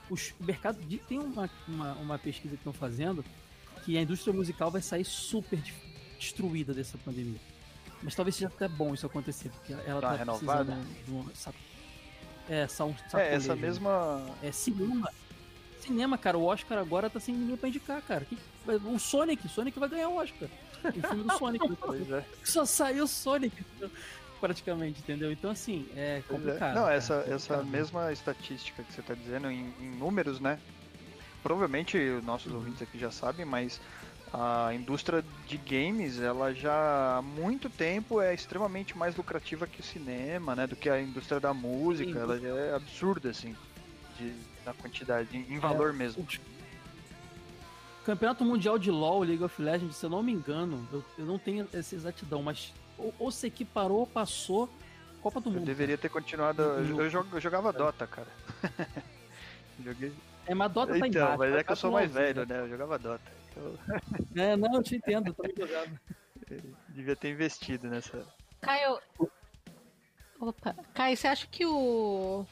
Os, 0.08 0.34
o 0.38 0.44
mercado 0.44 0.78
de, 0.82 0.98
tem 0.98 1.18
uma, 1.18 1.50
uma, 1.66 1.92
uma 1.94 2.18
pesquisa 2.18 2.54
que 2.54 2.60
estão 2.60 2.72
fazendo 2.72 3.24
que 3.84 3.98
a 3.98 4.02
indústria 4.02 4.32
musical 4.32 4.70
vai 4.70 4.80
sair 4.80 5.04
super 5.04 5.60
destruída 6.18 6.72
dessa 6.72 6.96
pandemia. 6.98 7.40
Mas 8.02 8.14
talvez 8.14 8.36
seja 8.36 8.48
até 8.48 8.68
bom 8.68 8.94
isso 8.94 9.06
acontecer, 9.06 9.48
porque 9.50 9.72
ela 9.72 10.00
tá, 10.00 10.10
tá 10.10 10.16
renovada. 10.16 10.78
De 11.04 11.10
um, 11.10 11.26
é, 12.48 12.60
é, 13.14 13.34
essa 13.34 13.56
mesma. 13.56 14.22
É, 14.42 14.52
cinema. 14.52 15.10
Cinema, 15.80 16.16
cara, 16.16 16.38
o 16.38 16.44
Oscar 16.44 16.78
agora 16.78 17.10
tá 17.10 17.20
sem 17.20 17.34
ninguém 17.34 17.56
pra 17.56 17.68
indicar, 17.68 18.00
cara. 18.02 18.24
Que, 18.24 18.38
o 18.86 18.98
Sonic, 18.98 19.48
Sonic 19.48 19.78
vai 19.78 19.88
ganhar 19.88 20.08
o 20.08 20.16
Oscar. 20.16 20.48
O 20.88 21.08
filme 21.08 21.24
do 21.24 21.38
Sonic. 21.38 22.12
é. 22.12 22.24
Só 22.44 22.64
saiu 22.64 23.06
Sonic 23.06 23.64
praticamente, 24.44 25.00
entendeu? 25.00 25.32
Então, 25.32 25.50
assim, 25.50 25.88
é, 25.96 26.18
é. 26.18 26.22
complicado. 26.28 26.74
Não, 26.74 26.86
essa, 26.86 27.14
complicado. 27.14 27.36
essa 27.36 27.62
mesma 27.62 28.12
estatística 28.12 28.82
que 28.82 28.92
você 28.92 29.00
tá 29.00 29.14
dizendo 29.14 29.50
em, 29.50 29.72
em 29.80 29.96
números, 29.96 30.38
né? 30.38 30.58
Provavelmente 31.42 31.96
nossos 32.22 32.52
uhum. 32.52 32.58
ouvintes 32.58 32.82
aqui 32.82 32.98
já 32.98 33.10
sabem, 33.10 33.46
mas 33.46 33.80
a 34.32 34.74
indústria 34.74 35.24
de 35.46 35.56
games, 35.56 36.20
ela 36.20 36.52
já 36.52 37.16
há 37.18 37.22
muito 37.22 37.70
tempo 37.70 38.20
é 38.20 38.34
extremamente 38.34 38.98
mais 38.98 39.16
lucrativa 39.16 39.66
que 39.66 39.80
o 39.80 39.84
cinema, 39.84 40.54
né? 40.54 40.66
Do 40.66 40.76
que 40.76 40.90
a 40.90 41.00
indústria 41.00 41.40
da 41.40 41.54
música. 41.54 42.12
Sim. 42.12 42.18
Ela 42.18 42.38
já 42.38 42.48
é 42.48 42.74
absurda, 42.74 43.30
assim, 43.30 43.56
de, 44.18 44.34
na 44.66 44.74
quantidade, 44.74 45.34
em 45.36 45.58
valor 45.58 45.90
é, 45.90 45.92
mesmo. 45.94 46.22
O 46.22 46.26
Campeonato 48.04 48.44
Mundial 48.44 48.78
de 48.78 48.90
LoL, 48.90 49.22
League 49.22 49.42
of 49.42 49.60
Legends, 49.60 49.96
se 49.96 50.04
eu 50.04 50.10
não 50.10 50.22
me 50.22 50.32
engano, 50.32 50.86
eu, 50.92 51.04
eu 51.18 51.24
não 51.24 51.38
tenho 51.38 51.66
essa 51.72 51.94
exatidão, 51.94 52.42
mas 52.42 52.72
ou, 52.98 53.14
ou 53.18 53.30
se 53.30 53.46
equiparou, 53.46 54.06
passou 54.06 54.68
Copa 55.24 55.40
do 55.40 55.50
Mundo. 55.50 55.62
Eu 55.62 55.66
deveria 55.66 55.96
ter 55.96 56.10
continuado. 56.10 56.60
Eu, 56.60 57.00
eu, 57.00 57.26
eu 57.32 57.40
jogava 57.40 57.70
é. 57.70 57.72
Dota, 57.72 58.06
cara. 58.06 58.28
Joguei. 59.82 60.12
É, 60.46 60.54
mas 60.54 60.70
Dota 60.70 60.98
tá 60.98 61.08
então, 61.08 61.38
mas 61.38 61.54
é 61.54 61.64
que 61.64 61.72
eu 61.72 61.76
sou 61.76 61.90
mais 61.90 62.12
velho, 62.12 62.46
né? 62.46 62.60
Eu 62.60 62.68
jogava 62.68 62.98
Dota. 62.98 63.32
É, 64.36 64.56
não, 64.56 64.74
eu 64.74 64.82
te 64.82 64.96
entendo, 64.96 65.32
tô 65.32 65.44
ligado. 65.44 65.98
Devia 66.90 67.16
ter 67.16 67.30
investido 67.30 67.88
nessa. 67.88 68.26
Caio. 68.60 68.98
Opa, 70.40 70.74
Caio, 70.92 71.16
você 71.16 71.28
acha 71.28 71.46
que 71.46 71.64
o. 71.64 72.44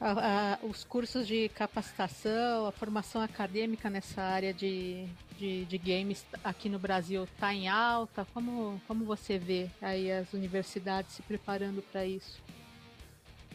A, 0.00 0.10
a, 0.54 0.58
os 0.66 0.84
cursos 0.84 1.26
de 1.26 1.48
capacitação, 1.48 2.66
a 2.66 2.72
formação 2.72 3.22
acadêmica 3.22 3.88
nessa 3.88 4.22
área 4.22 4.52
de, 4.52 5.06
de, 5.38 5.64
de 5.64 5.78
games 5.78 6.26
aqui 6.44 6.68
no 6.68 6.78
Brasil 6.78 7.26
tá 7.38 7.54
em 7.54 7.68
alta? 7.68 8.26
Como, 8.34 8.80
como 8.86 9.04
você 9.04 9.38
vê 9.38 9.70
aí 9.80 10.12
as 10.12 10.32
universidades 10.32 11.12
se 11.12 11.22
preparando 11.22 11.82
para 11.90 12.04
isso? 12.04 12.42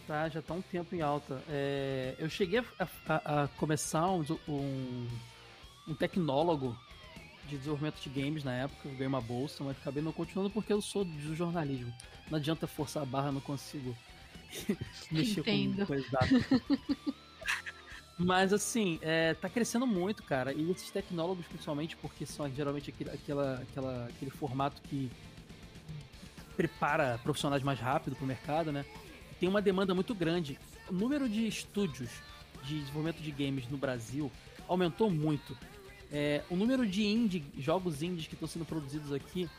Tá, 0.07 0.27
já 0.29 0.41
tá 0.41 0.55
um 0.55 0.61
tempo 0.61 0.95
em 0.95 1.01
alta. 1.01 1.41
É, 1.47 2.15
eu 2.17 2.27
cheguei 2.27 2.59
a, 2.59 2.87
a, 3.07 3.43
a 3.43 3.47
começar 3.49 4.09
um, 4.09 4.25
um 4.47 5.07
um 5.87 5.95
tecnólogo 5.95 6.77
de 7.47 7.57
desenvolvimento 7.57 7.99
de 7.99 8.09
games 8.09 8.43
na 8.43 8.53
época, 8.53 8.87
eu 8.87 8.91
ganhei 8.91 9.07
uma 9.07 9.21
bolsa, 9.21 9.63
mas 9.63 9.77
acabei 9.77 10.01
não 10.01 10.11
continuando 10.11 10.49
porque 10.49 10.71
eu 10.71 10.81
sou 10.81 11.03
do 11.03 11.35
jornalismo. 11.35 11.93
Não 12.29 12.37
adianta 12.37 12.67
forçar 12.67 13.03
a 13.03 13.05
barra, 13.05 13.31
não 13.31 13.41
consigo 13.41 13.95
mexer 15.11 15.41
Entendo. 15.41 15.79
com 15.79 15.85
coisa 15.85 16.07
Mas 18.17 18.53
assim, 18.53 18.99
é, 19.01 19.33
tá 19.33 19.49
crescendo 19.49 19.87
muito, 19.87 20.21
cara. 20.21 20.53
E 20.53 20.69
esses 20.69 20.91
tecnólogos, 20.91 21.45
principalmente, 21.47 21.97
porque 21.97 22.25
são 22.25 22.47
geralmente 22.53 22.91
aquele, 22.91 23.09
aquela, 23.09 23.55
aquela, 23.55 24.05
aquele 24.05 24.29
formato 24.29 24.81
que 24.83 25.11
prepara 26.55 27.19
profissionais 27.23 27.63
mais 27.63 27.79
rápido 27.79 28.15
pro 28.15 28.25
mercado, 28.25 28.71
né? 28.71 28.85
Tem 29.39 29.49
uma 29.49 29.61
demanda 29.61 29.95
muito 29.95 30.13
grande. 30.13 30.59
O 30.87 30.93
número 30.93 31.27
de 31.27 31.47
estúdios 31.47 32.11
de 32.63 32.79
desenvolvimento 32.79 33.21
de 33.21 33.31
games 33.31 33.67
no 33.67 33.77
Brasil 33.77 34.31
aumentou 34.67 35.09
muito. 35.09 35.57
É, 36.11 36.43
o 36.49 36.55
número 36.55 36.85
de 36.85 37.03
indie, 37.03 37.43
jogos 37.57 38.03
indies 38.03 38.27
que 38.27 38.35
estão 38.35 38.47
sendo 38.47 38.65
produzidos 38.65 39.11
aqui 39.11 39.49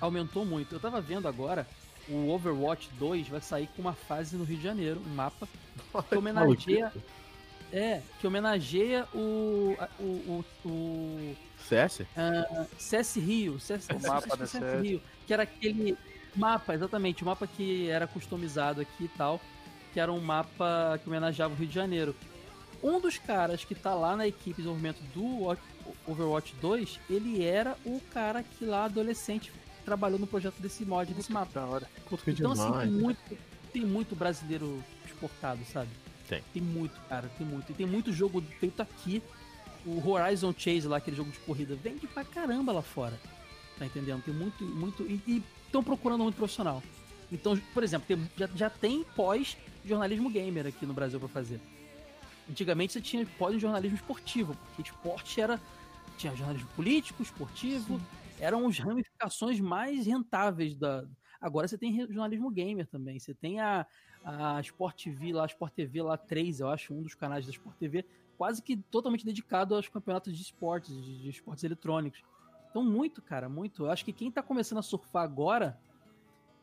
aumentou 0.00 0.44
muito. 0.44 0.74
Eu 0.74 0.80
tava 0.80 1.00
vendo 1.00 1.26
agora, 1.26 1.66
o 2.08 2.30
Overwatch 2.30 2.90
2 2.98 3.28
vai 3.28 3.40
sair 3.40 3.68
com 3.74 3.82
uma 3.82 3.94
fase 3.94 4.36
no 4.36 4.44
Rio 4.44 4.58
de 4.58 4.62
Janeiro, 4.62 5.00
um 5.04 5.14
mapa 5.14 5.48
que 6.08 6.16
homenageia. 6.16 6.92
É, 7.72 8.02
que 8.20 8.26
homenageia 8.26 9.06
o. 9.12 9.76
o, 9.98 10.04
o, 10.04 10.44
o 10.64 11.36
CS? 11.58 12.00
Uh, 12.00 12.66
CS 12.78 13.16
Rio. 13.16 13.58
CS, 13.58 13.88
o 13.88 14.06
mapa 14.06 14.36
da 14.36 14.46
CS 14.46 14.80
Rio. 14.80 15.02
Que 15.26 15.32
era 15.32 15.42
aquele 15.42 15.96
mapa, 16.36 16.74
exatamente, 16.74 17.22
o 17.22 17.26
mapa 17.26 17.46
que 17.46 17.88
era 17.88 18.06
customizado 18.06 18.80
aqui 18.80 19.04
e 19.04 19.08
tal. 19.08 19.40
Que 19.92 19.98
era 19.98 20.12
um 20.12 20.20
mapa 20.20 21.00
que 21.02 21.08
homenageava 21.08 21.52
o 21.52 21.56
Rio 21.56 21.66
de 21.66 21.74
Janeiro. 21.74 22.14
Um 22.82 23.00
dos 23.00 23.18
caras 23.18 23.64
que 23.64 23.74
tá 23.74 23.94
lá 23.94 24.14
na 24.14 24.26
equipe 24.26 24.50
de 24.50 24.56
desenvolvimento 24.56 25.00
do 25.14 25.56
Overwatch 26.06 26.54
2, 26.60 27.00
ele 27.08 27.42
era 27.42 27.76
o 27.84 28.00
cara 28.12 28.42
que 28.42 28.64
lá, 28.64 28.84
adolescente, 28.84 29.50
trabalhou 29.84 30.18
no 30.18 30.26
projeto 30.26 30.56
desse 30.58 30.84
mod, 30.84 31.12
desse 31.12 31.32
mapa. 31.32 31.60
Da 31.60 31.66
hora. 31.66 31.88
então, 32.26 32.52
assim, 32.52 32.72
tem 32.72 32.90
muito, 32.90 33.38
tem 33.72 33.84
muito 33.84 34.16
brasileiro 34.16 34.82
exportado, 35.04 35.60
sabe? 35.72 35.90
Tem. 36.28 36.42
Tem 36.52 36.62
muito, 36.62 36.98
cara, 37.08 37.30
tem 37.36 37.46
muito. 37.46 37.70
E 37.70 37.74
tem 37.74 37.86
muito 37.86 38.12
jogo 38.12 38.42
feito 38.58 38.80
aqui. 38.80 39.22
O 39.86 40.08
Horizon 40.08 40.54
Chase 40.56 40.88
lá, 40.88 40.96
aquele 40.96 41.16
jogo 41.16 41.30
de 41.30 41.38
corrida, 41.40 41.74
vende 41.76 42.06
pra 42.06 42.24
caramba 42.24 42.72
lá 42.72 42.82
fora. 42.82 43.18
Tá 43.78 43.84
entendendo? 43.84 44.22
Tem 44.22 44.32
muito, 44.32 44.64
muito. 44.64 45.02
E 45.02 45.42
estão 45.66 45.84
procurando 45.84 46.22
muito 46.22 46.36
profissional. 46.36 46.82
Então, 47.30 47.58
por 47.72 47.82
exemplo, 47.82 48.06
tem, 48.06 48.30
já, 48.36 48.48
já 48.54 48.70
tem 48.70 49.04
pós-jornalismo 49.16 50.30
gamer 50.30 50.66
aqui 50.66 50.86
no 50.86 50.94
Brasil 50.94 51.18
para 51.18 51.28
fazer. 51.28 51.60
Antigamente 52.48 52.92
você 52.92 53.00
tinha 53.00 53.26
pós-jornalismo 53.38 53.96
esportivo, 53.96 54.56
porque 54.66 54.90
esporte 54.90 55.40
era. 55.40 55.60
Tinha 56.16 56.34
jornalismo 56.36 56.68
político, 56.76 57.22
esportivo, 57.22 57.98
Sim. 57.98 58.06
Eram 58.44 58.66
as 58.66 58.78
ramificações 58.78 59.58
mais 59.60 60.06
rentáveis 60.06 60.76
da. 60.76 61.04
Agora 61.40 61.66
você 61.66 61.76
tem 61.76 61.98
jornalismo 62.00 62.50
gamer 62.50 62.86
também. 62.86 63.18
Você 63.18 63.34
tem 63.34 63.60
a, 63.60 63.86
a 64.24 64.60
Sport 64.60 65.04
TV 65.04 65.32
lá, 65.32 65.44
a 65.44 65.46
Sport 65.46 65.72
TV 65.74 66.02
lá 66.02 66.16
3, 66.16 66.60
eu 66.60 66.68
acho, 66.68 66.94
um 66.94 67.02
dos 67.02 67.14
canais 67.14 67.44
da 67.44 67.50
Sport 67.50 67.76
TV, 67.76 68.04
quase 68.38 68.62
que 68.62 68.76
totalmente 68.76 69.24
dedicado 69.24 69.74
aos 69.74 69.88
campeonatos 69.88 70.36
de 70.36 70.42
esportes, 70.42 70.94
de, 70.94 71.22
de 71.22 71.30
esportes 71.30 71.64
eletrônicos. 71.64 72.22
Então, 72.70 72.82
muito, 72.82 73.22
cara, 73.22 73.48
muito. 73.48 73.84
Eu 73.84 73.90
acho 73.90 74.04
que 74.04 74.12
quem 74.12 74.30
tá 74.30 74.42
começando 74.42 74.78
a 74.78 74.82
surfar 74.82 75.22
agora 75.22 75.78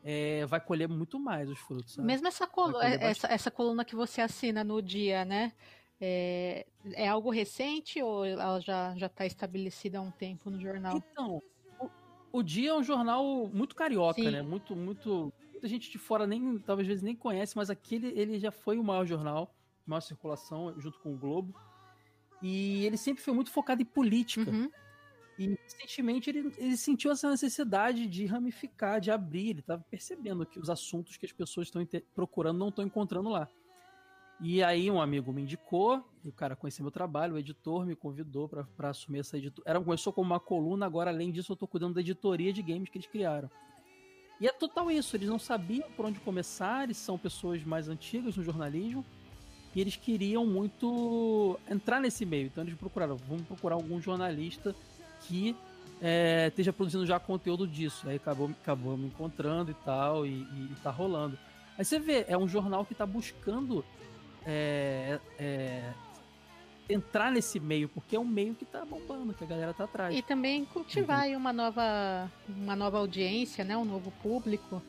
é, 0.04 0.44
vai 0.46 0.60
colher 0.60 0.88
muito 0.88 1.18
mais 1.18 1.48
os 1.48 1.58
frutos. 1.58 1.94
Sabe? 1.94 2.06
Mesmo 2.06 2.26
essa, 2.26 2.46
col 2.46 2.80
essa, 2.82 3.28
essa, 3.28 3.50
coluna 3.50 3.84
que 3.84 3.94
você 3.94 4.20
assina 4.20 4.64
no 4.64 4.82
dia, 4.82 5.24
né? 5.24 5.52
É, 6.00 6.66
é 6.94 7.06
algo 7.06 7.30
recente 7.30 8.02
ou 8.02 8.24
ela 8.24 8.60
já 8.60 8.94
está 9.06 9.24
estabelecida 9.24 9.98
há 9.98 10.02
um 10.02 10.10
tempo 10.10 10.50
no 10.50 10.60
jornal? 10.60 10.96
Então, 10.96 11.40
o, 12.32 12.42
Dia 12.42 12.70
é 12.70 12.74
um 12.74 12.82
jornal 12.82 13.48
muito 13.52 13.74
carioca, 13.74 14.20
Sim. 14.20 14.30
né? 14.30 14.42
Muito, 14.42 14.74
muito. 14.74 15.32
Muita 15.52 15.68
gente 15.68 15.90
de 15.90 15.98
fora 15.98 16.26
nem, 16.26 16.58
talvez 16.58 16.88
vezes 16.88 17.02
nem 17.02 17.14
conhece, 17.14 17.56
mas 17.56 17.70
aquele 17.70 18.08
ele 18.18 18.38
já 18.40 18.50
foi 18.50 18.78
o 18.78 18.84
maior 18.84 19.06
jornal, 19.06 19.54
maior 19.86 20.00
circulação, 20.00 20.74
junto 20.80 20.98
com 20.98 21.14
o 21.14 21.16
Globo. 21.16 21.54
E 22.42 22.84
ele 22.84 22.96
sempre 22.96 23.22
foi 23.22 23.32
muito 23.32 23.50
focado 23.50 23.80
em 23.80 23.84
política. 23.84 24.50
Uhum. 24.50 24.68
E 25.38 25.56
recentemente 25.62 26.28
ele, 26.30 26.52
ele 26.58 26.76
sentiu 26.76 27.10
essa 27.10 27.30
necessidade 27.30 28.06
de 28.06 28.26
ramificar, 28.26 29.00
de 29.00 29.10
abrir. 29.10 29.50
Ele 29.50 29.60
estava 29.60 29.84
percebendo 29.88 30.44
que 30.44 30.58
os 30.58 30.68
assuntos 30.68 31.16
que 31.16 31.24
as 31.24 31.32
pessoas 31.32 31.68
estão 31.68 31.86
procurando 32.14 32.58
não 32.58 32.68
estão 32.68 32.84
encontrando 32.84 33.28
lá. 33.28 33.48
E 34.44 34.60
aí 34.60 34.90
um 34.90 35.00
amigo 35.00 35.32
me 35.32 35.42
indicou, 35.42 36.04
e 36.24 36.28
o 36.28 36.32
cara 36.32 36.56
conhecia 36.56 36.82
meu 36.82 36.90
trabalho, 36.90 37.34
o 37.34 37.38
editor 37.38 37.86
me 37.86 37.94
convidou 37.94 38.48
para 38.48 38.90
assumir 38.90 39.20
essa 39.20 39.38
editora. 39.38 39.70
Era, 39.70 39.80
começou 39.80 40.12
como 40.12 40.32
uma 40.32 40.40
coluna, 40.40 40.84
agora 40.84 41.10
além 41.10 41.30
disso 41.30 41.52
eu 41.52 41.54
estou 41.54 41.68
cuidando 41.68 41.94
da 41.94 42.00
editoria 42.00 42.52
de 42.52 42.60
games 42.60 42.88
que 42.88 42.98
eles 42.98 43.06
criaram. 43.06 43.48
E 44.40 44.48
é 44.48 44.52
total 44.52 44.90
isso, 44.90 45.14
eles 45.14 45.28
não 45.28 45.38
sabiam 45.38 45.88
por 45.92 46.06
onde 46.06 46.18
começar, 46.18 46.82
eles 46.82 46.96
são 46.96 47.16
pessoas 47.16 47.62
mais 47.62 47.88
antigas 47.88 48.36
no 48.36 48.42
jornalismo, 48.42 49.04
e 49.76 49.80
eles 49.80 49.94
queriam 49.94 50.44
muito 50.44 51.56
entrar 51.70 52.00
nesse 52.00 52.26
meio. 52.26 52.46
Então 52.46 52.64
eles 52.64 52.74
procuraram, 52.74 53.16
vamos 53.16 53.44
procurar 53.44 53.76
algum 53.76 54.00
jornalista 54.00 54.74
que 55.20 55.54
é, 56.00 56.48
esteja 56.48 56.72
produzindo 56.72 57.06
já 57.06 57.20
conteúdo 57.20 57.64
disso. 57.64 58.08
Aí 58.08 58.16
acabou, 58.16 58.50
acabou 58.60 58.96
me 58.96 59.06
encontrando 59.06 59.70
e 59.70 59.74
tal, 59.84 60.26
e, 60.26 60.30
e, 60.30 60.72
e 60.72 60.76
tá 60.82 60.90
rolando. 60.90 61.38
Aí 61.78 61.84
você 61.84 62.00
vê, 62.00 62.24
é 62.26 62.36
um 62.36 62.48
jornal 62.48 62.84
que 62.84 62.92
está 62.92 63.06
buscando 63.06 63.84
é, 64.46 65.18
é, 65.38 65.92
entrar 66.88 67.30
nesse 67.30 67.58
meio, 67.60 67.88
porque 67.88 68.16
é 68.16 68.20
um 68.20 68.24
meio 68.24 68.54
que 68.54 68.64
tá 68.64 68.84
bombando, 68.84 69.32
que 69.34 69.44
a 69.44 69.46
galera 69.46 69.72
tá 69.72 69.84
atrás. 69.84 70.14
E 70.14 70.22
também 70.22 70.64
cultivar 70.64 71.28
uhum. 71.28 71.36
uma 71.36 71.52
nova 71.52 72.30
uma 72.48 72.76
nova 72.76 72.98
audiência, 72.98 73.64
né? 73.64 73.76
Um 73.76 73.84
novo 73.84 74.10
público. 74.22 74.82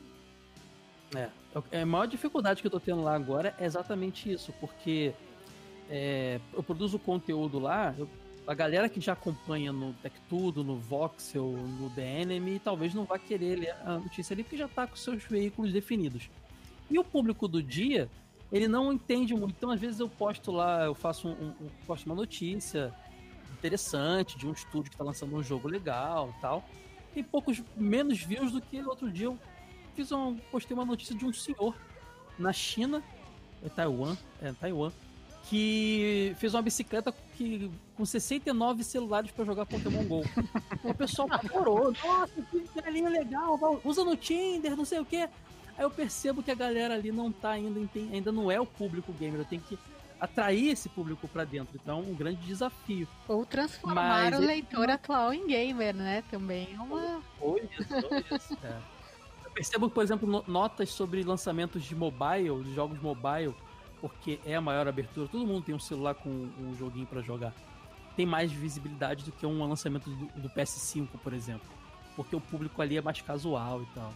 É, 1.14 1.28
é, 1.70 1.82
a 1.82 1.86
maior 1.86 2.06
dificuldade 2.06 2.60
que 2.60 2.66
eu 2.66 2.70
tô 2.70 2.80
tendo 2.80 3.02
lá 3.02 3.14
agora 3.14 3.54
é 3.58 3.64
exatamente 3.64 4.30
isso, 4.30 4.52
porque 4.60 5.12
é, 5.88 6.40
eu 6.52 6.62
produzo 6.62 6.98
conteúdo 6.98 7.58
lá, 7.58 7.94
eu, 7.96 8.08
a 8.46 8.54
galera 8.54 8.88
que 8.88 9.00
já 9.00 9.12
acompanha 9.12 9.72
no 9.72 9.92
Tech 9.94 10.14
Tudo, 10.28 10.64
no 10.64 10.76
Voxel, 10.76 11.52
no 11.52 11.92
Enemy, 11.96 12.58
talvez 12.58 12.92
não 12.92 13.04
vá 13.04 13.18
querer 13.18 13.56
ler 13.56 13.74
a 13.84 13.98
notícia 13.98 14.34
ali, 14.34 14.42
porque 14.42 14.56
já 14.56 14.68
tá 14.68 14.86
com 14.86 14.96
seus 14.96 15.22
veículos 15.22 15.72
definidos. 15.72 16.28
E 16.90 16.98
o 16.98 17.04
público 17.04 17.48
do 17.48 17.62
dia 17.62 18.10
ele 18.52 18.68
não 18.68 18.92
entende 18.92 19.34
muito. 19.34 19.54
Então, 19.56 19.70
às 19.70 19.80
vezes, 19.80 20.00
eu 20.00 20.08
posto 20.08 20.52
lá, 20.52 20.84
eu 20.84 20.94
faço 20.94 21.28
um, 21.28 21.54
um 21.60 21.68
posto 21.86 22.06
uma 22.06 22.14
notícia 22.14 22.94
interessante 23.52 24.36
de 24.36 24.46
um 24.46 24.52
estúdio 24.52 24.90
que 24.90 24.94
está 24.94 25.04
lançando 25.04 25.34
um 25.34 25.42
jogo 25.42 25.68
legal 25.68 26.32
e 26.36 26.40
tal. 26.40 26.64
Tem 27.12 27.22
poucos 27.22 27.62
menos 27.76 28.20
views 28.20 28.52
do 28.52 28.60
que 28.60 28.82
outro 28.82 29.10
dia 29.10 29.26
eu 29.26 29.38
fiz 29.94 30.10
um, 30.12 30.36
postei 30.50 30.74
uma 30.74 30.84
notícia 30.84 31.14
de 31.14 31.24
um 31.24 31.32
senhor 31.32 31.74
na 32.38 32.52
China, 32.52 33.02
é 33.64 33.68
Taiwan, 33.68 34.16
é 34.42 34.52
Taiwan, 34.52 34.92
que 35.44 36.34
fez 36.38 36.54
uma 36.54 36.62
bicicleta 36.62 37.14
que, 37.36 37.70
com 37.96 38.04
69 38.04 38.82
celulares 38.82 39.30
para 39.30 39.44
jogar 39.44 39.66
Pokémon 39.66 40.04
GO. 40.04 40.22
o 40.82 40.94
pessoal 40.94 41.28
adorou. 41.30 41.92
Nossa, 41.92 42.42
que 42.50 43.00
legal, 43.08 43.58
usa 43.84 44.04
no 44.04 44.16
Tinder, 44.16 44.76
não 44.76 44.84
sei 44.84 45.00
o 45.00 45.04
que. 45.04 45.28
Aí 45.76 45.84
eu 45.84 45.90
percebo 45.90 46.42
que 46.42 46.50
a 46.50 46.54
galera 46.54 46.94
ali 46.94 47.10
não 47.10 47.32
tá 47.32 47.50
ainda, 47.50 47.80
ainda 48.12 48.30
não 48.30 48.50
é 48.50 48.60
o 48.60 48.66
público 48.66 49.12
gamer, 49.12 49.40
eu 49.40 49.44
tenho 49.44 49.62
que 49.62 49.78
atrair 50.20 50.70
esse 50.70 50.88
público 50.88 51.28
para 51.28 51.44
dentro. 51.44 51.78
Então, 51.80 51.98
é 51.98 52.02
um 52.02 52.14
grande 52.14 52.40
desafio. 52.46 53.06
Ou 53.28 53.44
transformar 53.44 54.30
Mas 54.30 54.38
o 54.38 54.42
leitor 54.42 54.88
atual 54.88 55.32
em 55.32 55.46
gamer, 55.46 55.94
né? 55.94 56.22
Também 56.30 56.68
é 56.74 56.80
uma. 56.80 57.22
Foi 57.38 57.68
isso, 57.78 58.34
isso. 58.34 58.58
É. 58.62 58.78
Eu 59.44 59.50
percebo, 59.50 59.90
por 59.90 60.02
exemplo, 60.02 60.44
notas 60.46 60.90
sobre 60.90 61.22
lançamentos 61.22 61.84
de 61.84 61.94
mobile, 61.94 62.62
de 62.64 62.74
jogos 62.74 63.00
mobile, 63.00 63.54
porque 64.00 64.40
é 64.44 64.54
a 64.54 64.60
maior 64.60 64.88
abertura. 64.88 65.28
Todo 65.28 65.46
mundo 65.46 65.64
tem 65.64 65.74
um 65.74 65.80
celular 65.80 66.14
com 66.14 66.28
um 66.28 66.74
joguinho 66.76 67.06
para 67.06 67.20
jogar. 67.20 67.52
Tem 68.16 68.24
mais 68.24 68.50
visibilidade 68.50 69.24
do 69.24 69.32
que 69.32 69.44
um 69.44 69.66
lançamento 69.66 70.08
do, 70.08 70.42
do 70.42 70.48
PS5, 70.50 71.08
por 71.22 71.32
exemplo. 71.32 71.68
Porque 72.16 72.34
o 72.34 72.40
público 72.40 72.80
ali 72.80 72.96
é 72.96 73.02
mais 73.02 73.20
casual 73.20 73.82
e 73.82 73.86
tal. 73.86 74.12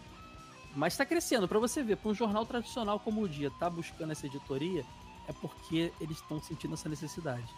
Mas 0.79 0.93
está 0.93 1.05
crescendo. 1.05 1.45
Para 1.45 1.59
você 1.59 1.83
ver, 1.83 1.97
para 1.97 2.09
um 2.09 2.15
jornal 2.15 2.45
tradicional 2.45 3.01
como 3.01 3.21
o 3.21 3.27
Dia 3.27 3.51
tá 3.59 3.69
buscando 3.69 4.11
essa 4.11 4.25
editoria, 4.25 4.85
é 5.27 5.33
porque 5.33 5.91
eles 5.99 6.17
estão 6.17 6.41
sentindo 6.41 6.73
essa 6.73 6.87
necessidade. 6.87 7.53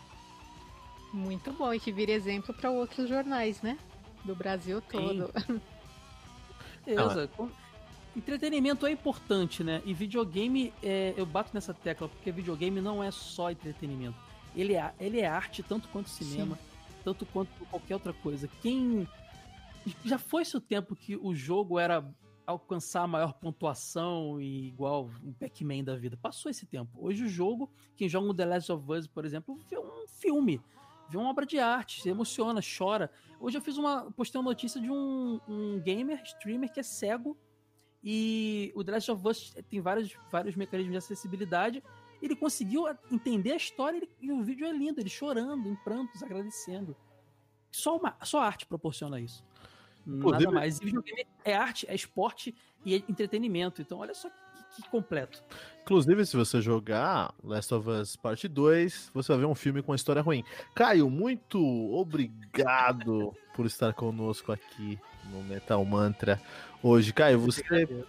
Muito 1.14 1.52
bom, 1.54 1.72
e 1.72 1.80
que 1.80 1.92
vira 1.92 2.12
exemplo 2.12 2.52
para 2.52 2.72
outros 2.72 3.08
jornais, 3.08 3.62
né? 3.62 3.78
Do 4.26 4.34
Brasil 4.34 4.82
todo. 4.82 5.32
Beleza. 6.84 7.30
Ah. 7.40 7.48
Entretenimento 8.16 8.88
é 8.88 8.92
importante, 8.92 9.64
né? 9.64 9.84
E 9.86 9.94
videogame, 9.94 10.74
é, 10.82 11.14
eu 11.16 11.26
bato 11.26 11.52
nessa 11.54 11.76
tecla, 11.76 12.10
porque 12.10 12.32
videogame 12.32 12.82
não 12.82 13.04
é 13.04 13.12
só 13.12 13.52
entretenimento. 13.52 14.18
Ele 14.56 14.74
é, 14.74 14.94
ele 15.00 15.20
é 15.20 15.28
arte 15.28 15.62
tanto 15.62 15.88
quanto 15.90 16.10
cinema, 16.10 16.56
Sim. 16.56 16.96
tanto 17.04 17.26
quanto 17.28 17.52
qualquer 17.70 17.94
outra 17.94 18.14
coisa. 18.14 18.50
Quem. 18.64 19.08
Já 20.04 20.18
foi-se 20.18 20.58
o 20.58 20.62
tempo 20.62 20.96
que 20.96 21.16
o 21.16 21.36
jogo 21.36 21.78
era 21.78 22.04
alcançar 22.46 23.04
a 23.04 23.08
maior 23.08 23.34
pontuação 23.34 24.40
e 24.42 24.68
igual 24.68 25.10
um 25.24 25.34
Pac-Man 25.34 25.84
da 25.84 25.96
vida. 25.96 26.18
Passou 26.18 26.50
esse 26.50 26.66
tempo. 26.66 26.92
Hoje 26.96 27.24
o 27.24 27.30
jogo, 27.30 27.70
quem 27.96 28.10
joga 28.10 28.30
um 28.30 28.36
The 28.36 28.46
Last 28.46 28.72
of 28.72 28.92
Us, 28.92 29.08
por 29.08 29.26
exemplo, 29.26 29.58
vê 29.70 29.78
um 29.78 30.08
filme, 30.08 30.62
vê 31.10 31.18
uma 31.18 31.30
obra 31.30 31.46
de 31.46 31.60
arte, 31.60 32.02
se 32.02 32.10
emociona, 32.10 32.62
chora. 32.62 33.12
Hoje 33.40 33.58
eu 33.58 33.62
fiz 33.62 33.78
uma, 33.78 34.12
postei 34.12 34.40
uma 34.40 34.50
notícia 34.50 34.80
de 34.80 34.90
um, 34.90 35.40
um 35.48 35.80
gamer, 35.80 36.22
streamer 36.24 36.72
que 36.72 36.80
é 36.80 36.84
cego 36.84 37.38
e 38.04 38.72
o 38.76 38.84
The 38.84 38.92
Last 38.94 39.12
of 39.12 39.28
Us 39.28 39.54
tem 39.70 39.80
vários, 39.80 40.16
vários 40.32 40.56
mecanismos 40.56 40.92
de 40.92 40.98
acessibilidade. 40.98 41.84
Ele 42.22 42.36
conseguiu 42.36 42.86
entender 43.12 43.52
a 43.52 43.56
história 43.56 44.08
e 44.20 44.32
o 44.32 44.44
vídeo 44.44 44.66
é 44.66 44.72
lindo, 44.72 45.00
ele 45.00 45.10
chorando, 45.10 45.68
em 45.68 45.76
prantos, 45.76 46.22
agradecendo. 46.24 46.96
Só, 47.72 47.98
uma, 47.98 48.18
só 48.24 48.42
a 48.42 48.46
arte 48.46 48.66
proporciona 48.66 49.20
isso. 49.20 49.44
Inclusive... 50.18 50.46
Nada 50.46 50.52
mais. 50.52 50.80
E 50.80 50.86
videogame 50.86 51.28
é 51.44 51.56
arte, 51.56 51.86
é 51.90 51.96
esporte 51.96 52.56
e 52.86 52.96
é 52.96 52.98
entretenimento. 53.10 53.82
Então, 53.82 54.00
olha 54.00 54.14
só 54.14 54.30
que, 54.30 54.82
que, 54.82 54.90
completo. 54.90 55.44
Inclusive, 55.82 56.26
se 56.26 56.38
você 56.38 56.62
jogar 56.62 57.34
Last 57.44 57.74
of 57.74 57.90
Us 57.90 58.16
Parte 58.16 58.48
2, 58.48 59.12
você 59.14 59.32
vai 59.32 59.42
ver 59.42 59.48
um 59.48 59.56
filme 59.56 59.82
com 59.82 59.92
uma 59.92 59.96
história 59.96 60.22
ruim. 60.22 60.44
Caio, 60.76 61.10
muito 61.10 61.60
obrigado 61.94 63.36
por 63.54 63.66
estar 63.66 63.94
conosco 63.94 64.52
aqui 64.52 65.00
no 65.32 65.44
Metal 65.44 65.84
Mantra 65.84 66.42
hoje. 66.84 67.14
Caio, 67.14 67.40
você 67.40 67.64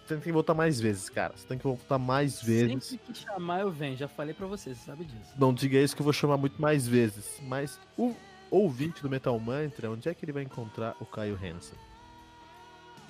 tem 0.06 0.20
que 0.20 0.32
voltar 0.32 0.54
mais 0.54 0.80
vezes, 0.80 1.08
cara. 1.08 1.34
Você 1.36 1.46
tem 1.46 1.58
que 1.58 1.64
voltar 1.64 1.98
mais 1.98 2.42
vezes. 2.42 2.84
Sempre 2.84 3.12
que 3.12 3.18
chamar, 3.18 3.60
eu 3.60 3.70
venho. 3.70 3.96
Já 3.96 4.08
falei 4.08 4.34
para 4.34 4.46
você, 4.46 4.74
você 4.74 4.84
sabe 4.84 5.04
disso. 5.04 5.32
Não 5.38 5.52
diga 5.52 5.78
isso 5.78 5.94
que 5.94 6.02
eu 6.02 6.04
vou 6.04 6.12
chamar 6.12 6.36
muito 6.36 6.60
mais 6.60 6.86
vezes. 6.86 7.40
Mas 7.42 7.80
o 7.96 8.14
ouvinte 8.50 9.02
do 9.02 9.10
Metal 9.10 9.38
Mantra, 9.38 9.90
onde 9.90 10.08
é 10.08 10.14
que 10.14 10.24
ele 10.24 10.32
vai 10.32 10.42
encontrar 10.42 10.96
o 11.00 11.06
Caio 11.06 11.34
Hansen? 11.36 11.78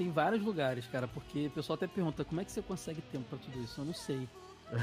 Tem 0.03 0.11
vários 0.11 0.43
lugares, 0.43 0.85
cara, 0.89 1.07
porque 1.07 1.47
o 1.47 1.51
pessoal 1.51 1.77
até 1.77 1.87
pergunta 1.87 2.25
como 2.25 2.41
é 2.41 2.45
que 2.45 2.51
você 2.51 2.61
consegue 2.61 3.01
tempo 3.13 3.25
para 3.31 3.39
tudo 3.39 3.63
isso. 3.63 3.81
Eu 3.81 3.85
não 3.85 3.95
sei. 3.95 4.29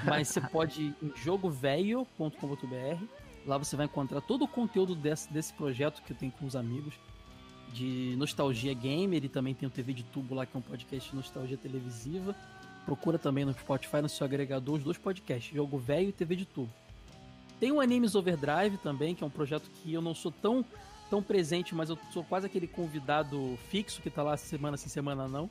Mas 0.06 0.30
você 0.30 0.40
pode 0.48 0.82
ir 0.82 0.96
em 1.04 1.12
jogovelho.com.br. 1.14 3.04
Lá 3.46 3.58
você 3.58 3.76
vai 3.76 3.86
encontrar 3.86 4.22
todo 4.22 4.46
o 4.46 4.48
conteúdo 4.48 4.96
desse, 4.96 5.30
desse 5.34 5.52
projeto 5.52 6.02
que 6.04 6.14
eu 6.14 6.18
tenho 6.18 6.32
com 6.32 6.46
os 6.46 6.56
amigos 6.56 6.94
de 7.74 8.16
Nostalgia 8.18 8.74
Gamer 8.74 9.26
e 9.26 9.28
também 9.28 9.54
tem 9.54 9.68
o 9.68 9.70
TV 9.70 9.92
de 9.92 10.04
Tubo 10.04 10.36
lá, 10.36 10.46
que 10.46 10.56
é 10.56 10.60
um 10.60 10.62
podcast 10.62 11.10
de 11.10 11.16
nostalgia 11.18 11.58
televisiva. 11.58 12.34
Procura 12.86 13.20
também 13.20 13.44
no 13.44 13.52
Spotify, 13.52 14.02
no 14.02 14.08
seu 14.08 14.24
agregador, 14.24 14.76
os 14.76 14.84
dois 14.84 14.98
podcasts, 14.98 15.54
Jogo 15.54 15.78
Velho 15.78 16.08
e 16.08 16.14
TV 16.14 16.38
de 16.38 16.46
Tubo. 16.46 16.72
Tem 17.60 17.74
o 17.74 17.82
Animes 17.82 18.16
Overdrive 18.16 18.78
também, 18.78 19.14
que 19.14 19.22
é 19.22 19.28
um 19.28 19.30
projeto 19.30 19.70
que 19.70 19.94
eu 19.94 20.02
não 20.02 20.16
sou 20.16 20.32
tão, 20.32 20.64
tão 21.10 21.22
presente, 21.22 21.74
mas 21.74 21.90
eu 21.90 21.98
sou 22.12 22.24
quase 22.24 22.46
aquele 22.46 22.68
convidado 22.68 23.58
fixo 23.70 24.02
que 24.02 24.10
tá 24.10 24.22
lá 24.24 24.38
semana 24.38 24.78
sim, 24.78 24.90
semana 24.90 25.28
não. 25.28 25.50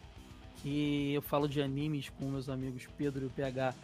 Que 0.63 1.13
eu 1.13 1.23
falo 1.23 1.49
de 1.49 1.63
animes 1.63 2.11
com 2.11 2.27
meus 2.27 2.49
amigos 2.49 2.87
Pedro 2.97 3.25
e 3.25 3.27
o 3.27 3.31
PH, 3.31 3.75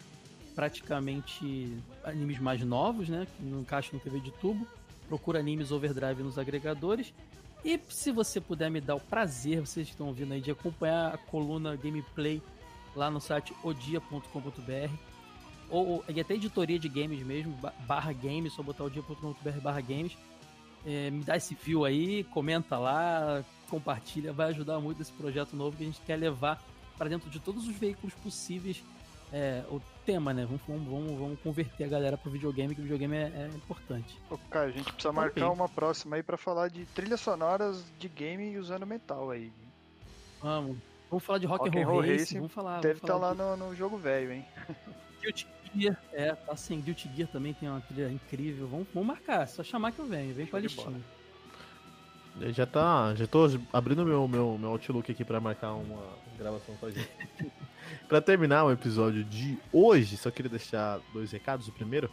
praticamente 0.55 1.77
animes 2.03 2.39
mais 2.39 2.63
novos, 2.63 3.09
né? 3.09 3.27
Que 3.37 3.43
não 3.43 3.61
encaixam 3.61 3.95
no 3.95 4.01
TV 4.01 4.21
de 4.21 4.31
tubo. 4.33 4.67
Procura 5.09 5.39
Animes 5.39 5.71
Overdrive 5.71 6.23
nos 6.23 6.39
agregadores. 6.39 7.13
E 7.65 7.81
se 7.89 8.11
você 8.11 8.41
puder 8.41 8.71
me 8.71 8.81
dar 8.81 8.95
o 8.95 9.01
prazer, 9.01 9.61
vocês 9.61 9.89
estão 9.89 10.09
ouvindo 10.09 10.33
aí, 10.33 10.41
de 10.41 10.51
acompanhar 10.51 11.15
a 11.15 11.19
coluna 11.19 11.77
gameplay 11.77 12.43
lá 12.95 13.11
no 13.11 13.21
site 13.21 13.55
odia.com.br 13.63 14.95
ou 15.71 16.05
e 16.09 16.21
até 16.21 16.35
editoria 16.35 16.79
de 16.79 16.89
games 16.89 17.23
mesmo, 17.23 17.59
barra 17.87 18.13
games, 18.13 18.53
só 18.53 18.63
botar 18.63 18.85
o 18.85 18.91
dia.com.br 18.91 19.61
barra 19.63 19.81
games. 19.81 20.17
É, 20.87 21.11
me 21.11 21.25
dá 21.25 21.37
esse 21.37 21.55
view 21.55 21.85
aí, 21.85 22.25
comenta 22.25 22.79
lá, 22.79 23.43
compartilha, 23.71 24.33
vai 24.33 24.51
ajudar 24.51 24.79
muito 24.81 25.01
esse 25.01 25.13
projeto 25.13 25.57
novo 25.57 25.77
que 25.77 25.83
a 25.83 25.87
gente 25.87 26.01
quer 26.03 26.17
levar 26.17 26.63
para 26.97 27.09
dentro 27.09 27.31
de 27.31 27.41
todos 27.41 27.67
os 27.67 27.75
veículos 27.75 28.15
possíveis 28.15 28.83
é, 29.33 29.65
o 29.69 29.81
tema, 30.07 30.33
né? 30.33 30.47
Vamos, 30.47 30.87
vamos, 30.87 31.19
vamos 31.19 31.41
converter 31.41 31.85
a 31.85 31.89
galera 31.89 32.17
pro 32.17 32.31
videogame, 32.31 32.75
que 32.75 32.81
o 32.81 32.85
videogame 32.85 33.17
é, 33.17 33.33
é 33.35 33.51
importante. 33.55 34.17
Ô, 34.31 34.39
cara, 34.51 34.67
a 34.67 34.71
gente 34.71 34.93
precisa 34.93 35.13
marcar 35.13 35.51
uma 35.51 35.69
próxima 35.69 36.17
aí 36.17 36.23
para 36.23 36.37
falar 36.37 36.69
de 36.69 36.85
trilhas 36.87 37.21
sonoras 37.21 37.85
de 37.99 38.09
game 38.09 38.57
usando 38.59 38.87
metal 38.87 39.31
aí. 39.31 39.51
Vamos. 40.41 40.77
Vamos 41.11 41.25
falar 41.25 41.39
de 41.39 41.47
Rock, 41.47 41.65
rock 41.65 41.79
and 41.79 41.87
Roll 41.87 42.01
Racing, 42.01 42.19
Racing, 42.19 42.37
vamos 42.37 42.53
falar. 42.53 42.81
Deve 42.81 42.99
estar 42.99 43.09
tá 43.09 43.17
lá 43.17 43.35
no, 43.35 43.57
no 43.57 43.75
jogo 43.75 43.97
velho, 43.97 44.33
hein? 44.33 44.45
Gear, 45.77 46.03
é, 46.13 46.33
tá 46.35 46.57
sem 46.57 46.81
Guilty 46.81 47.11
Gear 47.15 47.29
também 47.29 47.55
tem 47.55 47.69
uma 47.69 47.81
trilha 47.81 48.11
incrível. 48.11 48.67
Vamos, 48.67 48.87
vamos 48.93 49.07
marcar, 49.07 49.47
só 49.49 49.63
chamar 49.63 49.93
que 49.93 49.99
eu 49.99 50.07
venho, 50.07 50.35
vem 50.35 50.47
com 50.47 50.57
a 50.57 50.61
listinha. 50.61 51.01
Eu 52.41 52.53
já 52.53 52.67
tá, 52.67 53.15
já 53.15 53.27
tô 53.27 53.47
abrindo 53.73 54.05
meu 54.05 54.27
meu 54.27 54.59
meu 54.59 54.71
Outlook 54.71 55.11
aqui 55.11 55.25
para 55.25 55.41
marcar 55.41 55.73
uma 55.75 56.03
gravação 56.37 56.75
com 56.77 56.87
a 56.87 56.91
gente. 56.91 57.09
para 58.09 58.21
terminar 58.21 58.65
o 58.65 58.73
episódio 58.73 59.23
de 59.23 59.59
hoje, 59.73 60.17
só 60.17 60.31
queria 60.31 60.51
deixar 60.51 61.01
dois 61.13 61.31
recados. 61.31 61.69
O 61.69 61.73
primeiro, 61.73 62.11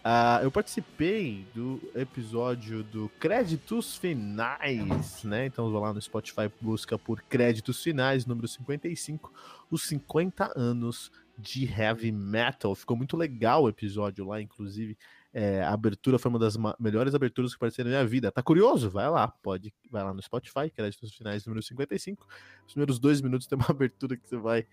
Uh, 0.00 0.40
eu 0.44 0.50
participei 0.50 1.46
do 1.54 1.78
episódio 1.94 2.82
do 2.82 3.10
Créditos 3.20 3.98
Finais, 3.98 5.22
né? 5.24 5.44
Então 5.44 5.70
vou 5.70 5.78
lá 5.78 5.92
no 5.92 6.00
Spotify, 6.00 6.50
busca 6.58 6.98
por 6.98 7.20
Créditos 7.20 7.82
Finais, 7.82 8.24
número 8.24 8.48
55, 8.48 9.30
os 9.70 9.82
50 9.82 10.58
anos 10.58 11.12
de 11.40 11.64
Heavy 11.64 12.12
Metal. 12.12 12.74
Ficou 12.74 12.96
muito 12.96 13.16
legal 13.16 13.64
o 13.64 13.68
episódio 13.68 14.26
lá, 14.26 14.40
inclusive. 14.40 14.96
É, 15.32 15.62
a 15.62 15.72
abertura 15.72 16.18
foi 16.18 16.28
uma 16.28 16.38
das 16.38 16.56
melhores 16.78 17.14
aberturas 17.14 17.52
que 17.52 17.56
apareceram 17.56 17.90
na 17.90 17.98
minha 17.98 18.06
vida. 18.06 18.32
Tá 18.32 18.42
curioso? 18.42 18.90
Vai 18.90 19.08
lá, 19.08 19.28
pode, 19.28 19.72
vai 19.88 20.02
lá 20.02 20.12
no 20.12 20.20
Spotify, 20.20 20.68
Créditos 20.70 21.14
Finais, 21.14 21.46
número 21.46 21.62
55. 21.62 22.26
Os 22.66 22.72
primeiros 22.72 22.98
dois 22.98 23.20
minutos 23.20 23.46
tem 23.46 23.56
uma 23.56 23.66
abertura 23.70 24.16
que 24.16 24.28
você 24.28 24.36
vai 24.36 24.66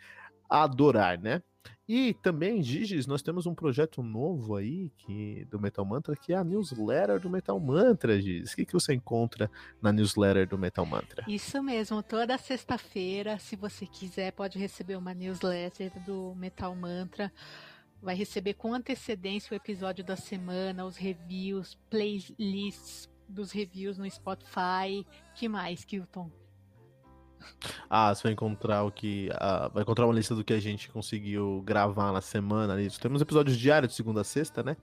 adorar, 0.49 1.17
né? 1.19 1.41
E 1.87 2.13
também, 2.15 2.61
Giges, 2.61 3.07
nós 3.07 3.21
temos 3.21 3.45
um 3.45 3.55
projeto 3.55 4.03
novo 4.03 4.57
aí 4.57 4.91
que, 4.97 5.45
do 5.49 5.57
Metal 5.57 5.85
Mantra, 5.85 6.17
que 6.17 6.33
é 6.33 6.35
a 6.35 6.43
newsletter 6.43 7.17
do 7.17 7.29
Metal 7.29 7.57
Mantra, 7.57 8.21
Giges. 8.21 8.51
O 8.51 8.55
que, 8.57 8.65
que 8.65 8.73
você 8.73 8.93
encontra 8.93 9.49
na 9.81 9.93
newsletter 9.93 10.45
do 10.45 10.57
Metal 10.57 10.85
Mantra? 10.85 11.23
Isso 11.27 11.63
mesmo, 11.63 12.03
toda 12.03 12.37
sexta-feira, 12.37 13.39
se 13.39 13.55
você 13.55 13.85
quiser, 13.85 14.33
pode 14.33 14.59
receber 14.59 14.97
uma 14.97 15.13
newsletter 15.13 15.91
do 16.03 16.35
Metal 16.35 16.75
Mantra. 16.75 17.31
Vai 18.01 18.15
receber 18.15 18.55
com 18.55 18.73
antecedência 18.73 19.53
o 19.53 19.55
episódio 19.55 20.03
da 20.03 20.17
semana, 20.17 20.85
os 20.85 20.97
reviews, 20.97 21.77
playlists 21.89 23.09
dos 23.29 23.51
reviews 23.51 23.97
no 23.97 24.09
Spotify. 24.09 25.05
que 25.35 25.47
mais, 25.47 25.85
Kilton? 25.85 26.29
Ah, 27.89 28.13
você 28.13 28.23
vai 28.23 28.31
encontrar 28.33 28.83
o 28.83 28.91
que. 28.91 29.29
Ah, 29.33 29.69
vai 29.73 29.83
encontrar 29.83 30.05
uma 30.05 30.13
lista 30.13 30.35
do 30.35 30.43
que 30.43 30.53
a 30.53 30.59
gente 30.59 30.89
conseguiu 30.89 31.61
gravar 31.65 32.11
na 32.11 32.21
semana. 32.21 32.81
Isso. 32.81 32.99
Temos 32.99 33.21
episódios 33.21 33.57
diários 33.57 33.91
de 33.91 33.95
segunda 33.95 34.21
a 34.21 34.23
sexta, 34.23 34.63
né? 34.63 34.77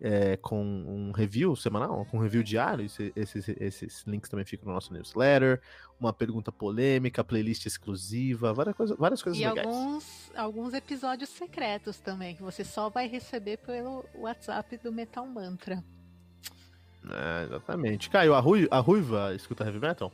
É, 0.00 0.36
com 0.36 0.62
um 0.62 1.12
review 1.12 1.54
semanal, 1.56 2.04
com 2.10 2.18
um 2.18 2.20
review 2.20 2.42
diário. 2.42 2.84
Esses, 2.84 3.48
esses 3.48 4.04
links 4.06 4.28
também 4.28 4.44
ficam 4.44 4.68
no 4.68 4.74
nosso 4.74 4.92
newsletter. 4.92 5.60
Uma 5.98 6.12
pergunta 6.12 6.52
polêmica, 6.52 7.24
playlist 7.24 7.64
exclusiva, 7.66 8.52
várias, 8.52 8.76
coisa, 8.76 8.96
várias 8.96 9.22
coisas 9.22 9.40
e 9.40 9.46
legais. 9.46 9.66
Alguns, 9.66 10.32
alguns 10.36 10.74
episódios 10.74 11.30
secretos 11.30 11.98
também, 11.98 12.34
que 12.36 12.42
você 12.42 12.64
só 12.64 12.90
vai 12.90 13.06
receber 13.06 13.58
pelo 13.58 14.04
WhatsApp 14.14 14.76
do 14.78 14.92
Metal 14.92 15.26
Mantra. 15.26 15.82
É, 17.10 17.44
exatamente. 17.44 18.10
Caio, 18.10 18.34
a, 18.34 18.40
Rui, 18.40 18.66
a 18.70 18.80
Ruiva 18.80 19.34
escuta 19.34 19.64
heavy 19.64 19.78
metal? 19.78 20.12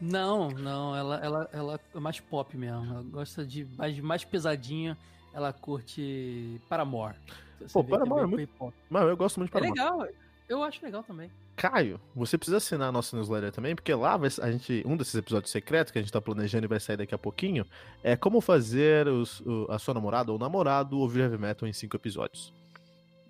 Não, 0.00 0.48
não, 0.50 0.96
ela, 0.96 1.16
ela, 1.16 1.50
ela 1.52 1.80
é 1.94 2.00
mais 2.00 2.18
pop 2.20 2.56
mesmo. 2.56 2.84
Ela 2.84 3.02
gosta 3.02 3.44
de 3.44 3.66
mais, 3.76 3.98
mais 4.00 4.24
pesadinha. 4.24 4.96
Ela 5.32 5.52
curte 5.52 6.60
Paramore. 6.68 7.14
Você 7.60 7.72
Pô, 7.72 7.84
Paramore 7.84 8.20
é, 8.20 8.24
é 8.24 8.26
muito. 8.26 8.52
Pop. 8.54 8.74
Mas 8.88 9.02
eu 9.02 9.16
gosto 9.16 9.38
muito 9.38 9.50
de 9.50 9.52
Paramore. 9.52 9.78
É 9.78 9.82
legal, 9.82 10.08
eu 10.48 10.64
acho 10.64 10.84
legal 10.84 11.02
também. 11.04 11.30
Caio, 11.54 12.00
você 12.16 12.38
precisa 12.38 12.56
assinar 12.56 12.88
a 12.88 12.92
nossa 12.92 13.14
newsletter 13.14 13.52
também, 13.52 13.74
porque 13.74 13.92
lá 13.92 14.16
vai, 14.16 14.30
a 14.40 14.50
gente, 14.50 14.82
um 14.86 14.96
desses 14.96 15.14
episódios 15.14 15.52
secretos 15.52 15.92
que 15.92 15.98
a 15.98 16.02
gente 16.02 16.10
tá 16.10 16.20
planejando 16.20 16.64
e 16.64 16.68
vai 16.68 16.80
sair 16.80 16.96
daqui 16.96 17.14
a 17.14 17.18
pouquinho 17.18 17.66
é 18.02 18.16
como 18.16 18.40
fazer 18.40 19.06
os, 19.06 19.40
o, 19.40 19.66
a 19.70 19.78
sua 19.78 19.92
namorada 19.92 20.32
ou 20.32 20.38
namorado 20.38 20.98
ouvir 20.98 21.20
heavy 21.20 21.36
metal 21.36 21.68
em 21.68 21.72
cinco 21.72 21.96
episódios. 21.96 22.52